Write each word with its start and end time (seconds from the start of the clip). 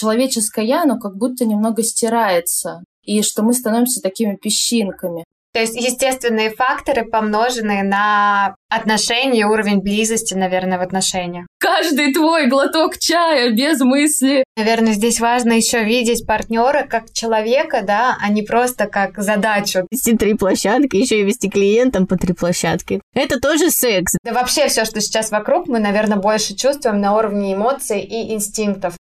человеческое 0.00 0.64
«я», 0.64 0.82
оно 0.82 0.98
как 0.98 1.16
будто 1.16 1.44
немного 1.44 1.82
стирается, 1.82 2.82
и 3.04 3.22
что 3.22 3.42
мы 3.42 3.52
становимся 3.52 4.00
такими 4.00 4.36
песчинками. 4.36 5.24
То 5.52 5.58
есть 5.58 5.74
естественные 5.74 6.50
факторы, 6.50 7.04
помноженные 7.04 7.82
на 7.82 8.54
отношения, 8.68 9.46
уровень 9.46 9.80
близости, 9.80 10.34
наверное, 10.34 10.78
в 10.78 10.82
отношениях. 10.82 11.46
Каждый 11.58 12.12
твой 12.12 12.46
глоток 12.46 12.98
чая 12.98 13.50
без 13.50 13.80
мысли. 13.80 14.44
Наверное, 14.56 14.92
здесь 14.92 15.18
важно 15.18 15.54
еще 15.54 15.82
видеть 15.82 16.24
партнера 16.24 16.86
как 16.88 17.12
человека, 17.12 17.82
да, 17.82 18.16
а 18.20 18.28
не 18.30 18.42
просто 18.42 18.86
как 18.86 19.20
задачу. 19.20 19.86
Вести 19.90 20.16
три 20.16 20.34
площадки, 20.34 20.96
еще 20.96 21.20
и 21.20 21.24
вести 21.24 21.50
клиентам 21.50 22.06
по 22.06 22.16
три 22.16 22.32
площадки. 22.32 23.00
Это 23.12 23.40
тоже 23.40 23.70
секс. 23.70 24.12
Да 24.24 24.32
вообще 24.32 24.68
все, 24.68 24.84
что 24.84 25.00
сейчас 25.00 25.32
вокруг, 25.32 25.66
мы, 25.66 25.80
наверное, 25.80 26.18
больше 26.18 26.54
чувствуем 26.54 27.00
на 27.00 27.16
уровне 27.16 27.54
эмоций 27.54 28.00
и 28.02 28.32
инстинктов. 28.34 28.94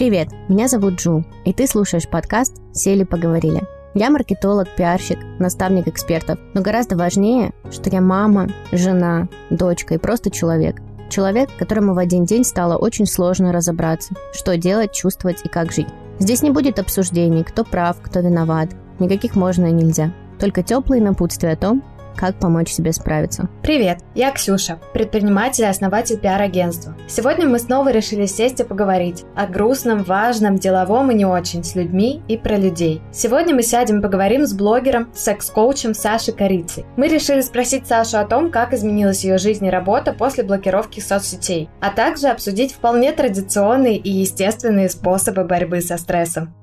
Привет, 0.00 0.28
меня 0.48 0.66
зовут 0.66 0.94
Джу, 0.94 1.26
и 1.44 1.52
ты 1.52 1.66
слушаешь 1.66 2.08
подкаст 2.08 2.56
«Сели 2.72 3.04
поговорили». 3.04 3.60
Я 3.92 4.08
маркетолог, 4.08 4.66
пиарщик, 4.74 5.18
наставник 5.38 5.88
экспертов, 5.88 6.38
но 6.54 6.62
гораздо 6.62 6.96
важнее, 6.96 7.52
что 7.70 7.90
я 7.90 8.00
мама, 8.00 8.48
жена, 8.72 9.28
дочка 9.50 9.96
и 9.96 9.98
просто 9.98 10.30
человек. 10.30 10.80
Человек, 11.10 11.50
которому 11.58 11.92
в 11.92 11.98
один 11.98 12.24
день 12.24 12.44
стало 12.44 12.78
очень 12.78 13.04
сложно 13.04 13.52
разобраться, 13.52 14.14
что 14.32 14.56
делать, 14.56 14.94
чувствовать 14.94 15.44
и 15.44 15.50
как 15.50 15.70
жить. 15.70 15.88
Здесь 16.18 16.40
не 16.40 16.48
будет 16.48 16.78
обсуждений, 16.78 17.44
кто 17.44 17.62
прав, 17.62 17.98
кто 18.00 18.20
виноват, 18.20 18.70
никаких 19.00 19.36
можно 19.36 19.66
и 19.66 19.72
нельзя. 19.72 20.14
Только 20.38 20.62
теплые 20.62 21.02
напутствия 21.02 21.50
о 21.50 21.56
том, 21.56 21.84
как 22.20 22.38
помочь 22.38 22.68
себе 22.68 22.92
справиться. 22.92 23.48
Привет, 23.62 24.00
я 24.14 24.30
Ксюша, 24.30 24.78
предприниматель 24.92 25.64
и 25.64 25.68
основатель 25.68 26.18
пиар-агентства. 26.18 26.94
Сегодня 27.08 27.48
мы 27.48 27.58
снова 27.58 27.90
решили 27.90 28.26
сесть 28.26 28.60
и 28.60 28.64
поговорить 28.64 29.24
о 29.34 29.46
грустном, 29.46 30.02
важном, 30.04 30.56
деловом 30.56 31.10
и 31.10 31.14
не 31.14 31.24
очень, 31.24 31.64
с 31.64 31.74
людьми 31.74 32.22
и 32.28 32.36
про 32.36 32.56
людей. 32.56 33.00
Сегодня 33.10 33.54
мы 33.54 33.62
сядем 33.62 34.00
и 34.00 34.02
поговорим 34.02 34.46
с 34.46 34.52
блогером, 34.52 35.08
секс-коучем 35.14 35.94
Сашей 35.94 36.34
Корицей. 36.34 36.84
Мы 36.96 37.08
решили 37.08 37.40
спросить 37.40 37.86
Сашу 37.86 38.18
о 38.18 38.26
том, 38.26 38.50
как 38.50 38.74
изменилась 38.74 39.24
ее 39.24 39.38
жизнь 39.38 39.64
и 39.64 39.70
работа 39.70 40.12
после 40.12 40.44
блокировки 40.44 41.00
соцсетей, 41.00 41.70
а 41.80 41.90
также 41.90 42.28
обсудить 42.28 42.74
вполне 42.74 43.12
традиционные 43.12 43.96
и 43.96 44.10
естественные 44.10 44.90
способы 44.90 45.44
борьбы 45.44 45.80
со 45.80 45.96
стрессом. 45.96 46.54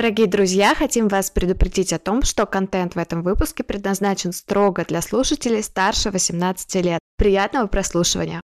Дорогие 0.00 0.28
друзья, 0.28 0.74
хотим 0.74 1.08
вас 1.08 1.30
предупредить 1.30 1.92
о 1.92 1.98
том, 1.98 2.22
что 2.22 2.46
контент 2.46 2.94
в 2.94 2.98
этом 2.98 3.22
выпуске 3.22 3.62
предназначен 3.62 4.32
строго 4.32 4.82
для 4.86 5.02
слушателей 5.02 5.62
старше 5.62 6.10
18 6.10 6.74
лет. 6.76 7.00
Приятного 7.18 7.66
прослушивания! 7.66 8.40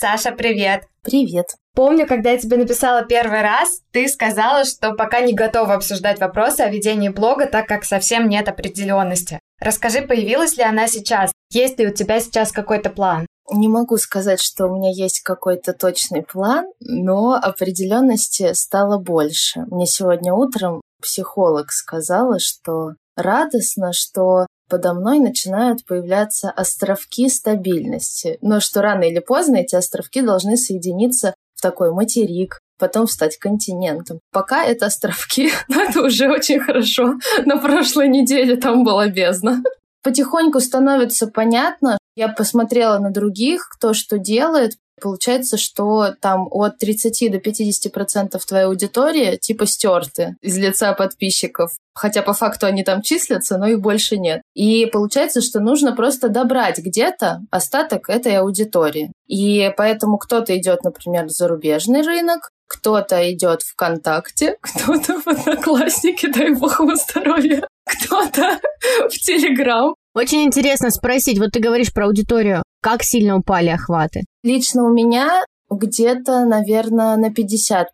Саша, 0.00 0.32
привет! 0.32 0.88
Привет! 1.04 1.46
Помню, 1.76 2.04
когда 2.08 2.32
я 2.32 2.38
тебе 2.38 2.56
написала 2.56 3.04
первый 3.04 3.42
раз, 3.42 3.82
ты 3.92 4.08
сказала, 4.08 4.64
что 4.64 4.94
пока 4.94 5.20
не 5.20 5.34
готова 5.34 5.74
обсуждать 5.74 6.18
вопросы 6.18 6.62
о 6.62 6.68
ведении 6.68 7.10
блога, 7.10 7.46
так 7.46 7.68
как 7.68 7.84
совсем 7.84 8.28
нет 8.28 8.48
определенности. 8.48 9.38
Расскажи, 9.60 10.02
появилась 10.02 10.56
ли 10.56 10.64
она 10.64 10.88
сейчас? 10.88 11.30
Есть 11.52 11.78
ли 11.78 11.86
у 11.86 11.94
тебя 11.94 12.18
сейчас 12.18 12.50
какой-то 12.50 12.90
план? 12.90 13.24
Не 13.50 13.68
могу 13.68 13.96
сказать, 13.96 14.40
что 14.40 14.66
у 14.66 14.76
меня 14.76 14.90
есть 14.90 15.20
какой-то 15.20 15.72
точный 15.72 16.22
план, 16.22 16.66
но 16.80 17.34
определенности 17.34 18.52
стало 18.54 18.98
больше. 18.98 19.66
Мне 19.70 19.86
сегодня 19.86 20.34
утром 20.34 20.80
психолог 21.00 21.70
сказала, 21.70 22.38
что 22.40 22.94
радостно, 23.16 23.92
что 23.92 24.46
подо 24.68 24.94
мной 24.94 25.18
начинают 25.18 25.84
появляться 25.84 26.50
островки 26.50 27.28
стабильности, 27.28 28.38
но 28.40 28.60
что 28.60 28.82
рано 28.82 29.04
или 29.04 29.20
поздно 29.20 29.56
эти 29.56 29.76
островки 29.76 30.22
должны 30.22 30.56
соединиться 30.56 31.34
в 31.54 31.62
такой 31.62 31.92
материк, 31.92 32.60
потом 32.78 33.06
стать 33.06 33.38
континентом. 33.38 34.20
Пока 34.32 34.64
это 34.64 34.86
островки, 34.86 35.50
но 35.68 35.82
это 35.82 36.02
уже 36.02 36.30
очень 36.30 36.60
хорошо. 36.60 37.14
На 37.44 37.58
прошлой 37.58 38.08
неделе 38.08 38.56
там 38.56 38.84
была 38.84 39.08
бездна. 39.08 39.62
Потихоньку 40.06 40.60
становится 40.60 41.26
понятно, 41.26 41.98
я 42.14 42.28
посмотрела 42.28 43.00
на 43.00 43.10
других, 43.10 43.68
кто 43.68 43.92
что 43.92 44.18
делает. 44.18 44.74
Получается, 45.02 45.56
что 45.56 46.14
там 46.20 46.46
от 46.48 46.78
30 46.78 47.32
до 47.32 47.40
50 47.40 47.92
процентов 47.92 48.46
твоей 48.46 48.66
аудитории 48.66 49.36
типа 49.36 49.66
стерты 49.66 50.36
из 50.42 50.56
лица 50.58 50.92
подписчиков. 50.92 51.72
Хотя 51.92 52.22
по 52.22 52.34
факту 52.34 52.66
они 52.66 52.84
там 52.84 53.02
числятся, 53.02 53.58
но 53.58 53.66
их 53.66 53.80
больше 53.80 54.16
нет. 54.16 54.42
И 54.54 54.86
получается, 54.86 55.40
что 55.40 55.58
нужно 55.58 55.92
просто 55.92 56.28
добрать 56.28 56.78
где-то 56.78 57.40
остаток 57.50 58.08
этой 58.08 58.36
аудитории. 58.36 59.10
И 59.26 59.72
поэтому 59.76 60.18
кто-то 60.18 60.56
идет, 60.56 60.84
например, 60.84 61.24
в 61.24 61.30
зарубежный 61.30 62.02
рынок, 62.02 62.50
кто-то 62.68 63.28
идет 63.32 63.62
ВКонтакте, 63.62 64.56
кто-то 64.60 65.20
в 65.20 65.26
Одноклассники, 65.26 66.26
дай 66.32 66.54
бог 66.54 66.78
ему 66.78 66.94
здоровья, 66.94 67.66
кто-то 67.86 68.60
в 69.08 69.12
Телеграм, 69.12 69.94
очень 70.16 70.44
интересно 70.44 70.90
спросить, 70.90 71.38
вот 71.38 71.50
ты 71.52 71.60
говоришь 71.60 71.92
про 71.92 72.06
аудиторию, 72.06 72.62
как 72.80 73.02
сильно 73.02 73.36
упали 73.36 73.68
охваты? 73.68 74.24
Лично 74.42 74.84
у 74.84 74.90
меня 74.90 75.44
где-то, 75.70 76.46
наверное, 76.46 77.16
на 77.16 77.26
50%. 77.28 77.84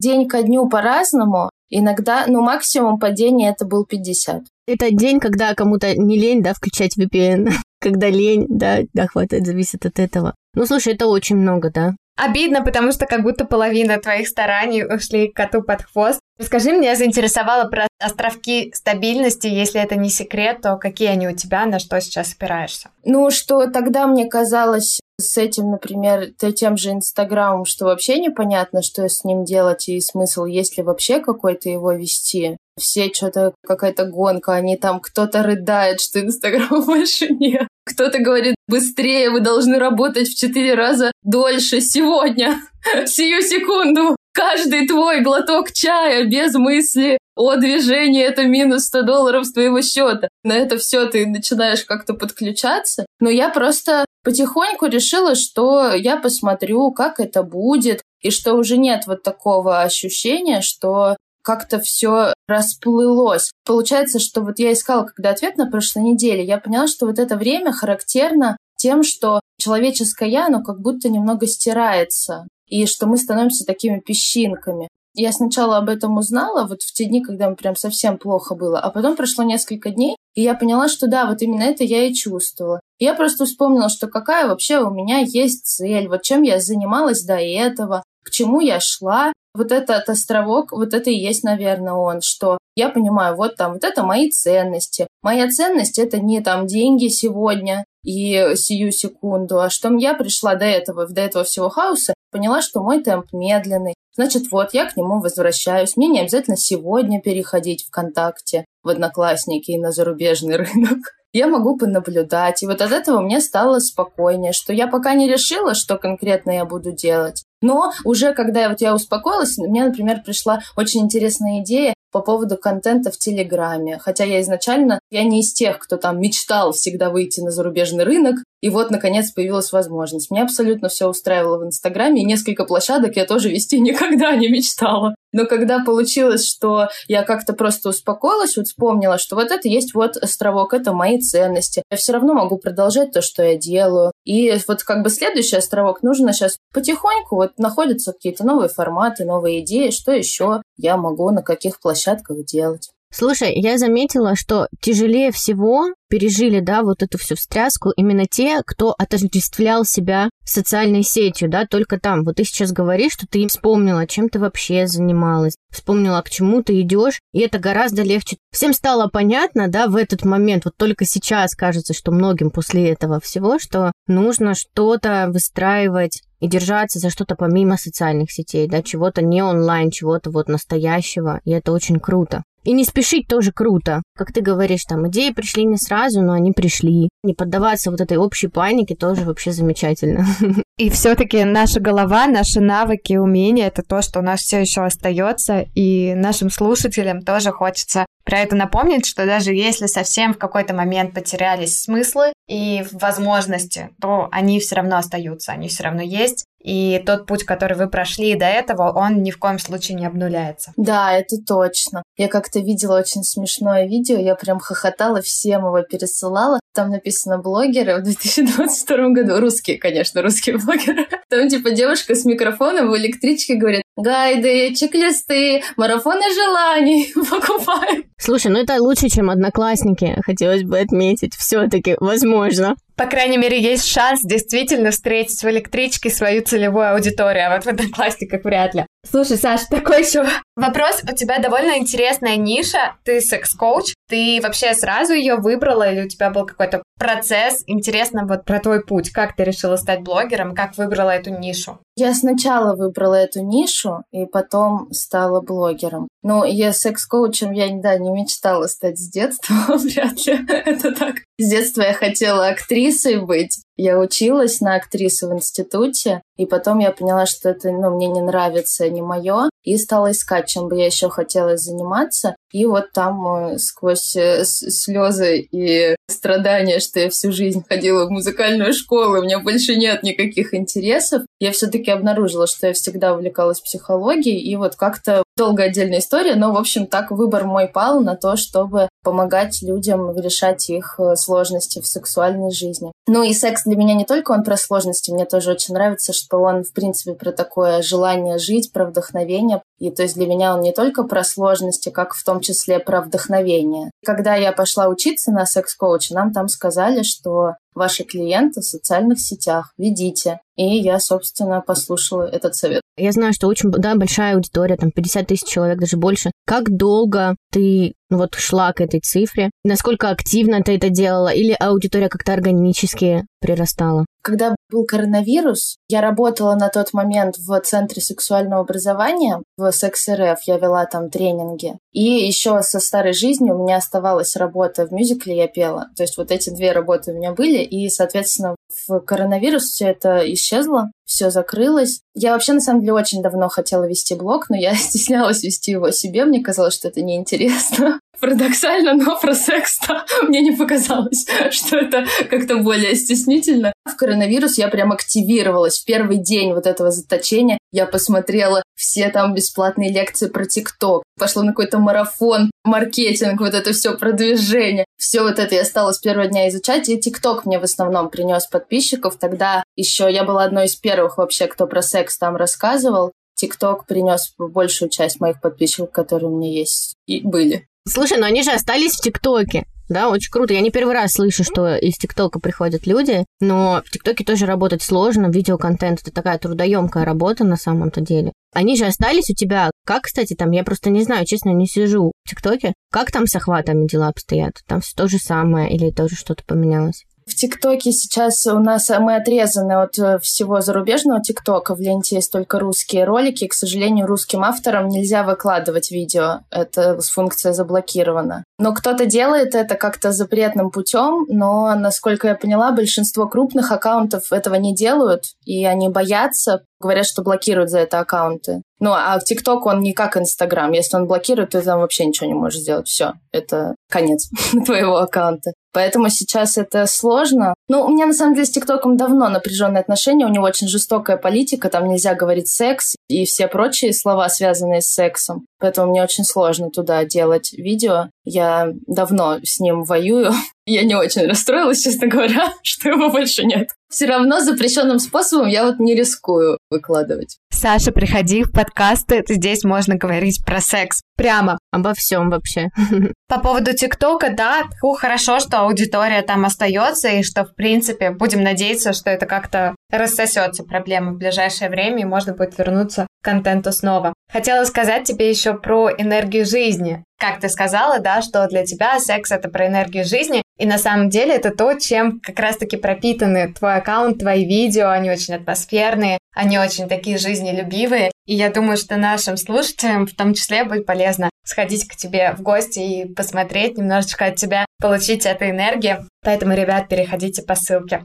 День 0.00 0.28
ко 0.28 0.42
дню 0.42 0.68
по-разному. 0.68 1.48
Иногда, 1.70 2.26
ну, 2.26 2.42
максимум 2.42 2.98
падения 2.98 3.48
это 3.48 3.64
был 3.64 3.86
50. 3.86 4.42
Это 4.66 4.90
день, 4.90 5.18
когда 5.18 5.54
кому-то 5.54 5.96
не 5.96 6.18
лень, 6.18 6.42
да, 6.42 6.52
включать 6.52 6.98
VPN. 6.98 7.52
когда 7.80 8.10
лень, 8.10 8.46
да, 8.48 8.80
охватывает, 8.94 9.46
зависит 9.46 9.86
от 9.86 9.98
этого. 9.98 10.34
Ну, 10.54 10.66
слушай, 10.66 10.92
это 10.92 11.06
очень 11.06 11.36
много, 11.36 11.70
да? 11.70 11.94
Обидно, 12.16 12.62
потому 12.62 12.92
что 12.92 13.06
как 13.06 13.22
будто 13.22 13.44
половина 13.44 13.98
твоих 13.98 14.28
стараний 14.28 14.84
ушли 14.84 15.28
коту 15.28 15.62
под 15.62 15.82
хвост. 15.82 16.20
Скажи 16.40 16.72
мне, 16.72 16.94
заинтересовало 16.96 17.68
про 17.68 17.88
островки 18.00 18.72
стабильности, 18.74 19.46
если 19.46 19.80
это 19.80 19.96
не 19.96 20.10
секрет, 20.10 20.60
то 20.62 20.76
какие 20.76 21.08
они 21.08 21.28
у 21.28 21.34
тебя, 21.34 21.66
на 21.66 21.78
что 21.78 22.00
сейчас 22.00 22.32
опираешься? 22.32 22.90
Ну, 23.04 23.30
что 23.30 23.66
тогда 23.66 24.06
мне 24.06 24.26
казалось 24.26 25.00
с 25.20 25.38
этим, 25.38 25.70
например, 25.70 26.32
тем 26.56 26.76
же 26.76 26.90
Инстаграмом, 26.90 27.64
что 27.64 27.84
вообще 27.84 28.18
непонятно, 28.18 28.82
что 28.82 29.08
с 29.08 29.24
ним 29.24 29.44
делать 29.44 29.88
и 29.88 30.00
смысл, 30.00 30.44
есть 30.44 30.76
ли 30.76 30.82
вообще 30.82 31.20
какой-то 31.20 31.68
его 31.68 31.92
вести. 31.92 32.56
Все 32.76 33.12
что-то, 33.12 33.54
какая-то 33.64 34.06
гонка, 34.06 34.54
они 34.54 34.76
там, 34.76 34.98
кто-то 34.98 35.44
рыдает, 35.44 36.00
что 36.00 36.20
Инстаграма 36.20 36.84
больше 36.84 37.28
нет. 37.28 37.68
Кто-то 37.86 38.18
говорит, 38.18 38.56
быстрее, 38.66 39.30
вы 39.30 39.40
должны 39.40 39.78
работать 39.78 40.28
в 40.28 40.36
четыре 40.36 40.74
раза 40.74 41.12
дольше 41.24 41.80
сегодня, 41.80 42.60
сию 43.06 43.42
секунду. 43.42 44.16
Каждый 44.32 44.86
твой 44.88 45.20
глоток 45.20 45.72
чая 45.72 46.24
без 46.24 46.54
мысли 46.54 47.18
о 47.36 47.56
движении 47.56 48.22
это 48.22 48.44
минус 48.44 48.86
100 48.86 49.02
долларов 49.02 49.46
с 49.46 49.52
твоего 49.52 49.80
счета. 49.80 50.28
На 50.42 50.54
это 50.54 50.76
все 50.76 51.06
ты 51.06 51.26
начинаешь 51.26 51.84
как-то 51.84 52.14
подключаться. 52.14 53.06
Но 53.20 53.30
я 53.30 53.48
просто 53.48 54.04
потихоньку 54.24 54.86
решила, 54.86 55.34
что 55.34 55.92
я 55.92 56.16
посмотрю, 56.16 56.90
как 56.90 57.20
это 57.20 57.42
будет, 57.44 58.02
и 58.22 58.30
что 58.30 58.54
уже 58.54 58.76
нет 58.76 59.04
вот 59.06 59.22
такого 59.22 59.82
ощущения, 59.82 60.62
что 60.62 61.16
как-то 61.44 61.78
все 61.78 62.32
расплылось. 62.48 63.52
Получается, 63.66 64.18
что 64.18 64.40
вот 64.40 64.58
я 64.58 64.72
искала, 64.72 65.04
когда 65.04 65.30
ответ 65.30 65.56
на 65.56 65.70
прошлой 65.70 66.02
неделе, 66.02 66.42
я 66.42 66.58
поняла, 66.58 66.88
что 66.88 67.06
вот 67.06 67.18
это 67.18 67.36
время 67.36 67.70
характерно 67.70 68.56
тем, 68.84 69.02
что 69.02 69.40
человеческое 69.58 70.28
«я», 70.28 70.46
оно 70.46 70.62
как 70.62 70.78
будто 70.78 71.08
немного 71.08 71.46
стирается 71.46 72.46
и 72.68 72.84
что 72.84 73.06
мы 73.06 73.16
становимся 73.16 73.64
такими 73.64 73.98
песчинками. 73.98 74.88
Я 75.14 75.32
сначала 75.32 75.78
об 75.78 75.88
этом 75.88 76.18
узнала, 76.18 76.66
вот 76.66 76.82
в 76.82 76.92
те 76.92 77.06
дни, 77.06 77.22
когда 77.22 77.46
мне 77.46 77.56
прям 77.56 77.76
совсем 77.76 78.18
плохо 78.18 78.54
было, 78.54 78.78
а 78.78 78.90
потом 78.90 79.16
прошло 79.16 79.42
несколько 79.42 79.88
дней, 79.88 80.16
и 80.34 80.42
я 80.42 80.52
поняла, 80.52 80.88
что 80.88 81.06
да, 81.06 81.24
вот 81.24 81.40
именно 81.40 81.62
это 81.62 81.82
я 81.82 82.06
и 82.06 82.12
чувствовала. 82.12 82.80
И 82.98 83.06
я 83.06 83.14
просто 83.14 83.46
вспомнила, 83.46 83.88
что 83.88 84.06
какая 84.06 84.48
вообще 84.48 84.80
у 84.80 84.90
меня 84.90 85.20
есть 85.20 85.64
цель, 85.64 86.08
вот 86.08 86.20
чем 86.22 86.42
я 86.42 86.60
занималась 86.60 87.22
до 87.22 87.36
этого, 87.36 88.02
к 88.22 88.30
чему 88.30 88.60
я 88.60 88.80
шла. 88.80 89.32
Вот 89.54 89.72
этот 89.72 90.08
островок, 90.10 90.72
вот 90.72 90.92
это 90.92 91.10
и 91.10 91.18
есть, 91.18 91.44
наверное, 91.44 91.92
он, 91.94 92.20
что 92.20 92.58
я 92.76 92.90
понимаю, 92.90 93.36
вот 93.36 93.54
там, 93.56 93.74
вот 93.74 93.84
это 93.84 94.02
мои 94.02 94.28
ценности. 94.28 95.06
Моя 95.22 95.48
ценность— 95.48 95.98
это 96.00 96.18
не 96.18 96.40
там 96.40 96.66
деньги 96.66 97.06
сегодня 97.06 97.84
и 98.04 98.54
сию 98.54 98.92
секунду, 98.92 99.60
а 99.60 99.70
что 99.70 99.92
я 99.96 100.14
пришла 100.14 100.54
до 100.54 100.64
этого, 100.64 101.06
до 101.06 101.20
этого 101.22 101.44
всего 101.44 101.68
хаоса, 101.68 102.14
поняла, 102.30 102.62
что 102.62 102.80
мой 102.80 103.02
темп 103.02 103.26
медленный. 103.32 103.94
Значит, 104.14 104.50
вот, 104.52 104.74
я 104.74 104.86
к 104.88 104.96
нему 104.96 105.20
возвращаюсь. 105.20 105.96
Мне 105.96 106.08
не 106.08 106.20
обязательно 106.20 106.56
сегодня 106.56 107.20
переходить 107.20 107.84
ВКонтакте, 107.86 108.64
в 108.84 108.90
Одноклассники 108.90 109.72
и 109.72 109.78
на 109.78 109.90
зарубежный 109.90 110.56
рынок. 110.56 110.98
Я 111.32 111.48
могу 111.48 111.76
понаблюдать. 111.76 112.62
И 112.62 112.66
вот 112.66 112.80
от 112.80 112.92
этого 112.92 113.20
мне 113.20 113.40
стало 113.40 113.80
спокойнее, 113.80 114.52
что 114.52 114.72
я 114.72 114.86
пока 114.86 115.14
не 115.14 115.28
решила, 115.28 115.74
что 115.74 115.96
конкретно 115.96 116.52
я 116.52 116.64
буду 116.64 116.92
делать. 116.92 117.42
Но 117.60 117.92
уже 118.04 118.34
когда 118.34 118.68
вот 118.68 118.80
я 118.80 118.94
успокоилась, 118.94 119.58
мне, 119.58 119.84
например, 119.84 120.22
пришла 120.22 120.60
очень 120.76 121.00
интересная 121.00 121.62
идея 121.62 121.93
по 122.14 122.20
поводу 122.20 122.56
контента 122.56 123.10
в 123.10 123.18
Телеграме. 123.18 123.98
Хотя 123.98 124.22
я 124.22 124.40
изначально, 124.40 125.00
я 125.10 125.24
не 125.24 125.40
из 125.40 125.52
тех, 125.52 125.80
кто 125.80 125.96
там 125.96 126.20
мечтал 126.20 126.70
всегда 126.70 127.10
выйти 127.10 127.40
на 127.40 127.50
зарубежный 127.50 128.04
рынок, 128.04 128.36
и 128.64 128.70
вот, 128.70 128.90
наконец, 128.90 129.30
появилась 129.30 129.72
возможность. 129.72 130.30
Мне 130.30 130.42
абсолютно 130.42 130.88
все 130.88 131.06
устраивало 131.06 131.58
в 131.58 131.66
Инстаграме, 131.66 132.22
и 132.22 132.24
несколько 132.24 132.64
площадок 132.64 133.14
я 133.14 133.26
тоже 133.26 133.50
вести 133.50 133.78
никогда 133.90 134.34
не 134.36 134.48
мечтала. 134.48 135.14
Но 135.32 135.44
когда 135.44 135.84
получилось, 135.84 136.48
что 136.48 136.88
я 137.06 137.24
как-то 137.24 137.52
просто 137.52 137.90
успокоилась, 137.90 138.56
вот 138.56 138.66
вспомнила, 138.66 139.18
что 139.18 139.36
вот 139.36 139.50
это 139.50 139.68
есть 139.68 139.92
вот 139.92 140.16
островок, 140.16 140.72
это 140.72 140.94
мои 140.94 141.20
ценности. 141.20 141.82
Я 141.90 141.98
все 141.98 142.12
равно 142.12 142.32
могу 142.32 142.56
продолжать 142.56 143.12
то, 143.12 143.20
что 143.20 143.42
я 143.42 143.58
делаю. 143.58 144.12
И 144.24 144.56
вот 144.66 144.82
как 144.82 145.02
бы 145.02 145.10
следующий 145.10 145.56
островок 145.56 146.02
нужно 146.02 146.32
сейчас 146.32 146.56
потихоньку, 146.72 147.36
вот 147.36 147.58
находятся 147.58 148.14
какие-то 148.14 148.46
новые 148.46 148.70
форматы, 148.70 149.26
новые 149.26 149.60
идеи, 149.60 149.90
что 149.90 150.10
еще 150.10 150.62
я 150.78 150.96
могу 150.96 151.28
на 151.28 151.42
каких 151.42 151.80
площадках 151.80 152.46
делать. 152.46 152.93
Слушай, 153.16 153.52
я 153.54 153.78
заметила, 153.78 154.34
что 154.34 154.66
тяжелее 154.80 155.30
всего 155.30 155.86
пережили, 156.08 156.58
да, 156.58 156.82
вот 156.82 157.00
эту 157.00 157.16
всю 157.16 157.36
встряску 157.36 157.90
именно 157.90 158.26
те, 158.26 158.60
кто 158.66 158.92
отождествлял 158.98 159.84
себя 159.84 160.30
социальной 160.44 161.04
сетью, 161.04 161.48
да, 161.48 161.64
только 161.64 162.00
там. 162.00 162.24
Вот 162.24 162.36
ты 162.36 162.44
сейчас 162.44 162.72
говоришь, 162.72 163.12
что 163.12 163.28
ты 163.28 163.46
вспомнила, 163.46 164.08
чем 164.08 164.28
ты 164.28 164.40
вообще 164.40 164.88
занималась, 164.88 165.54
вспомнила, 165.70 166.20
к 166.22 166.30
чему 166.30 166.64
ты 166.64 166.80
идешь, 166.80 167.20
и 167.32 167.38
это 167.38 167.60
гораздо 167.60 168.02
легче. 168.02 168.36
Всем 168.50 168.72
стало 168.72 169.06
понятно, 169.06 169.68
да, 169.68 169.86
в 169.86 169.94
этот 169.94 170.24
момент, 170.24 170.64
вот 170.64 170.76
только 170.76 171.04
сейчас 171.04 171.54
кажется, 171.54 171.94
что 171.94 172.10
многим 172.10 172.50
после 172.50 172.90
этого 172.90 173.20
всего, 173.20 173.60
что 173.60 173.92
нужно 174.08 174.56
что-то 174.56 175.28
выстраивать 175.28 176.22
и 176.40 176.48
держаться 176.48 176.98
за 176.98 177.10
что-то 177.10 177.36
помимо 177.36 177.76
социальных 177.76 178.32
сетей, 178.32 178.66
да, 178.66 178.82
чего-то 178.82 179.22
не 179.22 179.40
онлайн, 179.40 179.92
чего-то 179.92 180.32
вот 180.32 180.48
настоящего, 180.48 181.40
и 181.44 181.52
это 181.52 181.70
очень 181.70 182.00
круто. 182.00 182.42
И 182.64 182.72
не 182.72 182.84
спешить 182.84 183.28
тоже 183.28 183.52
круто. 183.52 184.02
Как 184.16 184.32
ты 184.32 184.40
говоришь, 184.40 184.84
там, 184.84 185.08
идеи 185.08 185.30
пришли 185.30 185.64
не 185.64 185.76
сразу, 185.76 186.22
но 186.22 186.32
они 186.32 186.52
пришли. 186.52 187.08
Не 187.22 187.34
поддаваться 187.34 187.90
вот 187.90 188.00
этой 188.00 188.16
общей 188.16 188.48
панике 188.48 188.94
тоже 188.94 189.22
вообще 189.22 189.52
замечательно. 189.52 190.26
И 190.78 190.90
все-таки 190.90 191.44
наша 191.44 191.78
голова, 191.78 192.26
наши 192.26 192.60
навыки, 192.60 193.14
умения 193.14 193.68
это 193.68 193.82
то, 193.82 194.02
что 194.02 194.18
у 194.18 194.22
нас 194.22 194.40
все 194.40 194.60
еще 194.60 194.82
остается. 194.84 195.66
И 195.74 196.14
нашим 196.14 196.50
слушателям 196.50 197.22
тоже 197.22 197.52
хочется 197.52 198.06
про 198.24 198.38
это 198.40 198.56
напомнить, 198.56 199.06
что 199.06 199.26
даже 199.26 199.52
если 199.52 199.86
совсем 199.86 200.34
в 200.34 200.38
какой-то 200.38 200.74
момент 200.74 201.14
потерялись 201.14 201.82
смыслы 201.82 202.32
и 202.48 202.84
возможности, 202.92 203.90
то 204.00 204.28
они 204.32 204.60
все 204.60 204.76
равно 204.76 204.96
остаются, 204.96 205.52
они 205.52 205.68
все 205.68 205.84
равно 205.84 206.02
есть. 206.02 206.46
И 206.62 207.02
тот 207.04 207.26
путь, 207.26 207.44
который 207.44 207.76
вы 207.76 207.90
прошли 207.90 208.34
до 208.34 208.46
этого, 208.46 208.90
он 208.90 209.22
ни 209.22 209.30
в 209.30 209.38
коем 209.38 209.58
случае 209.58 209.98
не 209.98 210.06
обнуляется. 210.06 210.72
Да, 210.78 211.12
это 211.12 211.36
точно. 211.46 212.02
Я 212.16 212.28
как-то 212.28 212.60
видела 212.60 212.98
очень 212.98 213.22
смешное 213.22 213.86
видео, 213.86 214.16
я 214.16 214.34
прям 214.34 214.58
хохотала, 214.58 215.20
всем 215.20 215.66
его 215.66 215.82
пересылала. 215.82 216.58
Там 216.74 216.88
написано 216.88 217.38
блогеры 217.38 217.96
в 217.96 218.02
2022 218.04 219.08
году. 219.10 219.40
Русские, 219.40 219.76
конечно, 219.76 220.22
русские 220.22 220.56
блогеры. 220.56 221.06
Там 221.28 221.48
типа 221.50 221.70
девушка 221.70 222.14
с 222.14 222.24
микрофоном 222.24 222.90
в 222.90 222.96
электричке 222.96 223.56
говорит, 223.56 223.83
гайды, 223.96 224.74
чек-листы, 224.74 225.62
марафоны 225.76 226.22
желаний 226.34 227.12
покупаем. 227.14 228.04
Слушай, 228.18 228.52
ну 228.52 228.58
это 228.58 228.80
лучше, 228.82 229.08
чем 229.08 229.30
одноклассники, 229.30 230.16
хотелось 230.24 230.62
бы 230.62 230.78
отметить. 230.78 231.34
Все-таки, 231.34 231.96
возможно. 232.00 232.74
По 232.96 233.06
крайней 233.06 233.38
мере, 233.38 233.60
есть 233.60 233.86
шанс 233.86 234.22
действительно 234.22 234.90
встретить 234.90 235.42
в 235.42 235.48
электричке 235.48 236.10
свою 236.10 236.42
целевую 236.42 236.92
аудиторию, 236.92 237.46
а 237.46 237.54
вот 237.54 237.64
в 237.64 237.68
одноклассниках 237.68 238.44
вряд 238.44 238.74
ли. 238.74 238.86
Слушай, 239.10 239.36
Саш, 239.36 239.62
такой 239.64 240.00
еще 240.00 240.24
вопрос. 240.56 241.02
У 241.02 241.14
тебя 241.14 241.38
довольно 241.38 241.78
интересная 241.78 242.36
ниша. 242.36 242.96
Ты 243.04 243.20
секс-коуч. 243.20 243.94
Ты 244.08 244.40
вообще 244.42 244.72
сразу 244.74 245.12
ее 245.12 245.36
выбрала 245.36 245.90
или 245.90 246.04
у 246.04 246.08
тебя 246.08 246.30
был 246.30 246.46
какой-то 246.46 246.82
процесс? 246.98 247.64
Интересно 247.66 248.26
вот 248.26 248.44
про 248.44 248.60
твой 248.60 248.82
путь. 248.84 249.10
Как 249.10 249.36
ты 249.36 249.44
решила 249.44 249.76
стать 249.76 250.00
блогером? 250.00 250.54
Как 250.54 250.76
выбрала 250.78 251.10
эту 251.10 251.30
нишу? 251.30 251.78
Я 251.96 252.14
сначала 252.14 252.74
выбрала 252.74 253.14
эту 253.14 253.42
нишу 253.42 254.04
и 254.10 254.24
потом 254.24 254.88
стала 254.92 255.40
блогером. 255.40 256.08
Ну, 256.26 256.42
я 256.42 256.72
секс-коучем, 256.72 257.52
я 257.52 257.68
да, 257.82 257.98
не 257.98 258.10
мечтала 258.10 258.66
стать 258.66 258.98
с 258.98 259.10
детства, 259.10 259.54
вряд 259.76 260.26
ли 260.26 260.40
это 260.48 260.90
так. 260.92 261.16
С 261.38 261.50
детства 261.50 261.82
я 261.82 261.92
хотела 261.92 262.48
актрисой 262.48 263.20
быть. 263.20 263.62
Я 263.76 263.98
училась 263.98 264.62
на 264.62 264.76
актрису 264.76 265.28
в 265.28 265.34
институте, 265.34 266.22
и 266.38 266.46
потом 266.46 266.78
я 266.78 266.92
поняла, 266.92 267.26
что 267.26 267.50
это 267.50 267.70
ну, 267.70 267.94
мне 267.94 268.08
не 268.08 268.22
нравится, 268.22 268.88
не 268.88 269.02
мое, 269.02 269.50
и 269.64 269.76
стала 269.76 270.12
искать, 270.12 270.46
чем 270.46 270.68
бы 270.68 270.76
я 270.76 270.86
еще 270.86 271.08
хотела 271.08 271.56
заниматься. 271.56 272.36
И 272.52 272.66
вот 272.66 272.92
там 272.92 273.26
э, 273.26 273.58
сквозь 273.58 274.14
э, 274.14 274.44
слезы 274.44 275.40
и 275.50 275.96
страдания, 276.08 276.78
что 276.78 277.00
я 277.00 277.10
всю 277.10 277.32
жизнь 277.32 277.64
ходила 277.68 278.06
в 278.06 278.10
музыкальную 278.10 278.72
школу, 278.72 279.18
у 279.18 279.22
меня 279.22 279.40
больше 279.40 279.74
нет 279.74 280.02
никаких 280.02 280.54
интересов, 280.54 281.22
я 281.40 281.50
все-таки 281.52 281.90
обнаружила, 281.90 282.46
что 282.46 282.68
я 282.68 282.72
всегда 282.72 283.14
увлекалась 283.14 283.60
психологией, 283.60 284.38
и 284.40 284.54
вот 284.56 284.76
как-то 284.76 285.24
долгая 285.36 285.68
отдельная 285.68 285.98
история, 285.98 286.36
но, 286.36 286.52
в 286.52 286.56
общем, 286.56 286.86
так 286.86 287.10
выбор 287.10 287.44
мой 287.44 287.66
пал 287.66 288.00
на 288.00 288.14
то, 288.14 288.36
чтобы 288.36 288.88
помогать 289.02 289.60
людям 289.62 290.16
решать 290.16 290.70
их 290.70 290.94
э, 290.98 291.16
сложности 291.16 291.80
в 291.80 291.86
сексуальной 291.86 292.52
жизни. 292.52 292.92
Ну 293.06 293.22
и 293.22 293.34
секс 293.34 293.64
для 293.64 293.76
меня 293.76 293.94
не 293.94 294.04
только 294.04 294.32
он 294.32 294.44
про 294.44 294.56
сложности, 294.56 295.10
мне 295.10 295.24
тоже 295.26 295.52
очень 295.52 295.74
нравится, 295.74 296.12
что 296.12 296.38
он, 296.38 296.62
в 296.62 296.72
принципе, 296.72 297.14
про 297.14 297.32
такое 297.32 297.82
желание 297.82 298.38
жить, 298.38 298.72
про 298.72 298.86
вдохновение. 298.86 299.53
И 299.78 299.90
то 299.90 300.02
есть 300.02 300.14
для 300.14 300.26
меня 300.26 300.54
он 300.54 300.60
не 300.60 300.72
только 300.72 301.04
про 301.04 301.24
сложности, 301.24 301.90
как 301.90 302.14
в 302.14 302.24
том 302.24 302.40
числе 302.40 302.78
про 302.78 303.00
вдохновение. 303.02 303.90
Когда 304.04 304.34
я 304.34 304.52
пошла 304.52 304.88
учиться 304.88 305.32
на 305.32 305.46
секс-коуча, 305.46 306.14
нам 306.14 306.32
там 306.32 306.48
сказали, 306.48 307.02
что 307.02 307.54
ваши 307.74 308.04
клиенты 308.04 308.60
в 308.60 308.64
социальных 308.64 309.20
сетях, 309.20 309.72
ведите. 309.76 310.40
И 310.56 310.78
я, 310.78 310.98
собственно, 311.00 311.60
послушала 311.60 312.24
этот 312.24 312.54
совет. 312.54 312.82
Я 312.96 313.10
знаю, 313.10 313.32
что 313.32 313.48
очень 313.48 313.70
да, 313.72 313.96
большая 313.96 314.36
аудитория, 314.36 314.76
там 314.76 314.92
50 314.92 315.26
тысяч 315.26 315.48
человек, 315.48 315.78
даже 315.78 315.96
больше. 315.96 316.30
Как 316.46 316.70
долго 316.70 317.34
ты 317.50 317.94
ну, 318.08 318.18
вот 318.18 318.34
шла 318.34 318.72
к 318.72 318.80
этой 318.80 319.00
цифре? 319.00 319.50
Насколько 319.64 320.10
активно 320.10 320.62
ты 320.62 320.76
это 320.76 320.90
делала? 320.90 321.32
Или 321.32 321.56
аудитория 321.58 322.08
как-то 322.08 322.32
органически 322.32 323.24
прирастала? 323.40 324.06
Когда 324.22 324.54
был 324.70 324.84
коронавирус, 324.86 325.76
я 325.88 326.00
работала 326.00 326.54
на 326.54 326.68
тот 326.68 326.92
момент 326.92 327.36
в 327.36 327.60
Центре 327.60 328.00
сексуального 328.00 328.62
образования, 328.62 329.42
в 329.56 329.70
СексРФ, 329.70 330.38
я 330.46 330.58
вела 330.58 330.86
там 330.86 331.10
тренинги. 331.10 331.74
И 331.92 332.04
еще 332.04 332.62
со 332.62 332.80
старой 332.80 333.12
жизнью 333.12 333.56
у 333.56 333.64
меня 333.64 333.76
оставалась 333.76 334.36
работа 334.36 334.86
в 334.86 334.92
мюзикле, 334.92 335.36
я 335.36 335.48
пела. 335.48 335.88
То 335.96 336.04
есть 336.04 336.16
вот 336.16 336.30
эти 336.30 336.50
две 336.50 336.72
работы 336.72 337.12
у 337.12 337.16
меня 337.16 337.32
были, 337.32 337.58
и, 337.58 337.88
соответственно, 337.88 338.54
в 338.86 339.00
коронавирус 339.00 339.64
все 339.64 339.86
это 339.86 340.20
исчезло, 340.44 340.90
все 341.04 341.30
закрылось. 341.30 342.00
Я 342.14 342.32
вообще, 342.32 342.52
на 342.52 342.60
самом 342.60 342.80
деле, 342.80 342.94
очень 342.94 343.22
давно 343.22 343.48
хотела 343.48 343.84
вести 343.84 344.14
блог, 344.14 344.48
но 344.50 344.56
я 344.56 344.74
стеснялась 344.74 345.42
вести 345.42 345.72
его 345.72 345.90
себе. 345.90 346.24
Мне 346.24 346.40
казалось, 346.40 346.74
что 346.74 346.88
это 346.88 347.02
неинтересно. 347.02 348.00
Парадоксально, 348.20 348.94
но 348.94 349.18
про 349.20 349.34
секс-то 349.34 350.04
мне 350.22 350.40
не 350.40 350.52
показалось, 350.52 351.26
что 351.50 351.76
это 351.76 352.06
как-то 352.30 352.58
более 352.58 352.94
стеснительно. 352.94 353.72
В 353.84 353.96
коронавирус 353.96 354.56
я 354.56 354.68
прям 354.68 354.92
активировалась. 354.92 355.80
В 355.80 355.84
первый 355.84 356.18
день 356.18 356.54
вот 356.54 356.66
этого 356.66 356.90
заточения 356.90 357.58
я 357.72 357.86
посмотрела 357.86 358.62
все 358.76 359.08
там 359.10 359.34
бесплатные 359.34 359.92
лекции 359.92 360.28
про 360.28 360.46
ТикТок. 360.46 361.02
Пошла 361.18 361.42
на 361.42 361.50
какой-то 361.50 361.78
марафон, 361.78 362.50
маркетинг, 362.64 363.40
вот 363.40 363.54
это 363.54 363.72
все 363.72 363.96
продвижение. 363.96 364.84
Все 364.96 365.22
вот 365.22 365.38
это 365.38 365.54
я 365.54 365.64
стала 365.64 365.92
с 365.92 365.98
первого 365.98 366.28
дня 366.28 366.48
изучать, 366.48 366.88
и 366.88 366.98
ТикТок 366.98 367.44
мне 367.44 367.58
в 367.58 367.64
основном 367.64 368.10
принес 368.10 368.46
подписчиков. 368.46 369.16
Тогда 369.18 369.64
еще 369.76 370.10
я 370.10 370.24
была 370.24 370.44
одной 370.44 370.66
из 370.66 370.76
первых 370.76 370.93
вообще, 371.16 371.46
кто 371.46 371.66
про 371.66 371.82
секс 371.82 372.16
там 372.18 372.36
рассказывал. 372.36 373.12
ТикТок 373.34 373.86
принес 373.86 374.32
большую 374.38 374.88
часть 374.88 375.20
моих 375.20 375.40
подписчиков, 375.40 375.90
которые 375.90 376.30
у 376.30 376.36
меня 376.36 376.50
есть 376.50 376.94
и 377.06 377.20
были. 377.20 377.66
Слушай, 377.86 378.18
но 378.18 378.26
они 378.26 378.42
же 378.42 378.52
остались 378.52 378.94
в 378.94 379.00
ТикТоке. 379.00 379.64
Да, 379.88 380.08
очень 380.08 380.30
круто. 380.30 380.54
Я 380.54 380.62
не 380.62 380.70
первый 380.70 380.94
раз 380.94 381.12
слышу, 381.12 381.44
что 381.44 381.76
из 381.76 381.96
ТикТока 381.96 382.40
приходят 382.40 382.86
люди, 382.86 383.26
но 383.40 383.82
в 383.84 383.90
ТикТоке 383.90 384.24
тоже 384.24 384.46
работать 384.46 384.82
сложно. 384.82 385.26
Видеоконтент— 385.26 386.00
это 386.02 386.10
такая 386.10 386.38
трудоемкая 386.38 387.04
работа 387.04 387.44
на 387.44 387.56
самом-то 387.56 388.00
деле. 388.00 388.32
Они 388.54 388.76
же 388.76 388.86
остались 388.86 389.28
у 389.28 389.34
тебя. 389.34 389.70
Как, 389.84 390.04
кстати, 390.04 390.34
там, 390.34 390.52
я 390.52 390.64
просто 390.64 390.88
не 390.88 391.02
знаю, 391.02 391.26
честно, 391.26 391.50
не 391.50 391.66
сижу 391.66 392.12
в 392.24 392.30
ТикТоке. 392.30 392.72
Как 392.90 393.10
там 393.10 393.26
с 393.26 393.36
охватами 393.36 393.86
дела 393.86 394.08
обстоят? 394.08 394.62
Там 394.66 394.80
все 394.80 394.94
то 394.96 395.06
же 395.06 395.18
самое 395.18 395.74
или 395.74 395.90
тоже 395.90 396.14
что-то 396.14 396.44
поменялось? 396.46 397.04
В 397.26 397.34
ТикТоке 397.34 397.90
сейчас 397.92 398.46
у 398.46 398.58
нас 398.58 398.90
э, 398.90 398.98
мы 398.98 399.16
отрезаны 399.16 399.72
от 399.82 399.98
э, 399.98 400.18
всего 400.18 400.60
зарубежного 400.60 401.22
ТикТока. 401.22 401.74
В 401.74 401.80
ленте 401.80 402.16
есть 402.16 402.30
только 402.30 402.58
русские 402.58 403.04
ролики. 403.04 403.46
К 403.46 403.54
сожалению, 403.54 404.06
русским 404.06 404.44
авторам 404.44 404.88
нельзя 404.88 405.22
выкладывать 405.22 405.90
видео. 405.90 406.40
Эта 406.50 406.98
функция 407.00 407.54
заблокирована. 407.54 408.44
Но 408.58 408.74
кто-то 408.74 409.06
делает 409.06 409.54
это 409.54 409.74
как-то 409.74 410.12
запретным 410.12 410.70
путем, 410.70 411.24
но, 411.28 411.74
насколько 411.74 412.28
я 412.28 412.34
поняла, 412.34 412.72
большинство 412.72 413.26
крупных 413.26 413.72
аккаунтов 413.72 414.30
этого 414.30 414.56
не 414.56 414.74
делают, 414.74 415.24
и 415.44 415.64
они 415.64 415.88
боятся, 415.88 416.64
говорят, 416.78 417.06
что 417.06 417.22
блокируют 417.22 417.70
за 417.70 417.78
это 417.80 418.00
аккаунты. 418.00 418.62
Ну, 418.80 418.92
а 418.92 419.18
ТикТок, 419.18 419.64
он 419.64 419.80
не 419.80 419.94
как 419.94 420.18
Инстаграм. 420.18 420.70
Если 420.72 420.96
он 420.96 421.06
блокирует, 421.06 421.50
то 421.50 421.62
там 421.62 421.80
вообще 421.80 422.04
ничего 422.04 422.28
не 422.28 422.34
можешь 422.34 422.60
сделать. 422.60 422.86
Все, 422.86 423.14
это 423.32 423.74
конец 423.90 424.28
твоего 424.66 424.98
аккаунта. 424.98 425.52
Поэтому 425.74 426.08
сейчас 426.08 426.56
это 426.56 426.86
сложно. 426.86 427.52
Ну, 427.68 427.84
у 427.84 427.88
меня 427.88 428.06
на 428.06 428.12
самом 428.14 428.34
деле 428.34 428.46
с 428.46 428.50
ТикТоком 428.50 428.96
давно 428.96 429.28
напряженные 429.28 429.80
отношения, 429.80 430.24
у 430.24 430.30
него 430.30 430.44
очень 430.44 430.68
жестокая 430.68 431.16
политика, 431.16 431.68
там 431.68 431.88
нельзя 431.88 432.14
говорить 432.14 432.48
секс 432.48 432.94
и 433.08 433.24
все 433.24 433.48
прочие 433.48 433.92
слова, 433.92 434.28
связанные 434.28 434.80
с 434.80 434.86
сексом. 434.86 435.46
Поэтому 435.64 435.92
мне 435.92 436.02
очень 436.02 436.24
сложно 436.24 436.68
туда 436.68 437.06
делать 437.06 437.54
видео. 437.54 438.10
Я 438.22 438.68
давно 438.86 439.38
с 439.42 439.60
ним 439.60 439.84
воюю. 439.84 440.30
Я 440.66 440.82
не 440.82 440.94
очень 440.94 441.26
расстроилась, 441.26 441.82
честно 441.82 442.06
говоря, 442.06 442.52
что 442.62 442.90
его 442.90 443.08
больше 443.08 443.44
нет. 443.44 443.70
Все 443.88 444.04
равно 444.04 444.40
запрещенным 444.40 444.98
способом 444.98 445.46
я 445.46 445.64
вот 445.66 445.78
не 445.78 445.94
рискую 445.94 446.58
выкладывать. 446.70 447.38
Саша, 447.50 447.92
приходи 447.92 448.42
в 448.42 448.50
подкасты, 448.50 449.22
здесь 449.28 449.62
можно 449.62 449.94
говорить 449.94 450.42
про 450.44 450.60
секс. 450.60 451.00
Прямо. 451.16 451.58
Обо 451.70 451.94
всем 451.94 452.28
вообще. 452.28 452.70
По 453.28 453.38
поводу 453.40 453.72
ТикТока, 453.74 454.30
да, 454.30 454.64
ну, 454.82 454.94
хорошо, 454.94 455.38
что 455.38 455.60
аудитория 455.60 456.22
там 456.22 456.44
остается, 456.44 457.08
и 457.08 457.22
что, 457.22 457.44
в 457.44 457.54
принципе, 457.54 458.10
будем 458.10 458.42
надеяться, 458.42 458.92
что 458.92 459.10
это 459.10 459.26
как-то 459.26 459.74
рассосется 459.90 460.64
проблема 460.64 461.12
в 461.12 461.18
ближайшее 461.18 461.70
время, 461.70 462.02
и 462.02 462.04
можно 462.04 462.34
будет 462.34 462.58
вернуться 462.58 463.06
контенту 463.24 463.72
снова. 463.72 464.12
Хотела 464.30 464.64
сказать 464.64 465.04
тебе 465.04 465.28
еще 465.28 465.54
про 465.54 465.90
энергию 465.90 466.44
жизни. 466.44 467.02
Как 467.18 467.40
ты 467.40 467.48
сказала, 467.48 467.98
да, 467.98 468.22
что 468.22 468.46
для 468.48 468.64
тебя 468.64 469.00
секс— 469.00 469.30
это 469.32 469.48
про 469.48 469.66
энергию 469.66 470.04
жизни, 470.04 470.42
и 470.58 470.66
на 470.66 470.78
самом 470.78 471.08
деле 471.08 471.34
это 471.34 471.50
то, 471.50 471.74
чем 471.74 472.20
как 472.20 472.38
раз-таки 472.38 472.76
пропитаны 472.76 473.52
твой 473.52 473.76
аккаунт, 473.76 474.18
твои 474.18 474.44
видео, 474.44 474.90
они 474.90 475.10
очень 475.10 475.34
атмосферные, 475.34 476.18
они 476.34 476.58
очень 476.58 476.88
такие 476.88 477.18
жизнелюбивые. 477.18 478.12
И 478.26 478.34
я 478.34 478.50
думаю, 478.50 478.76
что 478.76 478.96
нашим 478.96 479.36
слушателям 479.36 480.06
в 480.06 480.14
том 480.14 480.34
числе 480.34 480.64
будет 480.64 480.86
полезно 480.86 481.30
сходить 481.44 481.88
к 481.88 481.96
тебе 481.96 482.32
в 482.36 482.42
гости 482.42 482.78
и 482.78 483.14
посмотреть 483.14 483.78
немножечко 483.78 484.26
от 484.26 484.36
тебя, 484.36 484.64
получить 484.80 485.26
эту 485.26 485.46
энергию. 485.46 486.08
Поэтому, 486.22 486.54
ребят, 486.54 486.88
переходите 486.88 487.42
по 487.42 487.54
ссылке. 487.54 488.04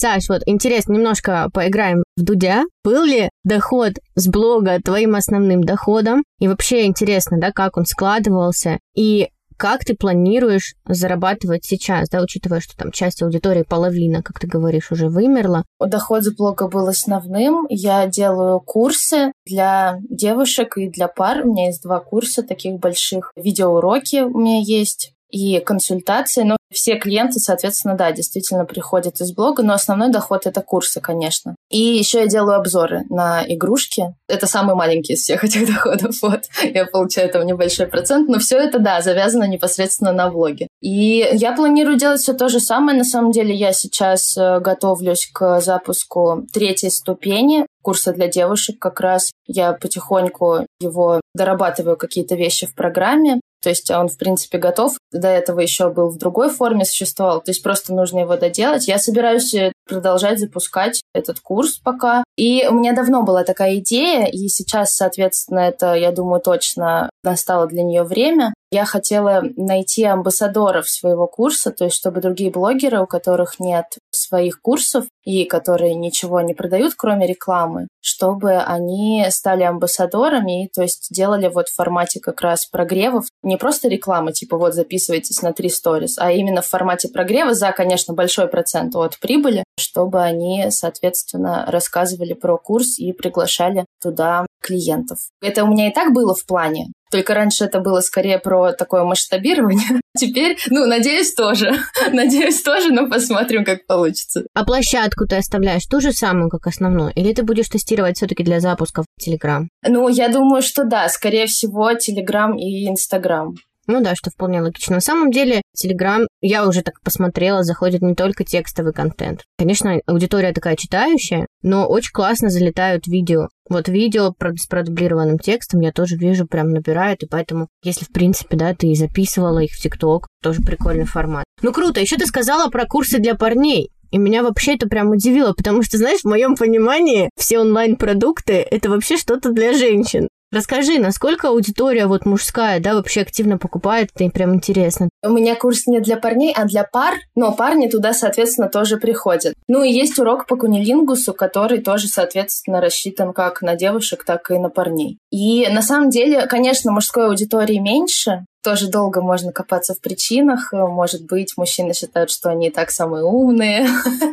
Саш, 0.00 0.30
вот 0.30 0.40
интересно, 0.46 0.94
немножко 0.94 1.50
поиграем 1.52 2.04
в 2.16 2.22
Дудя. 2.22 2.64
Был 2.82 3.04
ли 3.04 3.28
доход 3.44 3.98
с 4.14 4.28
блога 4.28 4.80
твоим 4.82 5.14
основным 5.14 5.62
доходом? 5.62 6.24
И 6.38 6.48
вообще 6.48 6.86
интересно, 6.86 7.38
да, 7.38 7.52
как 7.52 7.76
он 7.76 7.84
складывался? 7.84 8.78
И 8.96 9.28
как 9.58 9.84
ты 9.84 9.94
планируешь 9.94 10.74
зарабатывать 10.88 11.66
сейчас, 11.66 12.08
да, 12.08 12.22
учитывая, 12.22 12.60
что 12.60 12.74
там 12.78 12.92
часть 12.92 13.20
аудитории, 13.22 13.62
половина, 13.62 14.22
как 14.22 14.40
ты 14.40 14.46
говоришь, 14.46 14.90
уже 14.90 15.10
вымерла? 15.10 15.64
Доход 15.78 16.24
с 16.24 16.34
блога 16.34 16.66
был 16.68 16.88
основным. 16.88 17.66
Я 17.68 18.06
делаю 18.06 18.58
курсы 18.60 19.32
для 19.44 19.98
девушек 20.08 20.78
и 20.78 20.88
для 20.88 21.08
пар. 21.08 21.42
У 21.44 21.52
меня 21.52 21.66
есть 21.66 21.82
два 21.82 22.00
курса 22.00 22.42
таких 22.42 22.80
больших. 22.80 23.32
Видеоуроки 23.36 24.22
у 24.22 24.38
меня 24.38 24.62
есть 24.62 25.12
и 25.30 25.60
консультации. 25.60 26.42
Но 26.42 26.56
все 26.72 26.96
клиенты, 26.96 27.40
соответственно, 27.40 27.96
да, 27.96 28.12
действительно 28.12 28.64
приходят 28.64 29.20
из 29.20 29.32
блога, 29.32 29.62
но 29.62 29.74
основной 29.74 30.10
доход 30.10 30.46
это 30.46 30.60
курсы, 30.62 31.00
конечно. 31.00 31.56
И 31.68 31.80
еще 31.80 32.20
я 32.20 32.26
делаю 32.26 32.56
обзоры 32.56 33.02
на 33.08 33.42
игрушки. 33.46 34.14
Это 34.28 34.46
самый 34.46 34.74
маленький 34.74 35.14
из 35.14 35.20
всех 35.20 35.44
этих 35.44 35.66
доходов. 35.66 36.14
Вот. 36.22 36.44
Я 36.62 36.86
получаю 36.86 37.30
там 37.30 37.46
небольшой 37.46 37.86
процент, 37.86 38.28
но 38.28 38.38
все 38.38 38.58
это, 38.58 38.78
да, 38.78 39.00
завязано 39.00 39.44
непосредственно 39.44 40.12
на 40.12 40.30
блоге. 40.30 40.68
И 40.80 41.28
я 41.32 41.52
планирую 41.52 41.96
делать 41.96 42.20
все 42.20 42.34
то 42.34 42.48
же 42.48 42.60
самое. 42.60 42.96
На 42.96 43.04
самом 43.04 43.32
деле 43.32 43.54
я 43.54 43.72
сейчас 43.72 44.36
э, 44.36 44.60
готовлюсь 44.60 45.28
к 45.32 45.60
запуску 45.60 46.46
третьей 46.52 46.90
ступени 46.90 47.66
курса 47.82 48.12
для 48.12 48.28
девушек 48.28 48.78
как 48.78 49.00
раз. 49.00 49.30
Я 49.46 49.72
потихоньку 49.72 50.66
его 50.80 51.20
дорабатываю 51.34 51.96
какие-то 51.96 52.34
вещи 52.34 52.66
в 52.66 52.74
программе. 52.74 53.40
То 53.62 53.68
есть 53.68 53.90
он, 53.90 54.08
в 54.08 54.16
принципе, 54.16 54.58
готов. 54.58 54.96
До 55.12 55.28
этого 55.28 55.60
еще 55.60 55.90
был 55.90 56.08
в 56.08 56.18
другой 56.18 56.50
форме, 56.50 56.84
существовал. 56.84 57.40
То 57.40 57.50
есть 57.50 57.62
просто 57.62 57.94
нужно 57.94 58.20
его 58.20 58.36
доделать. 58.36 58.88
Я 58.88 58.98
собираюсь 58.98 59.54
э, 59.54 59.72
продолжать 59.86 60.38
запускать 60.38 61.02
этот 61.14 61.40
курс 61.40 61.78
пока. 61.78 62.24
И 62.36 62.66
у 62.68 62.74
меня 62.74 62.92
давно 62.92 63.22
была 63.22 63.44
такая 63.44 63.76
идея, 63.76 64.26
и 64.26 64.48
сейчас, 64.48 64.94
соответственно, 64.94 65.60
это, 65.60 65.94
я 65.94 66.12
думаю, 66.12 66.40
точно 66.40 67.10
настало 67.22 67.66
для 67.66 67.82
нее 67.82 68.02
время. 68.02 68.54
Я 68.72 68.84
хотела 68.84 69.42
найти 69.56 70.04
амбассадоров 70.04 70.88
своего 70.88 71.26
курса, 71.26 71.72
то 71.72 71.84
есть 71.84 71.96
чтобы 71.96 72.20
другие 72.20 72.52
блогеры, 72.52 73.00
у 73.00 73.06
которых 73.06 73.58
нет 73.58 73.86
своих 74.12 74.62
курсов 74.62 75.06
и 75.24 75.44
которые 75.44 75.96
ничего 75.96 76.40
не 76.40 76.54
продают, 76.54 76.94
кроме 76.96 77.26
рекламы, 77.26 77.88
чтобы 78.00 78.58
они 78.58 79.26
стали 79.30 79.64
амбассадорами, 79.64 80.70
то 80.72 80.82
есть 80.82 81.08
делали 81.10 81.48
вот 81.48 81.68
в 81.68 81.74
формате 81.74 82.20
как 82.20 82.42
раз 82.42 82.66
прогревов, 82.66 83.24
не 83.42 83.56
просто 83.56 83.88
рекламы, 83.88 84.32
типа 84.32 84.56
вот 84.56 84.74
записывайтесь 84.74 85.42
на 85.42 85.52
три 85.52 85.68
сторис, 85.68 86.16
а 86.18 86.30
именно 86.30 86.62
в 86.62 86.68
формате 86.68 87.08
прогрева 87.08 87.54
за, 87.54 87.72
конечно, 87.72 88.14
большой 88.14 88.46
процент 88.46 88.94
от 88.94 89.18
прибыли, 89.18 89.64
чтобы 89.78 90.22
они, 90.22 90.66
соответственно, 90.70 91.64
рассказывали 91.66 92.34
про 92.34 92.56
курс 92.56 93.00
и 93.00 93.12
приглашали 93.12 93.84
туда 94.00 94.46
клиентов. 94.62 95.18
Это 95.42 95.64
у 95.64 95.66
меня 95.66 95.88
и 95.88 95.92
так 95.92 96.12
было 96.12 96.36
в 96.36 96.46
плане, 96.46 96.92
только 97.10 97.34
раньше 97.34 97.64
это 97.64 97.80
было 97.80 98.00
скорее 98.00 98.38
про 98.38 98.72
такое 98.72 99.04
масштабирование. 99.04 100.00
Теперь, 100.16 100.58
ну, 100.68 100.86
надеюсь, 100.86 101.34
тоже. 101.34 101.72
надеюсь, 102.12 102.62
тоже, 102.62 102.92
но 102.92 103.08
посмотрим, 103.08 103.64
как 103.64 103.86
получится. 103.86 104.44
А 104.54 104.64
площадку 104.64 105.26
ты 105.26 105.36
оставляешь 105.36 105.86
ту 105.86 106.00
же 106.00 106.12
самую, 106.12 106.50
как 106.50 106.66
основную? 106.66 107.12
Или 107.14 107.32
ты 107.32 107.42
будешь 107.42 107.68
тестировать 107.68 108.16
все-таки 108.16 108.42
для 108.42 108.60
запуска 108.60 109.02
в 109.02 109.22
Телеграм? 109.22 109.68
Ну, 109.86 110.08
я 110.08 110.28
думаю, 110.28 110.62
что 110.62 110.84
да. 110.84 111.08
Скорее 111.08 111.46
всего, 111.46 111.92
Телеграм 111.94 112.56
и 112.56 112.88
Инстаграм. 112.88 113.54
Ну 113.90 114.00
да, 114.00 114.14
что 114.14 114.30
вполне 114.30 114.60
логично. 114.60 114.94
На 114.94 115.00
самом 115.00 115.32
деле, 115.32 115.62
Telegram, 115.76 116.24
я 116.40 116.64
уже 116.68 116.82
так 116.82 117.00
посмотрела, 117.02 117.64
заходит 117.64 118.02
не 118.02 118.14
только 118.14 118.44
текстовый 118.44 118.92
контент. 118.92 119.42
Конечно, 119.58 119.98
аудитория 120.06 120.52
такая 120.52 120.76
читающая, 120.76 121.48
но 121.62 121.88
очень 121.88 122.12
классно 122.12 122.50
залетают 122.50 123.08
видео. 123.08 123.48
Вот 123.68 123.88
видео 123.88 124.32
с 124.40 124.66
продублированным 124.68 125.40
текстом 125.40 125.80
я 125.80 125.90
тоже 125.90 126.16
вижу, 126.16 126.46
прям 126.46 126.70
набирают, 126.70 127.24
и 127.24 127.26
поэтому, 127.26 127.66
если, 127.82 128.04
в 128.04 128.12
принципе, 128.12 128.56
да, 128.56 128.76
ты 128.76 128.94
записывала 128.94 129.58
их 129.58 129.72
в 129.72 129.80
ТикТок, 129.80 130.28
тоже 130.40 130.62
прикольный 130.62 131.06
формат. 131.06 131.44
Ну 131.60 131.72
круто, 131.72 132.00
еще 132.00 132.16
ты 132.16 132.26
сказала 132.26 132.70
про 132.70 132.86
курсы 132.86 133.18
для 133.18 133.34
парней. 133.34 133.90
И 134.12 134.18
меня 134.18 134.44
вообще 134.44 134.74
это 134.74 134.88
прям 134.88 135.10
удивило, 135.10 135.52
потому 135.52 135.82
что, 135.82 135.98
знаешь, 135.98 136.20
в 136.20 136.28
моем 136.28 136.54
понимании 136.54 137.30
все 137.36 137.58
онлайн-продукты— 137.58 138.52
это 138.70 138.88
вообще 138.88 139.16
что-то 139.16 139.50
для 139.50 139.72
женщин. 139.72 140.28
Расскажи, 140.52 140.98
насколько 140.98 141.48
аудитория 141.48 142.06
вот 142.06 142.26
мужская, 142.26 142.80
да, 142.80 142.94
вообще 142.94 143.20
активно 143.20 143.56
покупает, 143.56 144.10
это 144.14 144.28
прям 144.30 144.54
интересно. 144.54 145.08
У 145.22 145.30
меня 145.30 145.54
курс 145.54 145.86
не 145.86 146.00
для 146.00 146.16
парней, 146.16 146.52
а 146.52 146.64
для 146.64 146.82
пар, 146.82 147.14
но 147.36 147.52
парни 147.52 147.86
туда, 147.86 148.12
соответственно, 148.12 148.68
тоже 148.68 148.96
приходят. 148.96 149.54
Ну 149.68 149.84
и 149.84 149.92
есть 149.92 150.18
урок 150.18 150.46
по 150.46 150.56
кунилингусу, 150.56 151.34
который 151.34 151.80
тоже, 151.80 152.08
соответственно, 152.08 152.80
рассчитан 152.80 153.32
как 153.32 153.62
на 153.62 153.76
девушек, 153.76 154.24
так 154.24 154.50
и 154.50 154.58
на 154.58 154.70
парней. 154.70 155.18
И 155.30 155.68
на 155.68 155.82
самом 155.82 156.10
деле, 156.10 156.46
конечно, 156.46 156.90
мужской 156.90 157.26
аудитории 157.26 157.78
меньше, 157.78 158.44
тоже 158.62 158.88
долго 158.88 159.22
можно 159.22 159.52
копаться 159.52 159.94
в 159.94 160.00
причинах. 160.00 160.72
Может 160.72 161.24
быть, 161.24 161.56
мужчины 161.56 161.94
считают, 161.94 162.30
что 162.30 162.50
они 162.50 162.68
и 162.68 162.70
так 162.70 162.90
самые 162.90 163.24
умные 163.24 163.88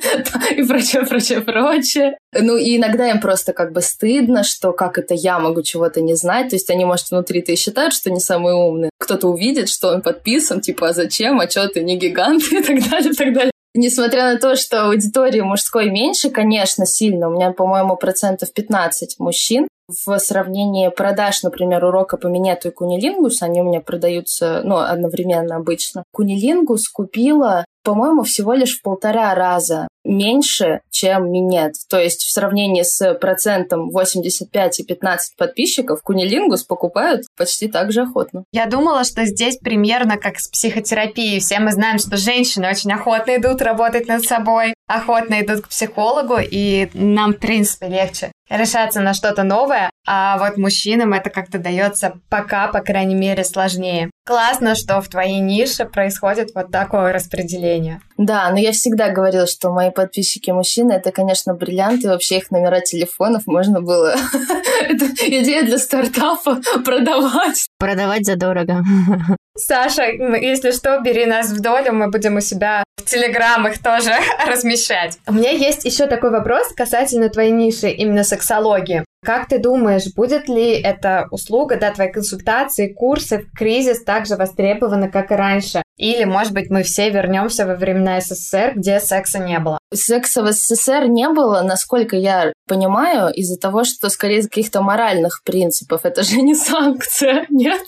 и 0.55 0.63
прочее, 0.63 1.05
прочее, 1.05 1.41
прочее. 1.41 2.17
Ну, 2.33 2.57
и 2.57 2.77
иногда 2.77 3.09
им 3.09 3.19
просто 3.19 3.53
как 3.53 3.71
бы 3.71 3.81
стыдно, 3.81 4.43
что 4.43 4.73
как 4.73 4.97
это 4.97 5.13
я 5.13 5.39
могу 5.39 5.61
чего-то 5.61 6.01
не 6.01 6.15
знать. 6.15 6.49
То 6.49 6.55
есть 6.55 6.69
они, 6.69 6.85
может, 6.85 7.09
внутри-то 7.09 7.51
и 7.51 7.55
считают, 7.55 7.93
что 7.93 8.11
не 8.11 8.19
самые 8.19 8.55
умные. 8.55 8.89
Кто-то 8.99 9.27
увидит, 9.27 9.69
что 9.69 9.89
он 9.89 10.01
подписан, 10.01 10.61
типа, 10.61 10.89
а 10.89 10.93
зачем, 10.93 11.39
а 11.39 11.49
что 11.49 11.67
ты 11.67 11.83
не 11.83 11.97
гигант 11.97 12.43
и 12.51 12.61
так 12.61 12.89
далее, 12.89 13.11
и 13.11 13.15
так 13.15 13.33
далее. 13.33 13.51
Несмотря 13.77 14.33
на 14.33 14.39
то, 14.39 14.55
что 14.55 14.87
аудитории 14.87 15.41
мужской 15.41 15.91
меньше, 15.91 16.31
конечно, 16.31 16.87
сильно. 16.87 17.29
У 17.29 17.33
меня, 17.33 17.51
по-моему, 17.51 17.95
процентов 17.95 18.51
15 18.51 19.19
мужчин 19.19 19.67
в 19.87 20.17
сравнении 20.17 20.89
продаж, 20.89 21.43
например, 21.43 21.85
урока 21.85 22.17
по 22.17 22.25
минету 22.25 22.69
и 22.69 22.71
кунилингус, 22.71 23.43
они 23.43 23.61
у 23.61 23.65
меня 23.65 23.79
продаются, 23.81 24.61
ну, 24.63 24.77
одновременно 24.77 25.57
обычно. 25.57 26.03
Кунилингус 26.11 26.89
купила, 26.89 27.65
по-моему, 27.83 28.23
всего 28.23 28.53
лишь 28.53 28.79
в 28.79 28.81
полтора 28.81 29.35
раза 29.35 29.87
меньше, 30.07 30.81
чем 30.89 31.31
минет. 31.31 31.73
То 31.89 31.99
есть 31.99 32.23
в 32.23 32.31
сравнении 32.31 32.83
с 32.83 33.13
процентом 33.15 33.89
85 33.89 34.79
и 34.79 34.83
15 34.83 35.35
подписчиков 35.35 36.01
кунилингус 36.01 36.63
покупают 36.63 37.25
почти 37.35 37.67
так 37.67 37.91
же 37.91 38.01
охотно. 38.01 38.43
Я 38.51 38.65
думала, 38.65 39.03
что 39.03 39.25
здесь 39.25 39.57
примерно 39.57 40.17
как 40.17 40.39
с 40.39 40.47
психотерапией. 40.47 41.39
Все 41.39 41.59
мы 41.59 41.71
знаем, 41.71 41.99
что 41.99 42.17
женщины 42.17 42.69
очень 42.69 42.91
охотно 42.93 43.35
идут 43.35 43.61
работать 43.61 44.07
над 44.07 44.23
собой, 44.23 44.73
охотно 44.87 45.41
идут 45.41 45.61
к 45.61 45.69
психологу, 45.69 46.37
и 46.39 46.89
нам, 46.93 47.33
в 47.33 47.39
принципе, 47.39 47.87
легче 47.87 48.31
решаться 48.49 49.01
на 49.01 49.13
что-то 49.13 49.43
новое. 49.43 49.89
а 50.09 50.37
вот 50.37 50.57
мужчинам 50.57 51.13
это 51.13 51.29
как-то 51.29 51.59
дается 51.59 52.13
пока, 52.29 52.69
по 52.69 52.79
крайней 52.79 53.15
мере, 53.15 53.43
сложнее. 53.43 54.09
Классно, 54.25 54.75
что 54.75 55.01
в 55.01 55.09
твоей 55.09 55.39
нише 55.39 55.85
происходит 55.85 56.51
вот 56.55 56.71
такое 56.71 57.11
распределение. 57.11 57.99
Да, 58.17 58.49
но 58.49 58.57
я 58.57 58.71
всегда 58.71 59.09
говорила, 59.09 59.47
что 59.47 59.71
мои 59.71 59.91
подписчики 59.91 60.49
мужчины 60.51 60.93
это, 60.93 61.11
конечно, 61.11 61.53
бриллианты. 61.53 62.07
Вообще 62.07 62.37
их 62.37 62.49
номера 62.51 62.79
телефонов 62.79 63.43
можно 63.47 63.81
было... 63.81 64.15
Это 64.81 65.05
идея 65.05 65.63
для 65.63 65.77
стартапа 65.77 66.61
продавать. 66.85 67.67
Продавать 67.77 68.25
задорого. 68.25 68.81
Саша, 69.57 70.03
если 70.03 70.71
что, 70.71 70.99
бери 70.99 71.25
нас 71.25 71.49
в 71.49 71.59
долю, 71.59 71.93
мы 71.93 72.09
будем 72.09 72.37
у 72.37 72.41
себя 72.41 72.83
в 72.97 73.05
телеграммах 73.05 73.81
тоже 73.81 74.11
размещать. 74.47 75.17
У 75.27 75.33
меня 75.33 75.51
есть 75.51 75.85
еще 75.85 76.05
такой 76.07 76.29
вопрос 76.29 76.73
касательно 76.75 77.29
твоей 77.29 77.51
ниши, 77.51 77.89
именно 77.89 78.23
сексологии. 78.23 79.03
Как 79.25 79.47
ты 79.47 79.57
думаешь, 79.57 80.13
будет 80.15 80.47
ли 80.47 80.79
эта 80.79 81.27
услуга, 81.31 81.77
да, 81.77 81.91
твои 81.91 82.11
консультации, 82.11 82.93
курсы 82.93 83.39
в 83.39 83.51
кризис 83.57 84.03
так 84.03 84.25
же 84.27 84.35
востребованы, 84.35 85.09
как 85.09 85.31
и 85.31 85.35
раньше? 85.35 85.81
Или, 85.97 86.25
может 86.25 86.53
быть, 86.53 86.69
мы 86.69 86.83
все 86.83 87.09
вернемся 87.09 87.65
во 87.65 87.75
времена 87.75 88.21
СССР, 88.21 88.73
где 88.75 88.99
секса 88.99 89.39
не 89.39 89.59
было? 89.59 89.79
Секса 89.91 90.43
в 90.43 90.51
СССР 90.51 91.07
не 91.07 91.27
было, 91.29 91.61
насколько 91.61 92.15
я 92.15 92.53
понимаю, 92.67 93.33
из-за 93.33 93.57
того, 93.59 93.83
что 93.83 94.09
скорее 94.09 94.39
из 94.39 94.47
каких-то 94.47 94.81
моральных 94.81 95.41
принципов. 95.43 96.01
Это 96.03 96.21
же 96.21 96.41
не 96.41 96.53
санкция, 96.55 97.47
нет? 97.49 97.81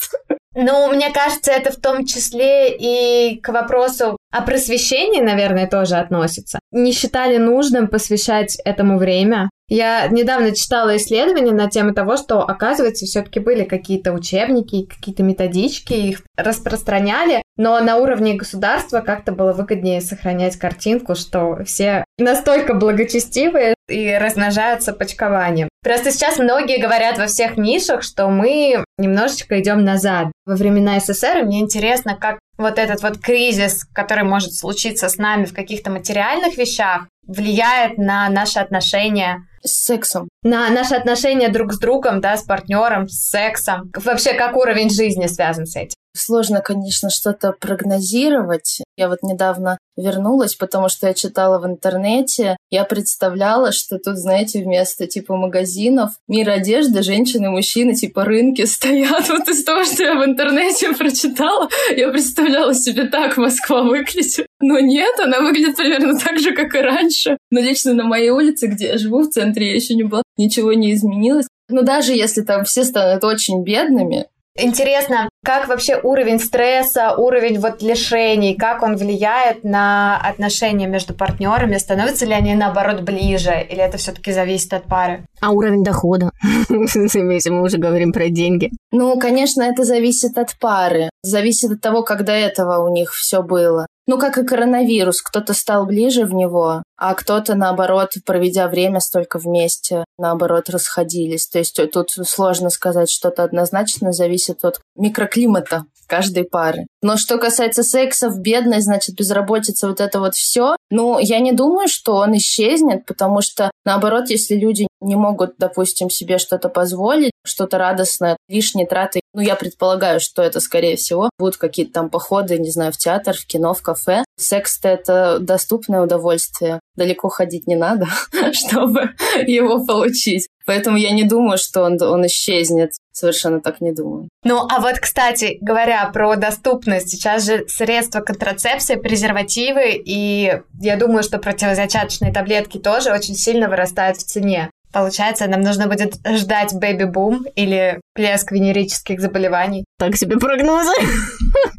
Ну, 0.62 0.92
мне 0.94 1.10
кажется, 1.10 1.54
это 1.54 1.72
в 1.72 1.78
том 1.78 2.06
числе 2.06 2.76
и 2.76 3.40
к 3.40 3.48
вопросу 3.48 4.18
о 4.30 4.42
просвещении, 4.42 5.22
наверное, 5.22 5.68
тоже 5.68 5.96
относится. 5.96 6.60
Не 6.72 6.92
считали 6.92 7.38
нужным 7.38 7.88
посвящать 7.88 8.58
этому 8.66 8.98
время. 8.98 9.50
Я 9.70 10.08
недавно 10.08 10.54
читала 10.54 10.98
исследования 10.98 11.54
на 11.54 11.70
тему 11.70 11.94
того, 11.94 12.18
что, 12.18 12.42
оказывается, 12.42 13.06
все-таки 13.06 13.40
были 13.40 13.64
какие-то 13.64 14.12
учебники, 14.12 14.86
какие-то 14.86 15.24
методички, 15.24 15.94
их 15.94 16.24
распространяли, 16.36 17.42
но 17.56 17.80
на 17.80 17.96
уровне 17.96 18.34
государства 18.34 19.00
как-то 19.00 19.32
было 19.32 19.54
выгоднее 19.54 20.02
сохранять 20.02 20.58
картинку, 20.58 21.16
что 21.16 21.60
все 21.66 22.04
настолько 22.18 22.74
благочестивые 22.74 23.76
и 23.90 24.18
размножаются 24.18 24.94
почкованием. 24.94 25.70
Просто 25.84 26.12
сейчас 26.12 26.38
многие 26.40 26.82
говорят 26.82 27.18
во 27.18 27.28
всех 27.28 27.58
нишах, 27.58 28.04
что 28.04 28.28
мы 28.28 28.84
немножечко 28.98 29.60
идем 29.62 29.84
назад. 29.84 30.28
Во 30.46 30.56
времена 30.56 31.00
СССР 31.00 31.44
мне 31.44 31.62
интересно, 31.62 32.16
как 32.16 32.40
вот 32.58 32.78
этот 32.78 33.02
вот 33.02 33.20
кризис, 33.20 33.86
который 33.94 34.26
может 34.26 34.54
случиться 34.54 35.08
с 35.08 35.18
нами 35.18 35.46
в 35.46 35.54
каких-то 35.54 35.90
материальных 35.90 36.58
вещах, 36.58 37.08
влияет 37.26 37.98
на 37.98 38.30
наши 38.30 38.60
отношения 38.60 39.48
с 39.64 39.86
сексом. 39.86 40.28
На 40.44 40.70
наши 40.70 40.96
отношения 40.96 41.50
друг 41.50 41.74
с 41.74 41.80
другом, 41.80 42.22
да, 42.22 42.38
с 42.38 42.44
партнером, 42.44 43.10
с 43.10 43.30
сексом. 43.30 43.92
Вообще, 43.94 44.34
как 44.34 44.56
уровень 44.56 44.90
жизни 44.90 45.28
связан 45.28 45.66
с 45.66 45.76
этим? 45.76 45.96
Сложно, 46.16 46.62
конечно, 46.62 47.10
что-то 47.10 47.54
прогнозировать. 47.54 48.82
Я 48.98 49.10
вот 49.10 49.20
недавно 49.22 49.78
вернулась, 49.96 50.56
потому 50.56 50.90
что 50.90 51.08
я 51.08 51.14
читала 51.14 51.60
в 51.60 51.66
интернете. 51.66 52.58
Я 52.72 52.84
представляла, 52.84 53.72
что 53.72 54.00
тут, 54.00 54.18
знаете, 54.18 54.64
вместо 54.64 55.08
типа 55.08 55.36
магазинов 55.36 56.12
мир 56.28 56.50
одежды, 56.50 57.04
женщины, 57.04 57.50
мужчины, 57.50 57.94
типа 57.94 58.26
рынки 58.26 58.66
стоят. 58.66 59.30
Вот 59.30 59.48
из 59.48 59.64
того, 59.64 59.84
что 59.84 60.04
я 60.04 60.16
в 60.16 60.26
интернете 60.26 60.94
прочитала, 60.98 61.70
я 61.96 62.10
представляла 62.10 62.74
себе 62.74 63.06
так 63.06 63.38
Москва 63.38 63.84
выглядит. 63.84 64.48
Но 64.62 64.80
нет, 64.80 65.20
она 65.20 65.42
выглядит 65.42 65.78
примерно 65.78 66.18
так 66.18 66.40
же, 66.40 66.54
как 66.54 66.74
и 66.76 66.80
раньше. 66.80 67.38
Но 67.52 67.60
лично 67.60 67.94
на 67.94 68.04
моей 68.04 68.30
улице, 68.32 68.68
где 68.68 68.88
я 68.88 68.98
живу, 68.98 69.22
в 69.22 69.30
центре 69.30 69.70
я 69.70 69.76
еще 69.76 69.96
не 69.96 70.04
была, 70.04 70.24
ничего 70.38 70.74
не 70.74 70.94
изменилось. 70.94 71.48
Но 71.70 71.84
даже 71.84 72.14
если 72.14 72.42
там 72.42 72.64
все 72.64 72.84
станут 72.84 73.24
очень 73.24 73.64
бедными, 73.64 74.26
Интересно, 74.62 75.30
как 75.44 75.68
вообще 75.68 76.00
уровень 76.02 76.40
стресса, 76.40 77.16
уровень 77.16 77.60
вот 77.60 77.82
лишений, 77.82 78.56
как 78.56 78.84
он 78.84 78.98
влияет 78.98 79.64
на 79.64 80.18
отношения 80.18 80.88
между 80.88 81.14
партнерами? 81.14 81.78
Становятся 81.78 82.26
ли 82.26 82.34
они 82.34 82.56
наоборот 82.56 83.02
ближе, 83.02 83.54
или 83.70 83.80
это 83.82 83.98
все-таки 83.98 84.32
зависит 84.34 84.74
от 84.74 84.84
пары? 84.84 85.24
А 85.40 85.52
уровень 85.52 85.84
дохода, 85.84 86.32
если 86.70 87.50
мы 87.50 87.62
уже 87.62 87.78
говорим 87.78 88.12
про 88.12 88.30
деньги. 88.30 88.72
Ну, 88.92 89.18
конечно, 89.18 89.62
это 89.62 89.84
зависит 89.86 90.38
от 90.38 90.58
пары, 90.60 91.09
зависит 91.24 91.72
от 91.72 91.82
того, 91.82 92.04
как 92.04 92.26
до 92.26 92.32
этого 92.32 92.84
у 92.88 92.94
них 92.94 93.14
все 93.14 93.42
было. 93.42 93.86
Ну, 94.08 94.18
как 94.18 94.38
и 94.38 94.44
коронавирус, 94.44 95.22
кто-то 95.22 95.54
стал 95.54 95.86
ближе 95.86 96.26
в 96.26 96.34
него, 96.34 96.82
а 96.98 97.14
кто-то, 97.14 97.56
наоборот, 97.56 98.14
проведя 98.26 98.68
время 98.68 99.00
столько 99.00 99.38
вместе, 99.38 100.04
наоборот, 100.18 100.70
расходились. 100.70 101.48
То 101.48 101.60
есть 101.60 101.80
тут 101.92 102.10
сложно 102.10 102.72
сказать 102.72 103.10
что-то 103.10 103.44
однозначно, 103.44 104.12
зависит 104.12 104.66
от 104.66 104.82
микроклимата 104.96 105.86
каждой 106.10 106.44
пары. 106.44 106.88
Но 107.02 107.16
что 107.16 107.38
касается 107.38 107.84
секса, 107.84 108.30
в 108.30 108.40
бедность, 108.40 108.86
значит, 108.86 109.16
безработица, 109.16 109.88
вот 109.88 110.02
это 110.02 110.20
вот 110.20 110.36
все, 110.36 110.76
ну, 110.90 111.20
я 111.20 111.40
не 111.40 111.54
думаю, 111.54 111.88
что 111.88 112.16
он 112.16 112.36
исчезнет, 112.36 113.06
потому 113.06 113.42
что, 113.42 113.72
наоборот, 113.86 114.30
если 114.30 114.56
люди 114.56 114.88
не 115.00 115.16
могут, 115.16 115.54
допустим, 115.58 116.10
себе 116.10 116.40
что-то 116.40 116.68
позволить, 116.68 117.32
что-то 117.46 117.78
радостное, 117.78 118.36
лишние 118.50 118.86
траты, 118.86 119.22
ну, 119.34 119.42
я 119.42 119.56
предполагаю, 119.56 120.20
что 120.20 120.42
это, 120.42 120.60
скорее 120.60 120.96
всего, 120.98 121.30
будут 121.38 121.58
какие-то 121.58 121.94
там 121.94 122.10
походы, 122.10 122.58
не 122.58 122.72
знаю, 122.72 122.92
в 122.92 122.98
театр, 122.98 123.36
в 123.38 123.46
кино, 123.46 123.74
в 123.74 123.82
кафе. 123.82 124.24
Секс-то 124.38 124.88
это 124.90 125.38
доступное 125.40 126.02
удовольствие. 126.02 126.80
Далеко 126.96 127.30
ходить 127.30 127.68
не 127.68 127.76
надо, 127.76 128.08
чтобы 128.54 129.12
его 129.46 129.86
получить. 129.86 130.48
Поэтому 130.70 130.98
я 130.98 131.10
не 131.10 131.24
думаю, 131.24 131.58
что 131.58 131.82
он, 131.82 132.00
он 132.00 132.28
исчезнет. 132.28 132.92
Совершенно 133.12 133.60
так 133.60 133.82
не 133.82 133.92
думаю. 133.92 134.30
Ну, 134.44 134.68
а 134.70 134.80
вот, 134.80 135.00
кстати, 135.00 135.58
говоря 135.62 136.08
про 136.14 136.36
доступность, 136.36 137.10
сейчас 137.10 137.44
же 137.48 137.66
средства 137.68 138.20
контрацепции, 138.20 138.94
презервативы, 138.94 139.94
и 139.96 140.62
я 140.80 140.96
думаю, 140.96 141.24
что 141.24 141.40
противозачаточные 141.40 142.32
таблетки 142.32 142.78
тоже 142.78 143.12
очень 143.12 143.34
сильно 143.34 143.68
вырастают 143.68 144.18
в 144.18 144.24
цене. 144.24 144.70
Получается, 144.94 145.48
нам 145.48 145.62
нужно 145.62 145.88
будет 145.88 146.18
ждать 146.38 146.72
бэби-бум 146.76 147.48
или 147.56 148.00
плеск 148.14 148.52
венерических 148.52 149.20
заболеваний. 149.20 149.86
Так 149.98 150.18
себе 150.18 150.38
прогнозы. 150.38 150.94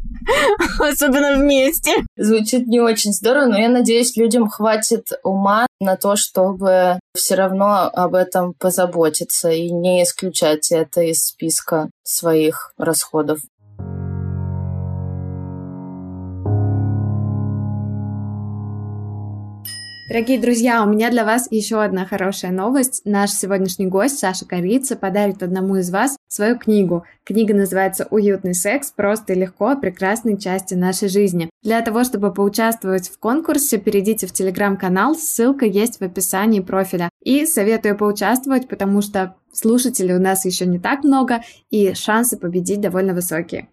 Особенно 0.79 1.37
вместе. 1.37 1.91
Звучит 2.17 2.67
не 2.67 2.79
очень 2.79 3.13
здорово, 3.13 3.45
но 3.45 3.57
я 3.57 3.69
надеюсь, 3.69 4.15
людям 4.15 4.49
хватит 4.49 5.07
ума 5.23 5.67
на 5.79 5.97
то, 5.97 6.15
чтобы 6.15 6.99
все 7.15 7.35
равно 7.35 7.89
об 7.93 8.15
этом 8.15 8.53
позаботиться 8.53 9.49
и 9.49 9.71
не 9.71 10.03
исключать 10.03 10.71
это 10.71 11.01
из 11.01 11.25
списка 11.25 11.89
своих 12.03 12.73
расходов. 12.77 13.39
Дорогие 20.11 20.39
друзья, 20.39 20.83
у 20.83 20.89
меня 20.89 21.09
для 21.09 21.23
вас 21.23 21.47
еще 21.51 21.81
одна 21.81 22.05
хорошая 22.05 22.51
новость. 22.51 23.03
Наш 23.05 23.31
сегодняшний 23.31 23.87
гость 23.87 24.19
Саша 24.19 24.45
Корица 24.45 24.97
подарит 24.97 25.41
одному 25.41 25.77
из 25.77 25.89
вас 25.89 26.17
свою 26.27 26.59
книгу. 26.59 27.05
Книга 27.23 27.53
называется 27.53 28.09
«Уютный 28.11 28.53
секс. 28.53 28.91
Просто 28.91 29.31
и 29.31 29.37
легко 29.37 29.69
о 29.69 29.77
прекрасной 29.77 30.37
части 30.37 30.73
нашей 30.73 31.07
жизни». 31.07 31.49
Для 31.63 31.79
того, 31.79 32.03
чтобы 32.03 32.33
поучаствовать 32.33 33.07
в 33.07 33.19
конкурсе, 33.19 33.77
перейдите 33.77 34.27
в 34.27 34.33
телеграм-канал, 34.33 35.15
ссылка 35.15 35.65
есть 35.65 36.01
в 36.01 36.01
описании 36.01 36.59
профиля. 36.59 37.07
И 37.23 37.45
советую 37.45 37.97
поучаствовать, 37.97 38.67
потому 38.67 39.01
что 39.01 39.35
слушателей 39.53 40.15
у 40.15 40.19
нас 40.19 40.43
еще 40.43 40.65
не 40.65 40.77
так 40.77 41.05
много, 41.05 41.41
и 41.69 41.93
шансы 41.93 42.35
победить 42.35 42.81
довольно 42.81 43.13
высокие. 43.13 43.69